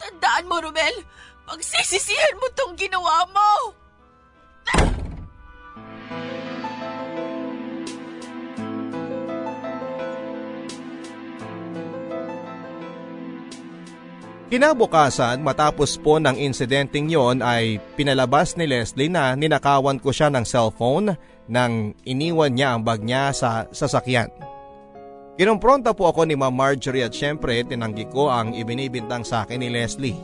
Tandaan 0.00 0.48
mo, 0.48 0.56
Romel. 0.56 1.04
Pagsisisihan 1.44 2.40
mo 2.40 2.48
tong 2.56 2.80
ginawa 2.80 3.28
mo. 3.28 3.50
Kinabukasan 14.50 15.46
matapos 15.46 15.94
po 15.94 16.18
ng 16.18 16.34
insidenteng 16.34 17.06
yon 17.06 17.38
ay 17.38 17.78
pinalabas 17.94 18.58
ni 18.58 18.66
Leslie 18.66 19.06
na 19.06 19.38
ninakawan 19.38 20.02
ko 20.02 20.10
siya 20.10 20.26
ng 20.26 20.42
cellphone 20.42 21.14
nang 21.46 21.94
iniwan 22.02 22.50
niya 22.50 22.74
ang 22.74 22.82
bag 22.82 22.98
niya 22.98 23.30
sa 23.30 23.70
sasakyan. 23.70 24.26
Kinumpronta 25.38 25.94
po 25.94 26.10
ako 26.10 26.26
ni 26.26 26.34
Ma'am 26.34 26.50
Marjorie 26.50 27.06
at 27.06 27.14
syempre 27.14 27.62
tinanggi 27.62 28.10
ko 28.10 28.26
ang 28.26 28.50
ibinibintang 28.50 29.22
sa 29.22 29.46
akin 29.46 29.62
ni 29.62 29.70
Leslie. 29.70 30.18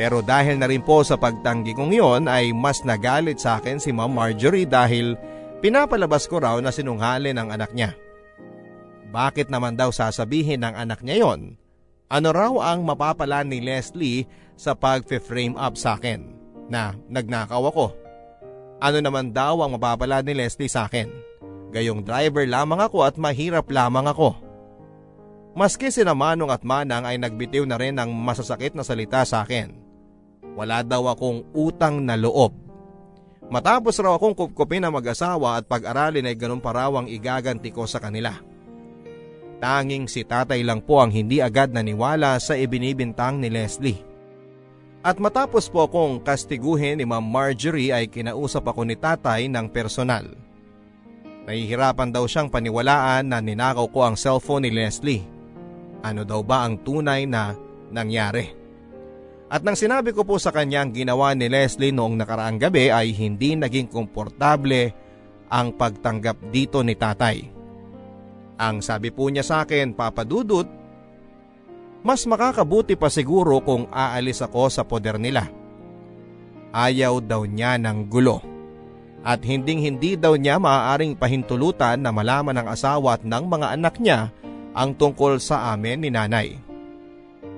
Pero 0.00 0.24
dahil 0.24 0.56
na 0.56 0.64
rin 0.64 0.80
po 0.80 1.04
sa 1.04 1.20
pagtanggi 1.20 1.76
kong 1.76 1.92
yon 1.92 2.24
ay 2.24 2.56
mas 2.56 2.88
nagalit 2.88 3.36
sa 3.36 3.60
akin 3.60 3.84
si 3.84 3.92
Ma'am 3.92 4.16
Marjorie 4.16 4.64
dahil 4.64 5.12
pinapalabas 5.60 6.24
ko 6.24 6.40
raw 6.40 6.56
na 6.56 6.72
sinungaling 6.72 7.36
ang 7.36 7.52
anak 7.52 7.68
niya. 7.76 7.92
Bakit 9.12 9.52
naman 9.52 9.76
daw 9.76 9.92
sasabihin 9.92 10.64
ng 10.64 10.72
anak 10.72 11.04
niya 11.04 11.20
yon? 11.20 11.60
Ano 12.12 12.36
raw 12.36 12.52
ang 12.60 12.84
mapapala 12.84 13.40
ni 13.40 13.64
Leslie 13.64 14.28
sa 14.60 14.76
pag-frame 14.76 15.56
up 15.56 15.74
sa 15.80 15.96
akin 15.96 16.20
na 16.68 16.92
nagnakaw 17.08 17.64
ako? 17.72 17.96
Ano 18.84 18.98
naman 19.00 19.32
daw 19.32 19.64
ang 19.64 19.80
mapapala 19.80 20.20
ni 20.20 20.36
Leslie 20.36 20.68
sa 20.68 20.84
akin? 20.84 21.08
Gayong 21.72 22.04
driver 22.04 22.44
lamang 22.44 22.84
ako 22.84 23.08
at 23.08 23.16
mahirap 23.16 23.66
lamang 23.72 24.04
ako. 24.04 24.36
Maski 25.56 25.88
si 25.88 26.04
Manong 26.04 26.52
at 26.52 26.62
Manang 26.66 27.08
ay 27.08 27.16
nagbitiw 27.16 27.64
na 27.64 27.80
rin 27.80 27.96
ng 27.96 28.10
masasakit 28.10 28.76
na 28.76 28.84
salita 28.84 29.24
sa 29.24 29.46
akin. 29.46 29.72
Wala 30.54 30.84
daw 30.84 31.08
akong 31.08 31.50
utang 31.56 32.04
na 32.04 32.20
loob. 32.20 32.52
Matapos 33.48 33.96
raw 33.98 34.16
akong 34.16 34.36
kupkupin 34.36 34.84
na 34.84 34.92
mag-asawa 34.92 35.56
at 35.56 35.64
pag-aralin 35.64 36.28
ay 36.28 36.36
ganun 36.36 36.60
pa 36.60 36.74
ang 36.74 37.08
igaganti 37.08 37.72
ko 37.72 37.88
sa 37.88 37.98
kanila. 38.02 38.34
Tanging 39.64 40.12
si 40.12 40.28
tatay 40.28 40.60
lang 40.60 40.84
po 40.84 41.00
ang 41.00 41.08
hindi 41.08 41.40
agad 41.40 41.72
naniwala 41.72 42.36
sa 42.36 42.52
ibinibintang 42.52 43.40
ni 43.40 43.48
Leslie. 43.48 43.96
At 45.00 45.16
matapos 45.16 45.72
po 45.72 45.88
akong 45.88 46.20
kastiguhin 46.20 47.00
ni 47.00 47.08
Ma'am 47.08 47.24
Marjorie 47.24 47.88
ay 47.88 48.12
kinausap 48.12 48.68
ako 48.68 48.84
ni 48.84 48.92
tatay 48.92 49.48
ng 49.48 49.72
personal. 49.72 50.28
Nahihirapan 51.48 52.12
daw 52.12 52.28
siyang 52.28 52.52
paniwalaan 52.52 53.32
na 53.32 53.40
ninakaw 53.40 53.88
ko 53.88 54.04
ang 54.04 54.20
cellphone 54.20 54.68
ni 54.68 54.70
Leslie. 54.76 55.24
Ano 56.04 56.28
daw 56.28 56.44
ba 56.44 56.68
ang 56.68 56.84
tunay 56.84 57.24
na 57.24 57.56
nangyari? 57.88 58.52
At 59.48 59.64
nang 59.64 59.80
sinabi 59.80 60.12
ko 60.12 60.28
po 60.28 60.36
sa 60.36 60.52
kanya 60.52 60.84
ang 60.84 60.92
ginawa 60.92 61.32
ni 61.32 61.48
Leslie 61.48 61.88
noong 61.88 62.20
nakaraang 62.20 62.60
gabi 62.60 62.92
ay 62.92 63.16
hindi 63.16 63.56
naging 63.56 63.88
komportable 63.88 64.92
ang 65.48 65.72
pagtanggap 65.72 66.52
dito 66.52 66.84
ni 66.84 66.92
tatay. 66.92 67.53
Ang 68.54 68.86
sabi 68.86 69.10
po 69.10 69.26
niya 69.26 69.42
sa 69.42 69.66
akin, 69.66 69.94
Papa 69.94 70.22
Dudut, 70.22 70.66
mas 72.04 72.22
makakabuti 72.28 72.94
pa 72.94 73.08
siguro 73.08 73.58
kung 73.64 73.88
aalis 73.90 74.44
ako 74.44 74.68
sa 74.68 74.84
poder 74.84 75.16
nila. 75.16 75.48
Ayaw 76.70 77.24
daw 77.24 77.48
niya 77.48 77.80
ng 77.80 78.06
gulo. 78.06 78.44
At 79.24 79.40
hinding 79.40 79.80
hindi 79.80 80.20
daw 80.20 80.36
niya 80.36 80.60
maaaring 80.60 81.16
pahintulutan 81.16 81.96
na 82.04 82.12
malaman 82.12 82.60
ng 82.60 82.68
asawa 82.68 83.16
at 83.16 83.24
ng 83.24 83.44
mga 83.48 83.66
anak 83.72 83.96
niya 83.96 84.28
ang 84.76 84.92
tungkol 84.92 85.40
sa 85.40 85.72
amin 85.72 86.04
ni 86.04 86.12
nanay. 86.12 86.60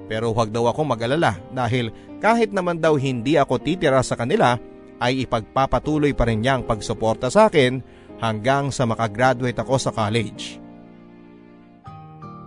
Pero 0.07 0.31
huwag 0.31 0.55
daw 0.55 0.71
ako 0.71 0.87
mag-alala 0.87 1.35
dahil 1.51 1.91
kahit 2.23 2.55
naman 2.55 2.79
daw 2.79 2.95
hindi 2.95 3.35
ako 3.35 3.59
titira 3.59 3.99
sa 4.07 4.15
kanila 4.15 4.55
ay 5.03 5.27
ipagpapatuloy 5.27 6.15
pa 6.15 6.31
rin 6.31 6.47
niya 6.47 6.63
ang 6.63 6.65
pagsuporta 6.65 7.29
sa 7.29 7.51
akin 7.51 7.83
hanggang 8.23 8.71
sa 8.71 8.87
makagraduate 8.87 9.59
ako 9.59 9.75
sa 9.77 9.91
college. 9.91 10.66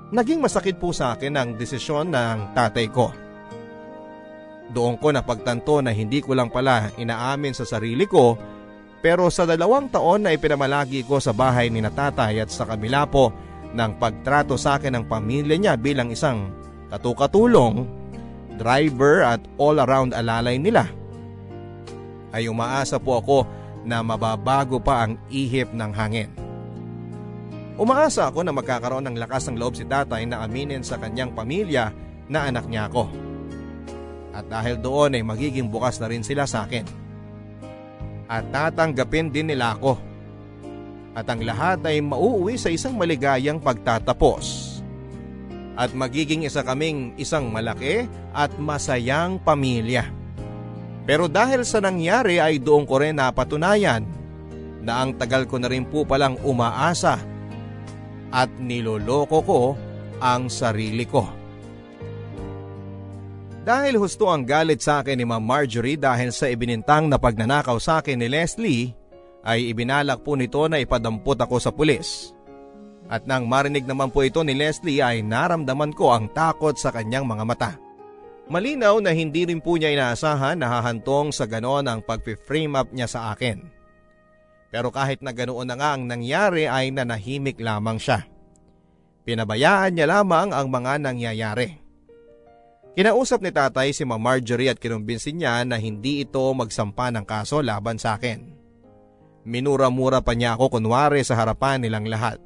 Naging 0.10 0.41
masakit 0.41 0.82
po 0.82 0.89
sa 0.89 1.14
akin 1.14 1.38
ang 1.38 1.49
desisyon 1.53 2.10
ng 2.10 2.57
tatay 2.57 2.89
ko. 2.89 3.14
Doon 4.74 4.97
ko 4.97 5.14
napagtanto 5.14 5.86
na 5.86 5.93
hindi 5.93 6.22
ko 6.22 6.34
lang 6.34 6.49
pala 6.49 6.89
inaamin 6.97 7.53
sa 7.53 7.66
sarili 7.66 8.10
ko 8.10 8.38
pero 8.99 9.30
sa 9.30 9.45
dalawang 9.45 9.88
taon 9.93 10.26
na 10.26 10.34
ipinamalagi 10.34 11.05
ko 11.05 11.22
sa 11.22 11.30
bahay 11.30 11.70
ni 11.70 11.80
natatay 11.80 12.41
at 12.41 12.49
sa 12.49 12.66
kabila 12.66 13.05
po 13.05 13.30
ng 13.70 13.91
pagtrato 14.01 14.57
sa 14.57 14.82
akin 14.82 14.97
ng 14.97 15.05
pamilya 15.05 15.55
niya 15.55 15.74
bilang 15.78 16.10
isang 16.10 16.51
katukatulong, 16.89 17.86
driver 18.57 19.24
at 19.24 19.41
all-around 19.62 20.12
alalay 20.18 20.57
nila. 20.57 20.89
Ay 22.34 22.49
umaasa 22.49 22.97
po 22.97 23.22
ako 23.22 23.38
na 23.86 24.01
mababago 24.01 24.82
pa 24.82 25.05
ang 25.05 25.22
ihip 25.30 25.70
ng 25.70 25.91
hangin. 25.93 26.38
Umaasa 27.80 28.27
ako 28.27 28.43
na 28.43 28.51
magkakaroon 28.51 29.07
ng 29.07 29.15
lakas 29.15 29.47
ng 29.47 29.55
loob 29.55 29.71
si 29.80 29.88
tatay 29.88 30.27
na 30.27 30.43
aminin 30.43 30.84
sa 30.84 30.99
kanyang 30.99 31.32
pamilya 31.32 31.95
na 32.27 32.51
anak 32.51 32.67
niya 32.67 32.91
ako. 32.91 33.07
At 34.36 34.51
dahil 34.51 34.84
doon 34.84 35.15
ay 35.15 35.23
magiging 35.23 35.71
bukas 35.71 35.95
na 36.03 36.11
rin 36.11 36.19
sila 36.19 36.43
sa 36.43 36.67
akin. 36.67 36.84
At 38.27 38.51
tatanggapin 38.51 39.32
din 39.32 39.55
nila 39.55 39.80
ako. 39.80 39.95
At 41.15 41.32
ang 41.32 41.39
lahat 41.39 41.80
ay 41.88 42.03
mauuwi 42.03 42.59
sa 42.59 42.67
isang 42.67 42.99
maligayang 42.99 43.63
pagtatapos. 43.63 44.75
At 45.80 45.95
magiging 45.95 46.43
isa 46.43 46.67
kaming 46.67 47.15
isang 47.15 47.47
malaki 47.47 48.11
at 48.36 48.51
masayang 48.59 49.39
pamilya. 49.39 50.03
Pero 51.07 51.32
dahil 51.32 51.63
sa 51.63 51.80
nangyari 51.80 52.43
ay 52.43 52.59
doon 52.59 52.84
ko 52.84 52.99
rin 52.99 53.15
napatunayan 53.15 54.03
na 54.84 54.99
ang 54.99 55.15
tagal 55.15 55.47
ko 55.47 55.55
na 55.63 55.71
rin 55.71 55.88
po 55.88 56.03
palang 56.03 56.36
umaasa 56.43 57.38
at 58.30 58.49
niloloko 58.61 59.39
ko 59.41 59.61
ang 60.19 60.51
sarili 60.51 61.07
ko. 61.07 61.25
Dahil 63.69 64.01
husto 64.01 64.25
ang 64.32 64.47
galit 64.47 64.82
sa 64.82 65.03
akin 65.03 65.19
ni 65.19 65.25
Ma'am 65.27 65.43
Marjorie 65.43 65.99
dahil 65.99 66.34
sa 66.34 66.49
ibinintang 66.49 67.05
na 67.05 67.21
pagnanakaw 67.21 67.77
sa 67.77 68.01
akin 68.01 68.17
ni 68.17 68.27
Leslie, 68.32 68.97
ay 69.45 69.71
ibinalak 69.71 70.25
po 70.25 70.36
nito 70.36 70.65
na 70.65 70.82
ipadampot 70.82 71.38
ako 71.38 71.61
sa 71.61 71.71
pulis. 71.71 72.34
At 73.09 73.25
nang 73.25 73.49
marinig 73.49 73.89
naman 73.89 74.13
po 74.13 74.21
ito 74.21 74.41
ni 74.45 74.53
Leslie 74.53 75.01
ay 75.01 75.25
naramdaman 75.25 75.93
ko 75.93 76.13
ang 76.13 76.30
takot 76.30 76.77
sa 76.77 76.93
kanyang 76.93 77.25
mga 77.25 77.43
mata. 77.45 77.71
Malinaw 78.49 78.97
na 79.01 79.13
hindi 79.13 79.45
rin 79.45 79.61
po 79.61 79.77
niya 79.77 79.93
inaasahan 79.93 80.57
na 80.57 80.69
hahantong 80.69 81.30
sa 81.30 81.45
ganon 81.45 81.86
ang 81.86 82.01
pag-frame 82.01 82.73
up 82.73 82.89
niya 82.89 83.05
sa 83.05 83.34
akin. 83.34 83.78
Pero 84.70 84.93
kahit 84.93 85.26
na 85.26 85.34
ganoon 85.34 85.65
na 85.65 85.76
nga 85.78 85.97
ang 85.97 86.05
nangyari 86.05 86.70
ay 86.70 86.93
nanahimik 86.93 87.57
lamang 87.57 87.97
siya. 87.97 88.26
Pinabayaan 89.26 89.97
niya 89.97 90.05
lamang 90.09 90.53
ang 90.53 90.70
mga 90.70 91.01
nangyayari. 91.01 91.78
Kinausap 92.93 93.41
ni 93.45 93.53
tatay 93.53 93.93
si 93.93 94.03
Ma 94.05 94.17
Marjorie 94.17 94.74
at 94.74 94.82
kinumbinsin 94.82 95.41
niya 95.41 95.61
na 95.65 95.78
hindi 95.78 96.26
ito 96.26 96.41
magsampa 96.53 97.13
ng 97.13 97.26
kaso 97.26 97.61
laban 97.61 98.01
sa 98.01 98.17
akin. 98.17 98.57
Minura-mura 99.47 100.22
pa 100.22 100.36
niya 100.36 100.57
ako 100.57 100.78
kunwari 100.78 101.24
sa 101.24 101.38
harapan 101.39 101.82
nilang 101.82 102.05
lahat. 102.09 102.38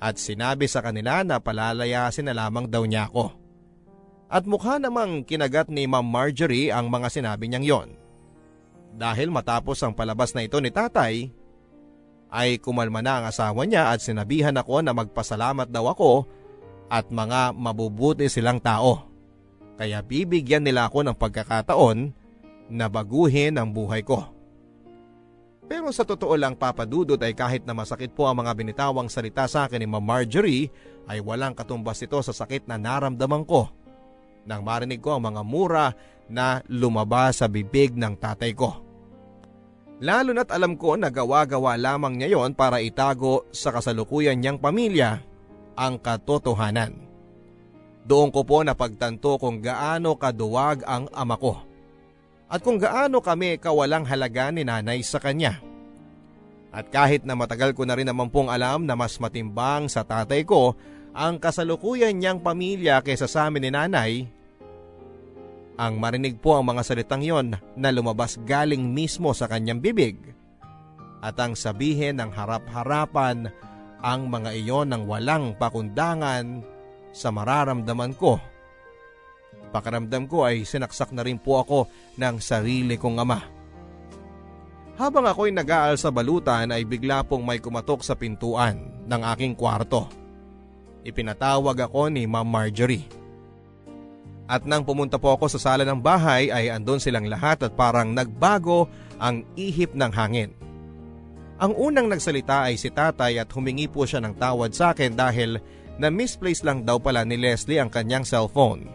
At 0.00 0.16
sinabi 0.16 0.66
sa 0.66 0.80
kanila 0.80 1.22
na 1.22 1.38
palalayasin 1.38 2.30
na 2.30 2.34
lamang 2.34 2.66
daw 2.70 2.82
niya 2.88 3.10
ako. 3.12 3.32
At 4.26 4.42
mukha 4.48 4.82
namang 4.82 5.22
kinagat 5.22 5.70
ni 5.70 5.86
Ma'am 5.86 6.02
Marjorie 6.02 6.74
ang 6.74 6.90
mga 6.90 7.08
sinabi 7.12 7.46
niyang 7.46 7.66
yon. 7.66 7.88
Dahil 8.96 9.28
matapos 9.28 9.76
ang 9.84 9.92
palabas 9.92 10.32
na 10.32 10.40
ito 10.40 10.56
ni 10.56 10.72
tatay, 10.72 11.28
ay 12.32 12.58
kumalma 12.58 13.04
na 13.04 13.22
ang 13.22 13.24
asawa 13.28 13.62
niya 13.68 13.92
at 13.92 14.00
sinabihan 14.02 14.56
ako 14.56 14.82
na 14.82 14.96
magpasalamat 14.96 15.68
daw 15.68 15.92
ako 15.92 16.26
at 16.88 17.12
mga 17.12 17.54
mabubuti 17.54 18.26
silang 18.26 18.58
tao. 18.58 19.06
Kaya 19.76 20.00
bibigyan 20.00 20.64
nila 20.64 20.88
ako 20.88 21.04
ng 21.06 21.16
pagkakataon 21.20 22.10
na 22.72 22.86
baguhin 22.88 23.60
ang 23.60 23.70
buhay 23.70 24.00
ko. 24.00 24.32
Pero 25.66 25.90
sa 25.90 26.06
totoo 26.06 26.38
lang 26.38 26.54
papadudot 26.54 27.18
ay 27.18 27.34
kahit 27.34 27.66
na 27.66 27.74
masakit 27.74 28.14
po 28.14 28.24
ang 28.24 28.38
mga 28.38 28.54
binitawang 28.54 29.10
salita 29.10 29.50
sa 29.50 29.66
akin 29.66 29.82
ni 29.82 29.88
Ma'am 29.90 30.02
Marjorie 30.02 30.70
ay 31.10 31.18
walang 31.18 31.58
katumbas 31.58 32.00
ito 32.00 32.16
sa 32.22 32.30
sakit 32.30 32.70
na 32.70 32.78
naramdaman 32.78 33.42
ko 33.44 33.70
nang 34.46 34.62
marinig 34.62 35.02
ko 35.02 35.18
ang 35.18 35.26
mga 35.26 35.42
mura 35.42 35.86
na 36.30 36.62
lumabas 36.70 37.42
sa 37.42 37.50
bibig 37.50 37.98
ng 37.98 38.14
tatay 38.14 38.54
ko. 38.54 38.85
Lalo 39.96 40.36
na't 40.36 40.52
alam 40.52 40.76
ko 40.76 41.00
na 41.00 41.08
gawa-gawa 41.08 41.80
lamang 41.80 42.20
niya 42.20 42.36
yon 42.36 42.52
para 42.52 42.84
itago 42.84 43.48
sa 43.48 43.72
kasalukuyan 43.72 44.36
niyang 44.36 44.60
pamilya 44.60 45.24
ang 45.72 45.96
katotohanan. 45.96 46.92
Doon 48.04 48.28
ko 48.28 48.44
po 48.44 48.60
napagtanto 48.60 49.40
kung 49.40 49.64
gaano 49.64 50.20
kaduwag 50.20 50.84
ang 50.84 51.08
ama 51.16 51.40
ko 51.40 51.66
at 52.46 52.62
kung 52.62 52.78
gaano 52.78 53.18
kami 53.18 53.58
kawalang 53.58 54.06
halaga 54.06 54.54
ni 54.54 54.62
nanay 54.62 55.02
sa 55.02 55.18
kanya. 55.18 55.58
At 56.70 56.92
kahit 56.92 57.24
na 57.24 57.32
matagal 57.32 57.72
ko 57.72 57.88
na 57.88 57.96
rin 57.96 58.06
naman 58.06 58.28
pong 58.28 58.52
alam 58.52 58.84
na 58.84 58.94
mas 58.94 59.16
matimbang 59.16 59.88
sa 59.88 60.04
tatay 60.04 60.44
ko 60.44 60.76
ang 61.16 61.40
kasalukuyan 61.40 62.12
niyang 62.12 62.44
pamilya 62.44 63.00
kaysa 63.00 63.24
sa 63.24 63.48
amin 63.48 63.64
ni 63.64 63.70
nanay, 63.72 64.12
ang 65.76 66.00
marinig 66.00 66.40
po 66.40 66.56
ang 66.56 66.72
mga 66.72 66.82
salitang 66.82 67.20
yon 67.20 67.52
na 67.76 67.88
lumabas 67.92 68.40
galing 68.48 68.80
mismo 68.80 69.36
sa 69.36 69.44
kanyang 69.44 69.80
bibig. 69.80 70.16
At 71.20 71.36
ang 71.36 71.52
sabihin 71.52 72.16
ng 72.16 72.32
harap-harapan 72.32 73.52
ang 74.00 74.20
mga 74.28 74.56
iyon 74.56 74.88
ng 74.92 75.02
walang 75.04 75.52
pakundangan 75.56 76.64
sa 77.12 77.28
mararamdaman 77.28 78.16
ko. 78.16 78.40
Pakiramdam 79.72 80.24
ko 80.28 80.48
ay 80.48 80.64
sinaksak 80.64 81.12
na 81.12 81.20
rin 81.20 81.36
po 81.36 81.60
ako 81.60 81.88
ng 82.16 82.36
sarili 82.40 82.96
kong 82.96 83.16
ama. 83.20 83.40
Habang 84.96 85.28
ako'y 85.28 85.52
nag-aal 85.52 86.00
sa 86.00 86.08
balutan 86.08 86.72
ay 86.72 86.88
bigla 86.88 87.20
pong 87.20 87.44
may 87.44 87.60
kumatok 87.60 88.00
sa 88.00 88.16
pintuan 88.16 89.04
ng 89.04 89.22
aking 89.36 89.52
kwarto. 89.52 90.08
Ipinatawag 91.04 91.76
ako 91.84 92.08
ni 92.08 92.24
Ma'am 92.24 92.48
Marjorie. 92.48 93.25
At 94.46 94.62
nang 94.62 94.86
pumunta 94.86 95.18
po 95.18 95.34
ako 95.34 95.50
sa 95.50 95.58
sala 95.58 95.82
ng 95.82 95.98
bahay 95.98 96.54
ay 96.54 96.70
andon 96.70 97.02
silang 97.02 97.26
lahat 97.26 97.66
at 97.66 97.74
parang 97.74 98.14
nagbago 98.14 98.86
ang 99.18 99.42
ihip 99.58 99.90
ng 99.98 100.12
hangin. 100.14 100.54
Ang 101.58 101.74
unang 101.74 102.06
nagsalita 102.06 102.70
ay 102.70 102.78
si 102.78 102.92
tatay 102.92 103.42
at 103.42 103.50
humingi 103.50 103.90
po 103.90 104.06
siya 104.06 104.22
ng 104.22 104.38
tawad 104.38 104.70
sa 104.70 104.94
akin 104.94 105.18
dahil 105.18 105.58
na 105.96 106.12
misplace 106.12 106.62
lang 106.62 106.84
daw 106.84 107.00
pala 107.00 107.24
ni 107.24 107.40
Leslie 107.40 107.80
ang 107.80 107.90
kanyang 107.90 108.22
cellphone. 108.22 108.86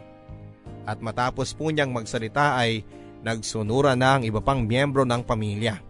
At 0.85 1.01
matapos 1.03 1.51
po 1.51 1.73
niyang 1.73 1.91
magsalita 1.91 2.61
ay 2.61 2.85
nagsunura 3.25 3.97
na 3.97 4.17
ang 4.17 4.23
iba 4.23 4.39
pang 4.39 4.63
miyembro 4.63 5.03
ng 5.03 5.21
pamilya. 5.25 5.81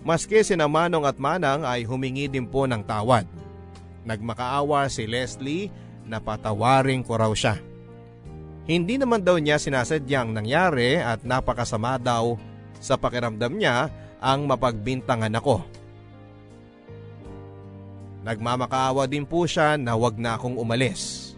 Maski 0.00 0.40
si 0.40 0.56
Manong 0.56 1.04
at 1.04 1.20
Manang 1.20 1.68
ay 1.68 1.84
humingi 1.84 2.24
din 2.26 2.48
po 2.48 2.64
ng 2.64 2.80
tawad. 2.80 3.28
Nagmakaawa 4.08 4.88
si 4.88 5.04
Leslie 5.04 5.68
na 6.08 6.16
patawarin 6.16 7.04
ko 7.04 7.20
raw 7.20 7.32
siya. 7.36 7.60
Hindi 8.70 9.02
naman 9.02 9.26
daw 9.26 9.34
niya 9.34 9.58
sinasadyang 9.58 10.30
nangyari 10.30 10.94
at 10.94 11.26
napakasama 11.26 11.98
daw 11.98 12.38
sa 12.78 12.94
pakiramdam 12.94 13.58
niya 13.58 13.90
ang 14.22 14.46
mapagbintangan 14.46 15.34
ako. 15.34 15.66
Nagmamakaawa 18.22 19.10
din 19.10 19.26
po 19.26 19.42
siya 19.42 19.74
na 19.74 19.98
wag 19.98 20.22
na 20.22 20.38
akong 20.38 20.54
umalis. 20.54 21.34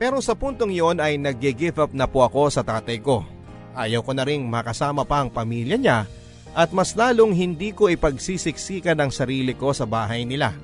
Pero 0.00 0.24
sa 0.24 0.32
puntong 0.32 0.72
yon 0.72 0.96
ay 0.96 1.20
nag-give 1.20 1.76
up 1.76 1.92
na 1.92 2.08
po 2.08 2.24
ako 2.24 2.48
sa 2.48 2.64
tatay 2.64 2.96
ko. 2.96 3.28
Ayaw 3.76 4.00
ko 4.00 4.16
na 4.16 4.24
ring 4.24 4.48
makasama 4.48 5.04
pa 5.04 5.20
ang 5.20 5.28
pamilya 5.28 5.76
niya 5.76 6.08
at 6.56 6.72
mas 6.72 6.96
lalong 6.96 7.36
hindi 7.36 7.76
ko 7.76 7.92
ipagsisiksikan 7.92 8.96
ang 8.96 9.12
sarili 9.12 9.52
ko 9.52 9.76
sa 9.76 9.84
bahay 9.84 10.24
nila. 10.24 10.56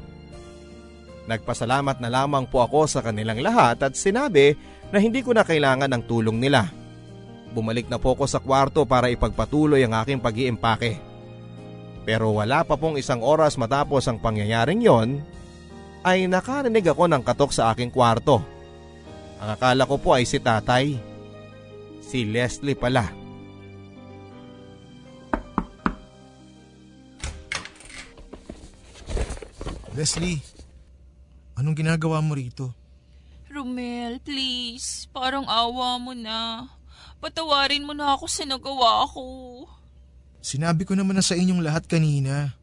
Nagpasalamat 1.28 2.00
na 2.00 2.08
lamang 2.08 2.48
po 2.48 2.64
ako 2.64 2.88
sa 2.88 3.04
kanilang 3.04 3.44
lahat 3.44 3.84
at 3.84 3.92
sinabi 3.92 4.56
na 4.88 4.98
hindi 4.98 5.20
ko 5.20 5.36
na 5.36 5.44
kailangan 5.44 5.90
ng 5.92 6.02
tulong 6.08 6.40
nila. 6.40 6.68
Bumalik 7.52 7.88
na 7.88 7.96
po 7.96 8.12
ako 8.16 8.24
sa 8.28 8.40
kwarto 8.40 8.84
para 8.84 9.12
ipagpatuloy 9.12 9.80
ang 9.84 9.96
aking 10.00 10.20
pag-iimpake. 10.20 11.00
Pero 12.08 12.32
wala 12.32 12.64
pa 12.64 12.76
pong 12.80 12.96
isang 12.96 13.20
oras 13.20 13.60
matapos 13.60 14.08
ang 14.08 14.16
pangyayaring 14.16 14.80
yon, 14.80 15.20
ay 16.04 16.24
nakarinig 16.24 16.88
ako 16.88 17.04
ng 17.04 17.20
katok 17.20 17.52
sa 17.52 17.72
aking 17.72 17.92
kwarto. 17.92 18.40
Ang 19.38 19.48
akala 19.54 19.84
ko 19.84 20.00
po 20.00 20.16
ay 20.16 20.24
si 20.24 20.40
tatay. 20.40 20.96
Si 22.00 22.24
Leslie 22.24 22.78
pala. 22.78 23.04
Leslie, 29.92 30.38
anong 31.58 31.76
ginagawa 31.76 32.22
mo 32.22 32.38
rito? 32.38 32.70
Romel, 33.58 34.22
please. 34.22 35.10
Parang 35.10 35.42
awa 35.50 35.98
mo 35.98 36.14
na. 36.14 36.70
Patawarin 37.18 37.82
mo 37.82 37.90
na 37.90 38.14
ako 38.14 38.30
sa 38.30 38.46
nagawa 38.46 39.02
ko. 39.10 39.66
Sinabi 40.38 40.86
ko 40.86 40.94
naman 40.94 41.18
na 41.18 41.24
sa 41.26 41.34
inyong 41.34 41.58
lahat 41.66 41.90
kanina. 41.90 42.54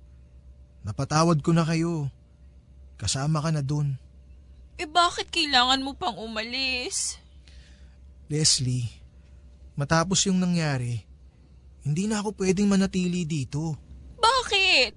Napatawad 0.88 1.44
ko 1.44 1.52
na 1.52 1.68
kayo. 1.68 2.08
Kasama 2.96 3.44
ka 3.44 3.52
na 3.52 3.60
dun. 3.60 4.00
Eh 4.80 4.88
bakit 4.88 5.28
kailangan 5.28 5.84
mo 5.84 6.00
pang 6.00 6.16
umalis? 6.16 7.20
Leslie, 8.32 8.88
matapos 9.76 10.24
yung 10.32 10.40
nangyari, 10.40 11.04
hindi 11.84 12.08
na 12.08 12.24
ako 12.24 12.40
pwedeng 12.40 12.72
manatili 12.72 13.28
dito. 13.28 13.76
Bakit? 14.16 14.96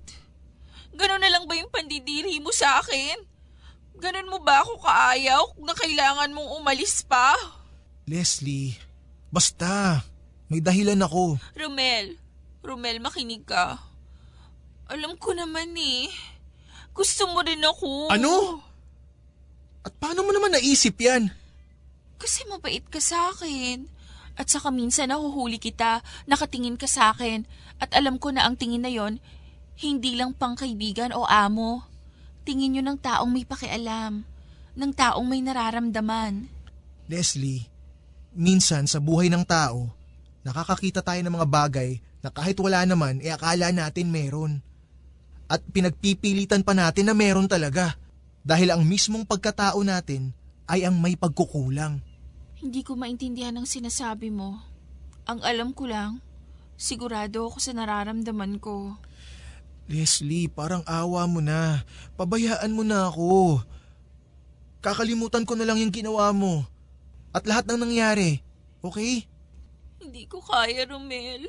Ganon 0.95 1.23
na 1.23 1.31
lang 1.31 1.45
ba 1.51 1.59
yung 1.59 1.71
pandidiri 1.71 2.39
mo 2.39 2.55
sa 2.55 2.79
akin? 2.79 3.38
Ganon 3.99 4.31
mo 4.31 4.39
ba 4.39 4.63
ako 4.63 4.79
kaayaw 4.79 5.45
na 5.59 5.75
kailangan 5.75 6.31
mong 6.31 6.63
umalis 6.63 7.03
pa? 7.03 7.35
Leslie, 8.07 8.79
basta. 9.29 10.07
May 10.49 10.63
dahilan 10.63 11.03
ako. 11.03 11.37
Romel, 11.59 12.17
Romel, 12.65 13.03
makinig 13.05 13.45
ka. 13.45 13.77
Alam 14.89 15.19
ko 15.21 15.37
naman 15.37 15.77
eh. 15.77 16.09
Gusto 16.97 17.29
mo 17.29 17.45
rin 17.45 17.61
ako. 17.61 18.09
Ano? 18.09 18.65
At 19.85 19.93
paano 20.01 20.25
mo 20.25 20.33
naman 20.33 20.57
naisip 20.57 20.97
yan? 21.03 21.29
Kasi 22.17 22.49
mabait 22.49 22.83
ka 22.89 22.99
sa 23.03 23.35
akin. 23.35 23.87
At 24.39 24.49
saka 24.49 24.71
minsan 24.71 25.11
nahuhuli 25.11 25.59
kita, 25.59 26.01
nakatingin 26.31 26.79
ka 26.79 26.87
sa 26.87 27.11
akin, 27.11 27.43
at 27.83 27.91
alam 27.93 28.23
ko 28.23 28.31
na 28.31 28.47
ang 28.47 28.55
tingin 28.55 28.87
na 28.87 28.91
yon, 28.91 29.19
hindi 29.79 30.15
lang 30.15 30.35
pang 30.35 30.55
kaibigan 30.55 31.11
o 31.11 31.27
amo. 31.27 31.88
Tingin 32.49 32.81
nyo 32.81 32.83
ng 32.89 32.97
taong 32.97 33.29
may 33.29 33.45
pakialam, 33.45 34.25
ng 34.73 34.93
taong 34.97 35.27
may 35.29 35.45
nararamdaman. 35.45 36.49
Leslie, 37.05 37.69
minsan 38.33 38.89
sa 38.89 39.05
buhay 39.05 39.29
ng 39.29 39.45
tao, 39.45 39.93
nakakakita 40.49 41.05
tayo 41.05 41.21
ng 41.21 41.37
mga 41.37 41.45
bagay 41.45 42.01
na 42.25 42.33
kahit 42.33 42.57
wala 42.57 42.89
naman, 42.89 43.21
e 43.21 43.29
akala 43.29 43.69
natin 43.69 44.09
meron. 44.09 44.65
At 45.45 45.61
pinagpipilitan 45.61 46.65
pa 46.65 46.73
natin 46.73 47.13
na 47.13 47.13
meron 47.13 47.45
talaga. 47.45 48.01
Dahil 48.41 48.73
ang 48.73 48.81
mismong 48.81 49.29
pagkatao 49.29 49.85
natin 49.85 50.33
ay 50.65 50.89
ang 50.89 50.97
may 50.97 51.21
pagkukulang. 51.21 52.01
Hindi 52.65 52.81
ko 52.81 52.97
maintindihan 52.97 53.61
ang 53.61 53.69
sinasabi 53.69 54.33
mo. 54.33 54.57
Ang 55.29 55.45
alam 55.45 55.77
ko 55.77 55.85
lang, 55.85 56.25
sigurado 56.81 57.45
ako 57.53 57.61
sa 57.61 57.77
nararamdaman 57.77 58.57
ko. 58.57 58.97
Leslie, 59.89 60.53
parang 60.53 60.85
awa 60.85 61.25
mo 61.25 61.41
na. 61.41 61.81
Pabayaan 62.21 62.77
mo 62.77 62.85
na 62.85 63.09
ako. 63.09 63.65
Kakalimutan 64.85 65.49
ko 65.49 65.57
na 65.57 65.65
lang 65.65 65.81
yung 65.81 65.91
ginawa 65.91 66.29
mo. 66.37 66.69
At 67.33 67.49
lahat 67.49 67.65
ng 67.67 67.89
nangyari. 67.89 68.45
Okay? 68.85 69.25
Hindi 69.99 70.29
ko 70.29 70.45
kaya, 70.45 70.85
Romel. 70.85 71.49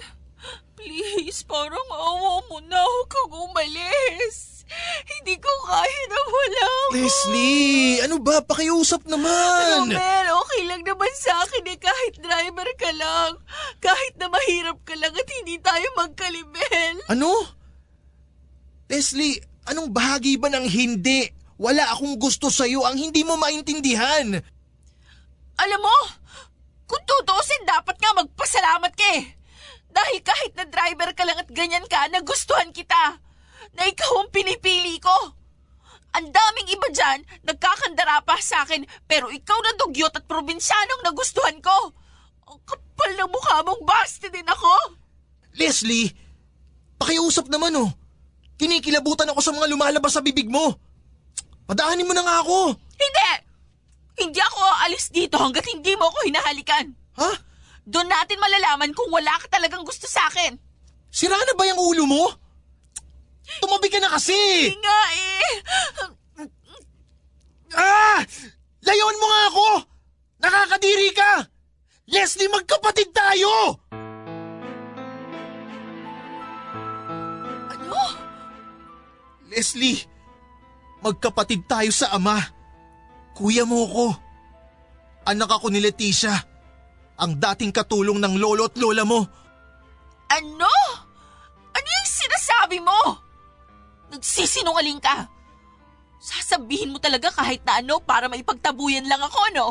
Please, 0.80 1.44
parang 1.44 1.84
awa 1.92 2.40
mo 2.48 2.64
na. 2.64 2.80
Huwag 2.80 3.12
kang 3.12 3.32
umalis. 3.36 4.64
Hindi 5.04 5.36
ko 5.36 5.52
kaya 5.68 6.02
na 6.08 6.20
wala 6.24 6.64
ko. 6.64 6.94
Leslie, 6.96 8.00
ano 8.08 8.24
ba? 8.24 8.40
Pakiusap 8.40 9.04
naman. 9.04 9.92
Romel, 9.92 10.28
okay 10.32 10.62
lang 10.64 10.88
naman 10.88 11.12
sa 11.20 11.44
akin 11.44 11.66
eh 11.68 11.80
kahit 11.82 12.14
driver 12.24 12.70
ka 12.80 12.92
lang. 12.96 13.32
Kahit 13.84 14.16
na 14.16 14.32
mahirap 14.32 14.80
ka 14.88 14.96
lang 14.96 15.12
at 15.12 15.28
hindi 15.28 15.60
tayo 15.60 15.86
magkalibel. 16.00 16.96
Ano? 17.12 17.59
Leslie, 18.90 19.38
anong 19.70 19.94
bahagi 19.94 20.42
ba 20.42 20.50
ng 20.50 20.66
hindi? 20.66 21.30
Wala 21.62 21.94
akong 21.94 22.18
gusto 22.18 22.50
sa'yo 22.50 22.82
ang 22.90 22.98
hindi 22.98 23.22
mo 23.22 23.38
maintindihan. 23.38 24.42
Alam 25.62 25.82
mo, 25.86 25.98
kung 26.90 27.04
tutusin 27.06 27.70
dapat 27.70 28.02
nga 28.02 28.18
magpasalamat 28.18 28.90
ka 28.98 29.08
eh. 29.22 29.38
Dahil 29.94 30.18
kahit 30.26 30.58
na 30.58 30.66
driver 30.66 31.14
ka 31.14 31.22
lang 31.22 31.38
at 31.38 31.50
ganyan 31.54 31.86
ka, 31.86 32.10
nagustuhan 32.10 32.74
kita. 32.74 33.22
Na 33.78 33.86
ikaw 33.86 34.26
ang 34.26 34.34
pinipili 34.34 34.98
ko. 34.98 35.38
Ang 36.18 36.34
daming 36.34 36.74
iba 36.74 36.90
dyan, 36.90 37.22
nagkakandara 37.46 38.26
pa 38.26 38.42
sa 38.42 38.66
akin, 38.66 38.82
pero 39.06 39.30
ikaw 39.30 39.58
na 39.62 39.78
dugyot 39.78 40.18
at 40.18 40.26
probinsyanong 40.26 41.06
nagustuhan 41.06 41.62
ko. 41.62 41.94
Ang 42.50 42.58
kapal 42.66 43.14
ng 43.14 43.30
mukha 43.30 43.62
mong 43.62 43.86
basti 43.86 44.34
din 44.34 44.50
ako. 44.50 44.98
Leslie, 45.62 46.10
pakiusap 46.98 47.46
naman 47.54 47.78
oh. 47.78 47.99
Kinikilabutan 48.60 49.32
ako 49.32 49.40
sa 49.40 49.56
mga 49.56 49.72
lumalabas 49.72 50.12
sa 50.12 50.20
bibig 50.20 50.52
mo. 50.52 50.76
Padahanin 51.64 52.04
mo 52.04 52.12
na 52.12 52.28
nga 52.28 52.44
ako. 52.44 52.76
Hindi! 52.76 53.32
Hindi 54.20 54.40
ako 54.44 54.60
aalis 54.60 55.08
dito 55.16 55.40
hanggat 55.40 55.64
hindi 55.72 55.96
mo 55.96 56.12
ako 56.12 56.28
hinahalikan. 56.28 56.92
Ha? 57.24 57.32
Doon 57.88 58.12
natin 58.12 58.36
malalaman 58.36 58.92
kung 58.92 59.08
wala 59.16 59.32
ka 59.40 59.48
talagang 59.48 59.88
gusto 59.88 60.12
sa 60.12 60.28
akin. 60.28 60.60
Sira 61.08 61.40
na 61.40 61.56
ba 61.56 61.64
yung 61.72 61.80
ulo 61.80 62.04
mo? 62.04 62.26
Tumabi 63.64 63.88
ka 63.88 64.04
na 64.04 64.12
kasi! 64.12 64.36
Hindi 64.70 64.84
nga 64.84 65.00
eh. 65.16 65.48
Ah! 67.80 68.20
Layon 68.84 69.20
mo 69.24 69.26
nga 69.26 69.42
ako! 69.50 69.68
Nakakadiri 70.44 71.10
ka! 71.16 71.32
Leslie, 72.12 72.52
magkapatid 72.52 73.10
tayo! 73.16 73.78
Leslie, 79.50 79.98
magkapatid 81.02 81.66
tayo 81.66 81.90
sa 81.90 82.14
ama. 82.14 82.38
Kuya 83.34 83.66
mo 83.66 83.82
ko. 83.90 84.08
Anak 85.26 85.50
ako 85.50 85.74
ni 85.74 85.82
Leticia. 85.82 86.34
Ang 87.20 87.36
dating 87.36 87.74
katulong 87.74 88.22
ng 88.22 88.38
lolo 88.38 88.70
at 88.70 88.78
lola 88.80 89.04
mo. 89.04 89.20
Ano? 90.30 90.74
Ano 91.74 91.88
yung 91.90 92.10
sinasabi 92.10 92.78
mo? 92.80 93.00
Nagsisinungaling 94.14 95.02
ka. 95.02 95.28
Sasabihin 96.20 96.94
mo 96.94 97.00
talaga 97.02 97.32
kahit 97.34 97.64
na 97.66 97.82
ano 97.82 97.98
para 98.04 98.30
maipagtabuyan 98.30 99.08
lang 99.08 99.20
ako, 99.24 99.40
no? 99.56 99.68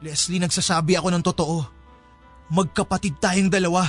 Leslie, 0.00 0.40
nagsasabi 0.40 0.96
ako 0.96 1.08
ng 1.12 1.24
totoo. 1.24 1.56
Magkapatid 2.50 3.20
tayong 3.20 3.52
dalawa. 3.52 3.84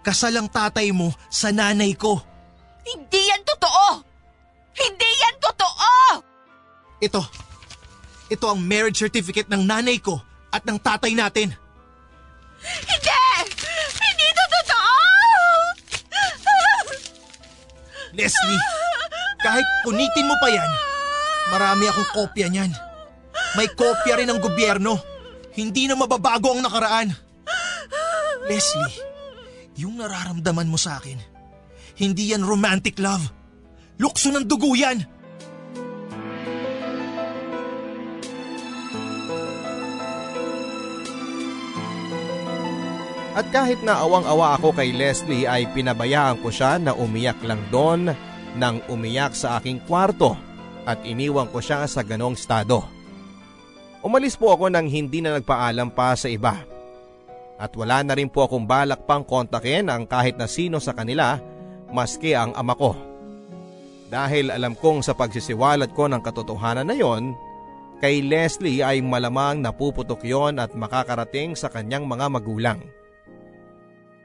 Kasal 0.00 0.38
ang 0.38 0.48
tatay 0.48 0.90
mo 0.94 1.10
sa 1.28 1.50
nanay 1.50 1.92
ko. 1.98 2.31
Hindi 2.82 3.20
yan 3.30 3.42
totoo! 3.46 4.02
Hindi 4.74 5.10
yan 5.22 5.36
totoo! 5.38 5.92
Ito. 7.02 7.22
Ito 8.32 8.44
ang 8.48 8.60
marriage 8.62 8.98
certificate 8.98 9.50
ng 9.50 9.62
nanay 9.66 10.00
ko 10.00 10.18
at 10.50 10.66
ng 10.66 10.78
tatay 10.80 11.12
natin. 11.14 11.54
Hindi! 12.62 13.22
Hindi 13.98 14.26
to 14.32 14.44
totoo! 14.60 14.94
Leslie, 18.12 18.62
kahit 19.40 19.66
punitin 19.82 20.28
mo 20.28 20.36
pa 20.36 20.48
yan, 20.52 20.70
marami 21.48 21.88
akong 21.88 22.10
kopya 22.12 22.46
niyan. 22.52 22.72
May 23.56 23.68
kopya 23.72 24.20
rin 24.20 24.28
ng 24.28 24.40
gobyerno. 24.40 25.00
Hindi 25.52 25.84
na 25.84 25.96
mababago 25.96 26.56
ang 26.56 26.64
nakaraan. 26.64 27.12
Leslie, 28.48 28.96
yung 29.76 30.00
nararamdaman 30.00 30.68
mo 30.68 30.76
sa 30.80 31.00
akin, 31.00 31.31
hindi 32.02 32.34
yan 32.34 32.42
romantic 32.42 32.98
love. 32.98 33.22
Lukso 34.02 34.34
ng 34.34 34.42
dugo 34.42 34.74
yan. 34.74 35.06
At 43.32 43.48
kahit 43.48 43.80
na 43.80 43.96
awang-awa 44.02 44.60
ako 44.60 44.76
kay 44.76 44.92
Leslie 44.92 45.48
ay 45.48 45.64
pinabayaan 45.72 46.42
ko 46.44 46.52
siya 46.52 46.76
na 46.76 46.92
umiyak 46.92 47.40
lang 47.46 47.62
doon 47.72 48.12
nang 48.60 48.84
umiyak 48.92 49.32
sa 49.32 49.56
aking 49.56 49.80
kwarto 49.88 50.36
at 50.84 51.00
iniwan 51.08 51.48
ko 51.48 51.62
siya 51.62 51.88
sa 51.88 52.04
ganong 52.04 52.36
estado. 52.36 52.84
Umalis 54.04 54.36
po 54.36 54.52
ako 54.52 54.68
nang 54.68 54.84
hindi 54.84 55.24
na 55.24 55.38
nagpaalam 55.38 55.94
pa 55.94 56.12
sa 56.12 56.28
iba. 56.28 56.60
At 57.56 57.72
wala 57.78 58.04
na 58.04 58.18
rin 58.18 58.28
po 58.28 58.44
akong 58.44 58.66
balak 58.66 59.06
pang 59.08 59.24
kontakin 59.24 59.88
ang 59.88 60.04
kahit 60.04 60.36
na 60.36 60.50
sino 60.50 60.76
sa 60.82 60.92
kanila 60.92 61.38
maski 61.92 62.34
ang 62.34 62.56
ama 62.56 62.74
ko. 62.74 62.96
Dahil 64.12 64.52
alam 64.52 64.76
kong 64.76 65.00
sa 65.00 65.16
pagsisiwalat 65.16 65.96
ko 65.96 66.04
ng 66.08 66.20
katotohanan 66.20 66.84
na 66.84 66.96
yon, 66.96 67.32
kay 68.02 68.20
Leslie 68.20 68.84
ay 68.84 69.00
malamang 69.00 69.62
napuputok 69.62 70.20
yon 70.26 70.60
at 70.60 70.76
makakarating 70.76 71.56
sa 71.56 71.72
kanyang 71.72 72.04
mga 72.04 72.26
magulang. 72.28 72.80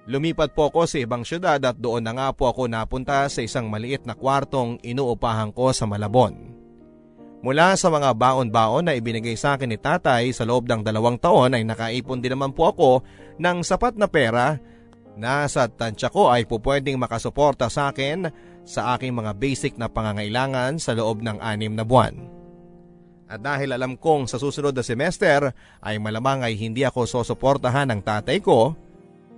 Lumipat 0.08 0.56
po 0.56 0.72
ako 0.72 0.88
sa 0.88 0.98
ibang 1.04 1.28
syudad 1.28 1.60
at 1.60 1.76
doon 1.76 2.00
na 2.00 2.16
nga 2.16 2.28
po 2.32 2.48
ako 2.48 2.72
napunta 2.72 3.28
sa 3.28 3.44
isang 3.44 3.68
maliit 3.68 4.08
na 4.08 4.16
kwartong 4.16 4.80
inuupahan 4.80 5.52
ko 5.52 5.76
sa 5.76 5.84
Malabon. 5.84 6.56
Mula 7.44 7.78
sa 7.78 7.92
mga 7.92 8.16
baon-baon 8.18 8.88
na 8.88 8.96
ibinigay 8.96 9.38
sa 9.38 9.60
akin 9.60 9.70
ni 9.70 9.78
tatay 9.78 10.32
sa 10.34 10.48
loob 10.48 10.66
ng 10.66 10.82
dalawang 10.82 11.20
taon 11.22 11.54
ay 11.54 11.62
nakaipon 11.68 12.24
din 12.24 12.34
naman 12.34 12.56
po 12.56 12.72
ako 12.72 13.06
ng 13.38 13.62
sapat 13.62 13.94
na 14.00 14.10
pera 14.10 14.58
na 15.18 15.50
tansya 15.50 16.14
ko 16.14 16.30
ay 16.30 16.46
pupwedeng 16.46 17.02
makasuporta 17.02 17.68
sa 17.74 17.90
akin 17.90 18.30
sa 18.62 18.94
aking 18.94 19.18
mga 19.18 19.34
basic 19.34 19.74
na 19.76 19.90
pangangailangan 19.90 20.78
sa 20.78 20.94
loob 20.94 21.26
ng 21.26 21.42
anim 21.42 21.74
na 21.74 21.82
buwan. 21.82 22.38
At 23.28 23.44
dahil 23.44 23.76
alam 23.76 24.00
kong 24.00 24.32
sa 24.32 24.40
susunod 24.40 24.72
na 24.72 24.86
semester 24.86 25.52
ay 25.84 26.00
malamang 26.00 26.46
ay 26.46 26.56
hindi 26.56 26.88
ako 26.88 27.04
susuportahan 27.04 27.92
ng 27.92 28.00
tatay 28.00 28.40
ko, 28.40 28.72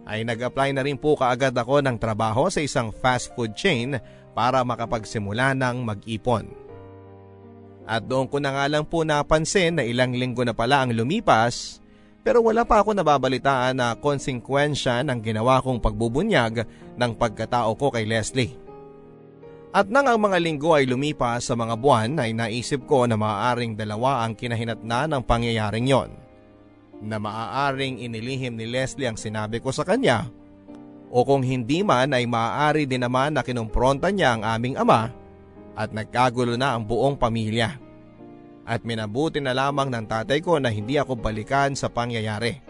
ay 0.05 0.25
nag-apply 0.25 0.73
na 0.73 0.85
rin 0.85 0.97
po 0.97 1.17
kaagad 1.17 1.53
ako 1.57 1.81
ng 1.85 1.97
trabaho 1.97 2.49
sa 2.49 2.61
isang 2.61 2.93
fast 2.93 3.33
food 3.33 3.57
chain 3.57 3.97
para 4.37 4.61
makapagsimula 4.61 5.57
ng 5.57 5.85
mag-ipon. 5.85 6.49
At 7.89 8.05
doon 8.05 8.29
ko 8.29 8.37
na 8.37 8.53
nga 8.53 8.65
lang 8.69 8.85
po 8.85 9.01
napansin 9.01 9.81
na 9.81 9.83
ilang 9.85 10.13
linggo 10.13 10.45
na 10.45 10.53
pala 10.53 10.85
ang 10.85 10.93
lumipas 10.93 11.78
pero 12.29 12.45
wala 12.45 12.61
pa 12.61 12.85
ako 12.85 12.93
nababalitaan 12.93 13.73
na 13.73 13.97
konsekwensya 13.97 15.01
ng 15.01 15.17
ginawa 15.17 15.65
kong 15.65 15.81
pagbubunyag 15.81 16.61
ng 16.93 17.11
pagkatao 17.17 17.73
ko 17.73 17.89
kay 17.89 18.05
Leslie. 18.05 18.53
At 19.73 19.89
nang 19.89 20.05
ang 20.05 20.21
mga 20.21 20.37
linggo 20.37 20.77
ay 20.77 20.85
lumipas 20.85 21.49
sa 21.49 21.57
mga 21.57 21.73
buwan 21.81 22.21
ay 22.21 22.37
naisip 22.37 22.85
ko 22.85 23.09
na 23.09 23.17
maaaring 23.17 23.73
dalawa 23.73 24.21
ang 24.21 24.37
kinahinatna 24.37 25.09
ng 25.09 25.25
pangyayaring 25.25 25.89
yon 25.89 26.13
na 27.01 27.17
maaaring 27.17 27.97
inilihim 27.97 28.53
ni 28.53 28.69
Leslie 28.69 29.09
ang 29.09 29.17
sinabi 29.17 29.57
ko 29.57 29.73
sa 29.73 29.81
kanya 29.81 30.29
o 31.09 31.25
kung 31.25 31.41
hindi 31.41 31.81
man 31.81 32.13
ay 32.13 32.29
maaari 32.29 32.85
din 32.85 33.09
naman 33.09 33.33
na 33.33 33.41
kinumpronta 33.41 34.13
niya 34.13 34.37
ang 34.37 34.45
aming 34.45 34.77
ama 34.77 35.09
at 35.73 35.89
nagkagulo 35.89 36.53
na 36.61 36.77
ang 36.77 36.85
buong 36.85 37.17
pamilya. 37.17 37.88
At 38.69 38.85
minabuti 38.85 39.41
na 39.41 39.57
lamang 39.57 39.89
ng 39.89 40.05
tatay 40.05 40.45
ko 40.45 40.61
na 40.61 40.69
hindi 40.69 41.01
ako 41.01 41.17
balikan 41.17 41.73
sa 41.73 41.89
pangyayari. 41.89 42.61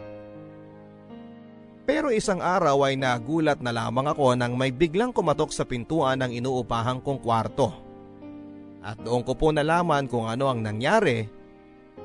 Pero 1.83 2.07
isang 2.07 2.39
araw 2.39 2.87
ay 2.87 2.95
nagulat 2.95 3.59
na 3.59 3.75
lamang 3.75 4.07
ako 4.07 4.31
nang 4.39 4.55
may 4.55 4.71
biglang 4.71 5.11
kumatok 5.11 5.51
sa 5.51 5.67
pintuan 5.67 6.23
ng 6.23 6.31
inuupahan 6.39 7.03
kong 7.03 7.19
kwarto. 7.19 7.75
At 8.79 8.95
doon 9.03 9.27
ko 9.27 9.35
po 9.35 9.51
nalaman 9.51 10.07
kung 10.07 10.23
ano 10.23 10.47
ang 10.47 10.63
nangyari 10.63 11.27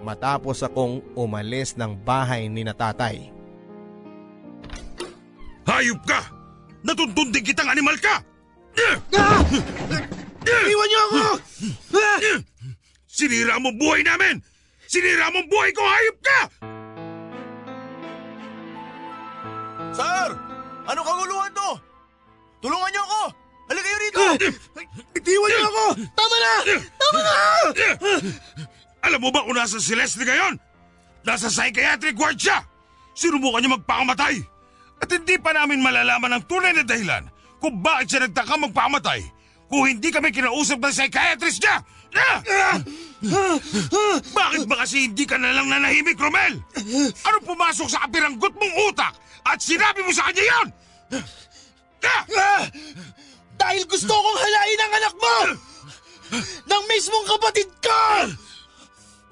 matapos 0.02 0.66
akong 0.66 1.14
umalis 1.14 1.78
ng 1.78 1.94
bahay 2.02 2.50
ni 2.50 2.66
natatay. 2.66 3.30
Hayop 5.70 6.02
ka! 6.02 6.34
Natuntunding 6.82 7.46
kitang 7.46 7.70
animal 7.70 7.94
ka! 8.02 8.18
Iwan 10.42 10.88
niyo 10.90 11.00
ako! 11.06 11.22
Sinira 13.14 13.62
mo 13.62 13.70
buhay 13.70 14.02
namin! 14.02 14.42
Sinira 14.90 15.30
mo 15.30 15.46
buhay 15.46 15.70
ko, 15.70 15.86
hayop 15.86 16.18
ka! 16.18 16.40
Sir! 19.94 20.28
Ano 20.90 21.00
kaguluhan 21.06 21.54
to? 21.54 21.70
Tulungan 22.58 22.90
niyo 22.90 23.02
ako! 23.06 23.22
Halika 23.70 23.86
kayo 23.86 23.98
rito! 24.02 24.24
Itiwan 25.14 25.46
niyo 25.46 25.66
ako! 25.70 25.84
Tama 26.10 26.36
na! 26.42 26.54
Tama 26.74 27.20
na! 27.22 27.36
Alam 29.06 29.20
mo 29.22 29.30
ba 29.30 29.46
kung 29.46 29.54
nasa 29.54 29.78
si 29.78 29.94
Leslie 29.94 30.26
ngayon? 30.26 30.58
Nasa 31.22 31.46
psychiatric 31.54 32.18
ward 32.18 32.34
siya! 32.34 32.66
Sinubukan 33.14 33.62
niya 33.62 33.78
magpakamatay! 33.78 34.42
At 34.98 35.06
hindi 35.06 35.38
pa 35.38 35.54
namin 35.54 35.78
malalaman 35.78 36.34
ang 36.34 36.42
tunay 36.50 36.74
na 36.74 36.82
dahilan 36.82 37.30
kung 37.62 37.78
bakit 37.78 38.10
siya 38.10 38.26
nagtaka 38.26 38.58
magpakamatay 38.58 39.22
kung 39.70 39.86
hindi 39.86 40.10
kami 40.10 40.34
kinausap 40.34 40.82
ng 40.82 40.90
psychiatrist 40.90 41.62
niya! 41.62 41.78
Bakit 44.34 44.62
ba 44.68 44.76
kasi 44.84 45.08
hindi 45.08 45.24
ka 45.24 45.40
nalang 45.40 45.68
nanahimik, 45.68 46.18
Romel? 46.20 46.60
Ano 47.24 47.36
pumasok 47.42 47.88
sa 47.88 48.04
kapiranggot 48.06 48.52
mong 48.54 48.74
utak 48.92 49.14
at 49.44 49.58
sinabi 49.60 50.04
mo 50.04 50.12
sa 50.12 50.28
kanya 50.30 50.44
yon? 50.44 50.68
Ah! 52.04 52.62
Dahil 53.56 53.82
gusto 53.88 54.12
kong 54.12 54.38
halain 54.38 54.84
ang 54.84 54.92
anak 54.92 55.14
mo! 55.16 55.36
Ng 56.68 56.84
mismong 56.90 57.26
kapatid 57.28 57.68
ko! 57.80 58.00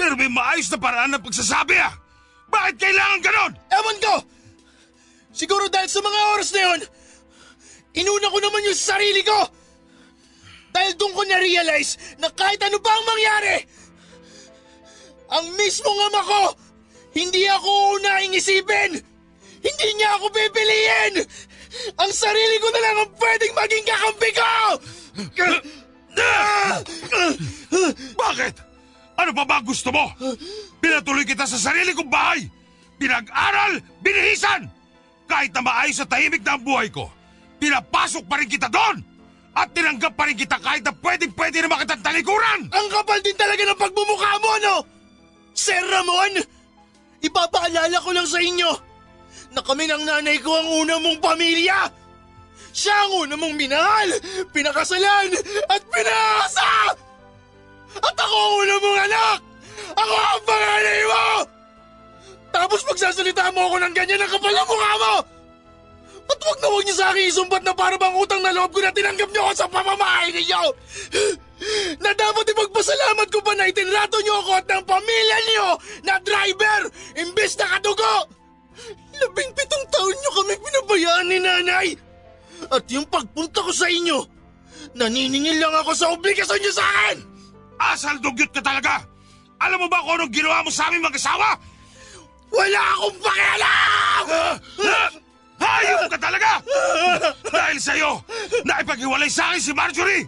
Pero 0.00 0.16
may 0.16 0.30
maayos 0.32 0.72
na 0.72 0.78
paraan 0.80 1.12
ng 1.12 1.22
pagsasabi 1.22 1.76
ah! 1.76 1.92
Bakit 2.48 2.74
kailangan 2.80 3.20
ganon? 3.24 3.52
Ewan 3.68 3.98
ko! 4.00 4.14
Siguro 5.32 5.68
dahil 5.68 5.88
sa 5.88 6.00
mga 6.04 6.20
oras 6.36 6.50
na 6.52 6.60
yun, 6.60 6.80
inuna 7.96 8.28
ko 8.28 8.38
naman 8.40 8.68
yung 8.68 8.76
sarili 8.76 9.24
ko! 9.24 9.36
Dahil 10.72 10.92
doon 10.96 11.12
ko 11.12 11.22
na-realize 11.28 12.00
na 12.16 12.32
kahit 12.32 12.60
ano 12.64 12.80
pa 12.80 12.90
ang 12.90 13.04
mangyari, 13.04 13.56
ang 15.32 15.46
mismong 15.56 16.00
ama 16.12 16.20
ko, 16.24 16.42
hindi 17.12 17.44
ako 17.48 18.00
unaing 18.00 18.36
isipin! 18.36 19.00
Hindi 19.62 19.88
niya 19.94 20.16
ako 20.18 20.32
pipiliin! 20.32 21.14
Ang 21.96 22.10
sarili 22.12 22.56
ko 22.60 22.68
na 22.72 22.80
lang 22.80 22.96
ang 23.04 23.12
pwedeng 23.16 23.52
maging 23.56 23.86
kakampi 23.86 24.30
ko! 24.32 24.52
Bakit? 28.16 28.54
Ano 29.16 29.30
pa 29.36 29.44
ba 29.44 29.60
gusto 29.60 29.92
mo? 29.92 30.08
Pinatuloy 30.80 31.24
kita 31.28 31.44
sa 31.44 31.60
sarili 31.60 31.92
kong 31.92 32.08
bahay. 32.08 32.48
Pinag-aral, 32.96 33.80
binihisan. 34.00 34.68
Kahit 35.28 35.52
na 35.52 35.64
maayos 35.64 36.00
sa 36.00 36.08
tahimik 36.08 36.44
na 36.44 36.56
ang 36.56 36.64
buhay 36.64 36.92
ko, 36.92 37.08
pinapasok 37.56 38.24
pa 38.28 38.40
rin 38.40 38.48
kita 38.48 38.68
doon. 38.68 39.11
At 39.52 39.68
tinanggap 39.76 40.16
pa 40.16 40.24
rin 40.24 40.36
kita 40.36 40.56
kahit 40.56 40.80
na 40.80 40.96
pwedeng-pwede 40.96 41.60
na 41.60 41.68
makitang 41.68 42.00
talikuran. 42.00 42.72
Ang 42.72 42.86
kapal 42.88 43.20
din 43.20 43.36
talaga 43.36 43.62
ng 43.68 43.80
pagmumukha 43.80 44.32
mo, 44.40 44.52
no? 44.64 44.76
Sir 45.52 45.84
Ramon, 45.84 46.40
ipapaalala 47.20 47.96
ko 48.00 48.10
lang 48.16 48.24
sa 48.24 48.40
inyo 48.40 48.72
na 49.52 49.60
kami 49.60 49.84
ng 49.84 50.08
nanay 50.08 50.40
ko 50.40 50.56
ang 50.56 50.68
una 50.80 50.96
mong 50.96 51.20
pamilya. 51.20 51.92
Siya 52.72 52.96
ang 53.04 53.28
una 53.28 53.36
mong 53.36 53.52
minahal, 53.52 54.08
pinakasalan, 54.56 55.28
at 55.68 55.82
pinasa! 55.92 56.96
At 58.00 58.16
ako 58.16 58.32
ang 58.32 58.54
una 58.64 58.74
mong 58.80 58.98
anak! 59.04 59.38
Ako 59.92 60.14
ang 60.16 60.42
panganay 60.48 61.02
mo! 61.04 61.26
Tapos 62.52 62.80
magsasalita 62.88 63.52
mo 63.52 63.68
ako 63.68 63.76
ng 63.84 63.92
ganyan 63.92 64.24
ang 64.24 64.32
kapal 64.32 64.52
ng 64.56 64.68
mukha 64.72 64.92
mo! 64.96 65.14
At 66.28 66.40
wag 66.42 66.58
na 66.62 66.68
wag 66.70 66.84
niyo 66.86 66.94
sa 66.96 67.06
akin 67.10 67.24
isumbat 67.28 67.62
na 67.66 67.74
para 67.74 67.96
bang 67.98 68.16
utang 68.16 68.42
na 68.42 68.54
loob 68.54 68.70
ko 68.74 68.80
na 68.82 68.94
tinanggap 68.94 69.30
niyo 69.30 69.42
ako 69.46 69.54
sa 69.54 69.68
pamamahay 69.70 70.28
ninyo! 70.30 70.62
Na 72.02 72.10
dapat 72.10 72.50
ipagpasalamat 72.50 73.28
ko 73.30 73.38
pa 73.38 73.54
na 73.54 73.70
itinrato 73.70 74.18
niyo 74.22 74.34
ako 74.42 74.50
at 74.58 74.66
ng 74.66 74.82
pamilya 74.82 75.38
niyo 75.46 75.68
na 76.02 76.14
driver 76.22 76.80
imbes 77.18 77.54
na 77.58 77.66
kadugo! 77.78 78.14
Labing 79.14 79.52
pitong 79.54 79.86
taon 79.92 80.16
niyo 80.16 80.30
kami 80.34 80.54
pinabayaan 80.58 81.26
ni 81.30 81.38
nanay! 81.38 81.88
At 82.70 82.86
yung 82.90 83.06
pagpunta 83.10 83.62
ko 83.62 83.70
sa 83.74 83.86
inyo, 83.90 84.22
naniningil 84.98 85.58
lang 85.58 85.74
ako 85.82 85.90
sa 85.94 86.10
obligasyon 86.14 86.60
niyo 86.62 86.72
sa 86.74 86.86
akin! 86.86 87.18
Asal 87.78 88.18
dugyot 88.22 88.50
ka 88.50 88.62
talaga! 88.62 89.02
Alam 89.62 89.86
mo 89.86 89.88
ba 89.90 90.02
kung 90.02 90.18
anong 90.18 90.34
ginawa 90.34 90.66
mo 90.66 90.70
sa 90.74 90.90
aming 90.90 91.06
mag-asawa? 91.06 91.54
Wala 92.50 92.82
akong 92.98 93.18
pakialam! 93.22 94.26
Hayop 95.62 96.10
ka 96.10 96.18
talaga! 96.18 96.50
Dahil 97.46 97.78
sa'yo, 97.78 98.18
naipaghiwalay 98.66 99.30
sa 99.30 99.54
akin 99.54 99.62
si 99.62 99.72
Marjorie! 99.72 100.26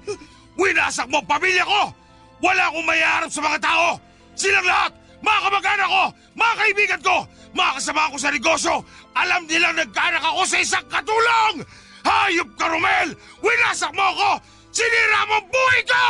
Winasak 0.54 1.10
mo 1.10 1.18
ang 1.18 1.28
pamilya 1.28 1.66
ko! 1.66 1.90
Wala 2.38 2.70
akong 2.70 2.86
mayaharap 2.86 3.30
sa 3.30 3.42
mga 3.42 3.58
tao! 3.58 3.98
Silang 4.38 4.66
lahat, 4.66 4.92
mga 5.22 5.40
kamag-anak 5.46 5.88
ko, 5.90 6.04
mga 6.38 6.54
kaibigan 6.58 7.00
ko, 7.02 7.16
mga 7.54 7.72
kasama 7.78 8.12
ko 8.12 8.16
sa 8.18 8.30
negosyo, 8.30 8.74
alam 9.14 9.42
nilang 9.46 9.78
nagkaanak 9.78 10.22
ako 10.22 10.42
sa 10.46 10.58
isang 10.62 10.86
katulong! 10.86 11.66
Hayop 12.04 12.48
ka, 12.54 12.66
Romel! 12.70 13.08
Winasak 13.42 13.90
mo 13.96 14.04
ako! 14.14 14.30
Sinira 14.74 15.22
mo 15.30 15.34
ang 15.38 15.48
buhay 15.50 15.80
ko! 15.86 16.04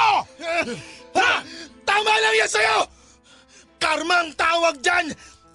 Ha? 1.15 1.33
Tama 1.85 2.13
lang 2.21 2.35
yan 2.37 2.51
sa'yo! 2.51 2.79
Karma 3.77 4.25
ang 4.25 4.33
tawag 4.37 4.77
dyan, 4.81 5.07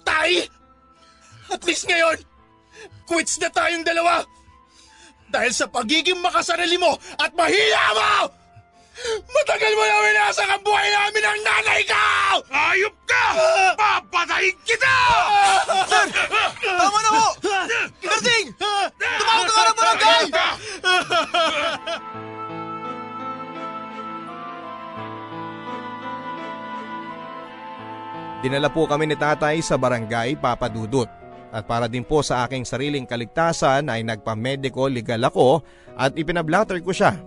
tay! 0.06 0.46
At 1.50 1.62
least 1.66 1.90
ngayon, 1.90 2.29
quits 3.10 3.42
na 3.42 3.50
tayong 3.50 3.82
dalawa! 3.82 4.22
Dahil 5.26 5.50
sa 5.50 5.66
pagiging 5.66 6.22
makasarili 6.22 6.78
mo 6.78 6.94
at 7.18 7.34
mahiya 7.34 7.84
mo! 7.98 8.30
Matagal 9.26 9.72
mo 9.74 9.82
na 9.82 9.96
winasak 10.06 10.46
ang 10.46 10.62
buhay 10.62 10.86
namin 10.94 11.22
ng 11.26 11.40
nanay 11.42 11.82
ko! 11.82 12.06
Hayop 12.46 12.94
ka! 13.10 13.24
Papatayin 13.74 14.54
kita! 14.62 14.94
Tama 16.62 16.98
na 17.02 17.10
ho! 17.10 17.26
Karding! 17.98 18.46
Tumawag 18.94 19.50
ka 19.50 19.62
ng 19.66 19.74
barangay! 19.74 20.24
Dinala 28.40 28.72
po 28.72 28.88
kami 28.88 29.04
ni 29.04 29.20
tatay 29.20 29.60
sa 29.60 29.76
barangay 29.76 30.32
Papadudot 30.40 31.20
at 31.50 31.66
para 31.66 31.90
din 31.90 32.06
po 32.06 32.22
sa 32.22 32.46
aking 32.46 32.62
sariling 32.62 33.06
kaligtasan 33.06 33.90
ay 33.90 34.06
nagpa-medico 34.06 34.86
legal 34.86 35.26
ako 35.26 35.66
at 35.98 36.14
ipinablatter 36.14 36.78
ko 36.82 36.94
siya. 36.94 37.18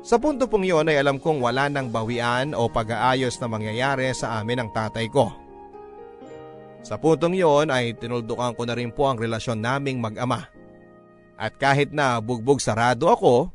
Sa 0.00 0.16
punto 0.16 0.48
pong 0.48 0.64
iyon 0.64 0.88
ay 0.88 0.96
alam 0.96 1.20
kong 1.20 1.44
wala 1.44 1.68
nang 1.68 1.92
bawian 1.92 2.56
o 2.56 2.72
pag-aayos 2.72 3.36
na 3.36 3.52
mangyayari 3.52 4.08
sa 4.16 4.40
amin 4.40 4.64
ng 4.64 4.70
tatay 4.72 5.12
ko. 5.12 5.28
Sa 6.80 6.96
puntong 6.96 7.36
iyon 7.36 7.68
ay 7.68 7.92
tinuldukan 7.92 8.56
ko 8.56 8.64
na 8.64 8.72
rin 8.72 8.88
po 8.88 9.04
ang 9.04 9.20
relasyon 9.20 9.60
naming 9.60 10.00
mag-ama. 10.00 10.48
At 11.36 11.60
kahit 11.60 11.92
na 11.92 12.16
bugbog 12.24 12.64
sarado 12.64 13.12
ako, 13.12 13.52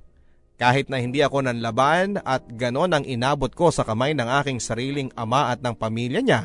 kahit 0.61 0.87
na 0.93 1.01
hindi 1.01 1.25
ako 1.25 1.49
nanlaban 1.49 2.21
at 2.21 2.45
ganon 2.53 2.93
ang 2.93 3.03
inabot 3.03 3.49
ko 3.49 3.73
sa 3.73 3.81
kamay 3.81 4.13
ng 4.13 4.29
aking 4.41 4.61
sariling 4.61 5.09
ama 5.17 5.49
at 5.49 5.59
ng 5.65 5.73
pamilya 5.73 6.21
niya, 6.21 6.41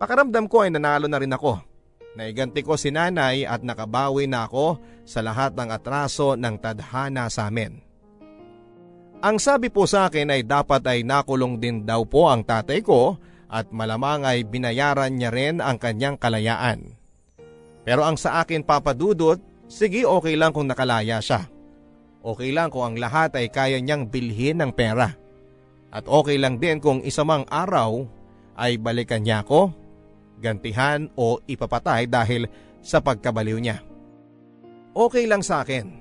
pakaramdam 0.00 0.48
ko 0.48 0.64
ay 0.64 0.72
nanalo 0.72 1.04
na 1.04 1.20
rin 1.20 1.36
ako. 1.36 1.69
Naiganti 2.18 2.66
ko 2.66 2.74
si 2.74 2.90
nanay 2.90 3.46
at 3.46 3.62
nakabawi 3.62 4.26
na 4.26 4.50
ako 4.50 4.82
sa 5.06 5.22
lahat 5.22 5.54
ng 5.54 5.70
atraso 5.70 6.34
ng 6.34 6.58
tadhana 6.58 7.30
sa 7.30 7.46
amin. 7.46 7.78
Ang 9.20 9.36
sabi 9.36 9.68
po 9.68 9.84
sa 9.84 10.08
akin 10.08 10.32
ay 10.32 10.42
dapat 10.42 10.80
ay 10.88 11.04
nakulong 11.04 11.60
din 11.60 11.84
daw 11.84 12.02
po 12.08 12.26
ang 12.32 12.40
tatay 12.42 12.80
ko 12.80 13.20
at 13.52 13.68
malamang 13.68 14.24
ay 14.24 14.48
binayaran 14.48 15.12
niya 15.12 15.30
rin 15.30 15.56
ang 15.60 15.76
kanyang 15.76 16.16
kalayaan. 16.16 16.96
Pero 17.84 18.02
ang 18.02 18.16
sa 18.16 18.42
akin 18.42 18.64
papadudot, 18.64 19.38
sige 19.68 20.08
okay 20.08 20.34
lang 20.34 20.56
kung 20.56 20.66
nakalaya 20.66 21.20
siya. 21.20 21.46
Okay 22.20 22.50
lang 22.50 22.72
kung 22.72 22.84
ang 22.84 22.96
lahat 22.96 23.36
ay 23.36 23.52
kaya 23.52 23.78
niyang 23.78 24.08
bilhin 24.08 24.60
ng 24.60 24.72
pera. 24.72 25.14
At 25.90 26.08
okay 26.08 26.40
lang 26.40 26.58
din 26.58 26.80
kung 26.80 27.04
isamang 27.04 27.44
araw 27.48 28.04
ay 28.56 28.76
balikan 28.80 29.24
niya 29.24 29.44
ako 29.44 29.79
gantihan 30.40 31.06
o 31.14 31.38
ipapatay 31.44 32.08
dahil 32.08 32.48
sa 32.80 32.98
pagkabaliw 33.04 33.60
niya. 33.60 33.84
Okay 34.96 35.28
lang 35.28 35.44
sa 35.44 35.62
akin 35.62 36.00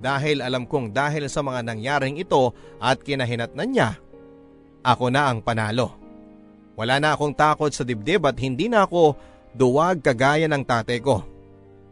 dahil 0.00 0.40
alam 0.40 0.64
kong 0.64 0.96
dahil 0.96 1.28
sa 1.28 1.44
mga 1.44 1.60
nangyaring 1.60 2.16
ito 2.16 2.56
at 2.80 3.04
kinahinatnan 3.04 3.68
niya, 3.68 3.90
ako 4.80 5.12
na 5.12 5.28
ang 5.28 5.44
panalo. 5.44 5.92
Wala 6.72 6.96
na 6.96 7.12
akong 7.12 7.36
takot 7.36 7.68
sa 7.68 7.84
dibdib 7.84 8.24
at 8.24 8.40
hindi 8.40 8.72
na 8.72 8.88
ako 8.88 9.12
duwag 9.52 10.00
kagaya 10.00 10.48
ng 10.48 10.64
tatay 10.64 11.04
ko. 11.04 11.20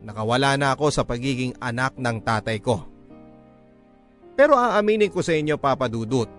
Nakawala 0.00 0.56
na 0.56 0.72
ako 0.72 0.88
sa 0.88 1.04
pagiging 1.04 1.52
anak 1.60 1.92
ng 2.00 2.16
tatay 2.24 2.56
ko. 2.62 2.86
Pero 4.38 4.54
aaminin 4.56 5.10
ko 5.10 5.20
sa 5.20 5.34
inyo 5.34 5.58
Papa 5.58 5.90
Dudut, 5.90 6.30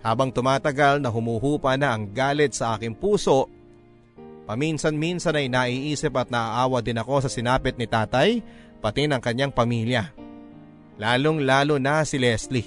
habang 0.00 0.30
tumatagal 0.30 1.02
na 1.02 1.10
humuhupa 1.10 1.74
na 1.74 1.92
ang 1.92 2.06
galit 2.08 2.54
sa 2.54 2.78
aking 2.78 2.94
puso 2.94 3.50
Paminsan-minsan 4.48 5.36
ay 5.36 5.52
naiisip 5.52 6.16
at 6.16 6.32
naaawa 6.32 6.80
din 6.80 6.96
ako 6.96 7.20
sa 7.20 7.28
sinapit 7.28 7.76
ni 7.76 7.84
tatay 7.84 8.40
pati 8.80 9.04
ng 9.04 9.20
kanyang 9.20 9.52
pamilya. 9.52 10.08
Lalong 10.96 11.44
lalo 11.44 11.76
na 11.76 12.00
si 12.08 12.16
Leslie. 12.16 12.64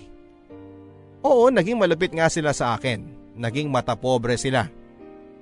Oo, 1.26 1.50
naging 1.50 1.82
malupit 1.82 2.14
nga 2.14 2.30
sila 2.30 2.54
sa 2.54 2.78
akin. 2.78 3.34
Naging 3.34 3.74
matapobre 3.74 4.38
sila. 4.38 4.70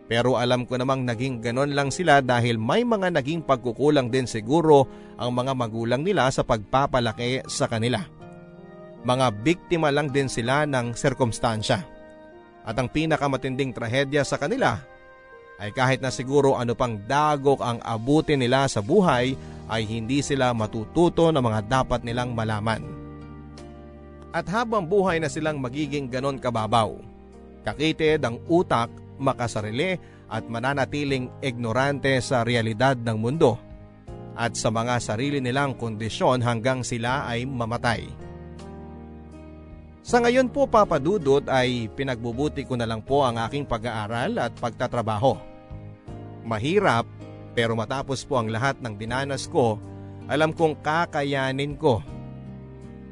Pero 0.07 0.39
alam 0.39 0.63
ko 0.63 0.79
namang 0.79 1.03
naging 1.03 1.43
ganon 1.43 1.75
lang 1.75 1.91
sila 1.91 2.23
dahil 2.23 2.55
may 2.55 2.87
mga 2.87 3.13
naging 3.13 3.43
pagkukulang 3.43 4.07
din 4.07 4.25
siguro 4.25 4.87
ang 5.19 5.35
mga 5.35 5.53
magulang 5.53 6.01
nila 6.07 6.31
sa 6.31 6.47
pagpapalaki 6.47 7.45
sa 7.51 7.67
kanila. 7.67 7.99
Mga 9.03 9.27
biktima 9.43 9.91
lang 9.91 10.07
din 10.07 10.31
sila 10.31 10.63
ng 10.63 10.95
sirkumstansya. 10.95 11.83
At 12.63 12.75
ang 12.79 12.87
pinakamatinding 12.89 13.75
trahedya 13.75 14.23
sa 14.23 14.41
kanila 14.41 14.81
ay 15.59 15.75
kahit 15.75 15.99
na 15.99 16.07
siguro 16.07 16.55
ano 16.55 16.71
pang 16.71 16.95
dagok 16.95 17.59
ang 17.59 17.83
abutin 17.83 18.39
nila 18.39 18.65
sa 18.71 18.79
buhay 18.79 19.35
ay 19.67 19.81
hindi 19.83 20.23
sila 20.23 20.55
matututo 20.55 21.29
ng 21.29 21.43
mga 21.43 21.61
dapat 21.67 22.01
nilang 22.07 22.31
malaman. 22.31 22.81
At 24.31 24.47
habang 24.47 24.87
buhay 24.87 25.19
na 25.19 25.27
silang 25.27 25.59
magiging 25.59 26.07
ganon 26.07 26.39
kababaw, 26.39 26.95
kakitid 27.67 28.23
ang 28.23 28.39
utak, 28.47 28.87
makasarili 29.19 29.99
at 30.31 30.47
mananatiling 30.47 31.27
ignorante 31.43 32.15
sa 32.23 32.47
realidad 32.47 32.95
ng 32.95 33.17
mundo 33.19 33.59
at 34.39 34.55
sa 34.55 34.71
mga 34.71 34.95
sarili 35.03 35.43
nilang 35.43 35.75
kondisyon 35.75 36.39
hanggang 36.39 36.87
sila 36.87 37.27
ay 37.27 37.43
mamatay. 37.43 38.07
Sa 39.99 40.23
ngayon 40.23 40.47
po 40.49 40.65
papadudot 40.65 41.43
ay 41.51 41.91
pinagbubuti 41.91 42.63
ko 42.63 42.79
na 42.79 42.87
lang 42.87 43.03
po 43.03 43.27
ang 43.27 43.35
aking 43.43 43.67
pag-aaral 43.67 44.39
at 44.39 44.55
pagtatrabaho 44.55 45.48
Mahirap 46.43 47.05
pero 47.59 47.75
matapos 47.75 48.23
po 48.23 48.39
ang 48.39 48.47
lahat 48.47 48.79
ng 48.79 48.95
dinanas 48.95 49.49
ko, 49.49 49.75
alam 50.29 50.53
kong 50.53 50.79
kakayanin 50.79 51.75
ko. 51.75 51.99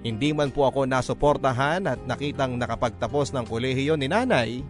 Hindi 0.06 0.32
man 0.32 0.54
po 0.54 0.70
ako 0.70 0.86
nasuportahan 0.88 1.84
at 1.90 2.00
nakitang 2.06 2.56
nakapagtapos 2.56 3.34
ng 3.34 3.44
kolehiyo 3.44 3.98
ni 3.98 4.08
nanay. 4.08 4.62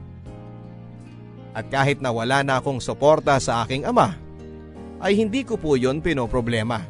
At 1.53 1.67
kahit 1.69 1.99
na 2.01 2.09
wala 2.09 2.41
na 2.41 2.57
akong 2.57 2.81
suporta 2.81 3.37
sa 3.37 3.61
aking 3.61 3.85
ama, 3.85 4.15
ay 4.97 5.13
hindi 5.13 5.45
ko 5.45 5.59
po 5.59 5.77
yon 5.77 6.01
pinoproblema. 6.01 6.81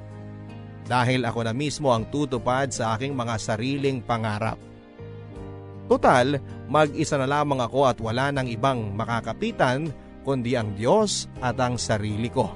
Dahil 0.87 1.27
ako 1.27 1.43
na 1.43 1.51
mismo 1.51 1.91
ang 1.91 2.07
tutupad 2.07 2.71
sa 2.71 2.95
aking 2.95 3.11
mga 3.11 3.35
sariling 3.35 3.99
pangarap. 3.99 4.55
Total, 5.91 6.39
mag-isa 6.71 7.19
na 7.19 7.27
lamang 7.27 7.59
ako 7.63 7.79
at 7.87 7.97
wala 7.99 8.31
nang 8.31 8.47
ibang 8.47 8.95
makakapitan 8.95 9.91
kundi 10.27 10.59
ang 10.59 10.75
Diyos 10.75 11.31
at 11.39 11.55
ang 11.55 11.79
sarili 11.79 12.27
ko. 12.27 12.51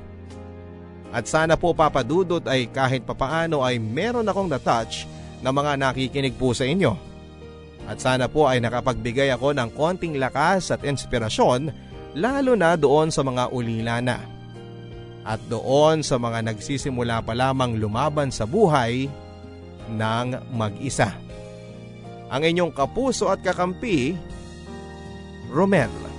At 1.16 1.24
sana 1.32 1.56
po 1.56 1.72
papadudot 1.72 2.44
ay 2.44 2.68
kahit 2.68 3.08
papaano 3.08 3.64
ay 3.64 3.80
meron 3.80 4.28
akong 4.28 4.52
na-touch 4.52 5.08
na 5.40 5.56
mga 5.56 5.80
nakikinig 5.80 6.36
po 6.36 6.52
sa 6.52 6.68
inyo. 6.68 6.92
At 7.88 8.04
sana 8.04 8.28
po 8.28 8.52
ay 8.52 8.60
nakapagbigay 8.60 9.32
ako 9.32 9.56
ng 9.56 9.72
konting 9.72 10.20
lakas 10.20 10.76
at 10.76 10.84
inspirasyon 10.84 11.72
lalo 12.20 12.60
na 12.60 12.76
doon 12.76 13.08
sa 13.08 13.24
mga 13.24 13.48
ulila 13.56 14.04
na. 14.04 14.20
At 15.24 15.40
doon 15.48 16.04
sa 16.04 16.20
mga 16.20 16.52
nagsisimula 16.52 17.24
pa 17.24 17.32
lamang 17.32 17.80
lumaban 17.80 18.36
sa 18.36 18.44
buhay 18.44 19.08
ng 19.92 20.28
mag-isa. 20.52 21.16
Ang 22.32 22.48
inyong 22.48 22.72
kapuso 22.72 23.28
at 23.28 23.44
kakampi, 23.44 24.16
Romel. 25.52 26.11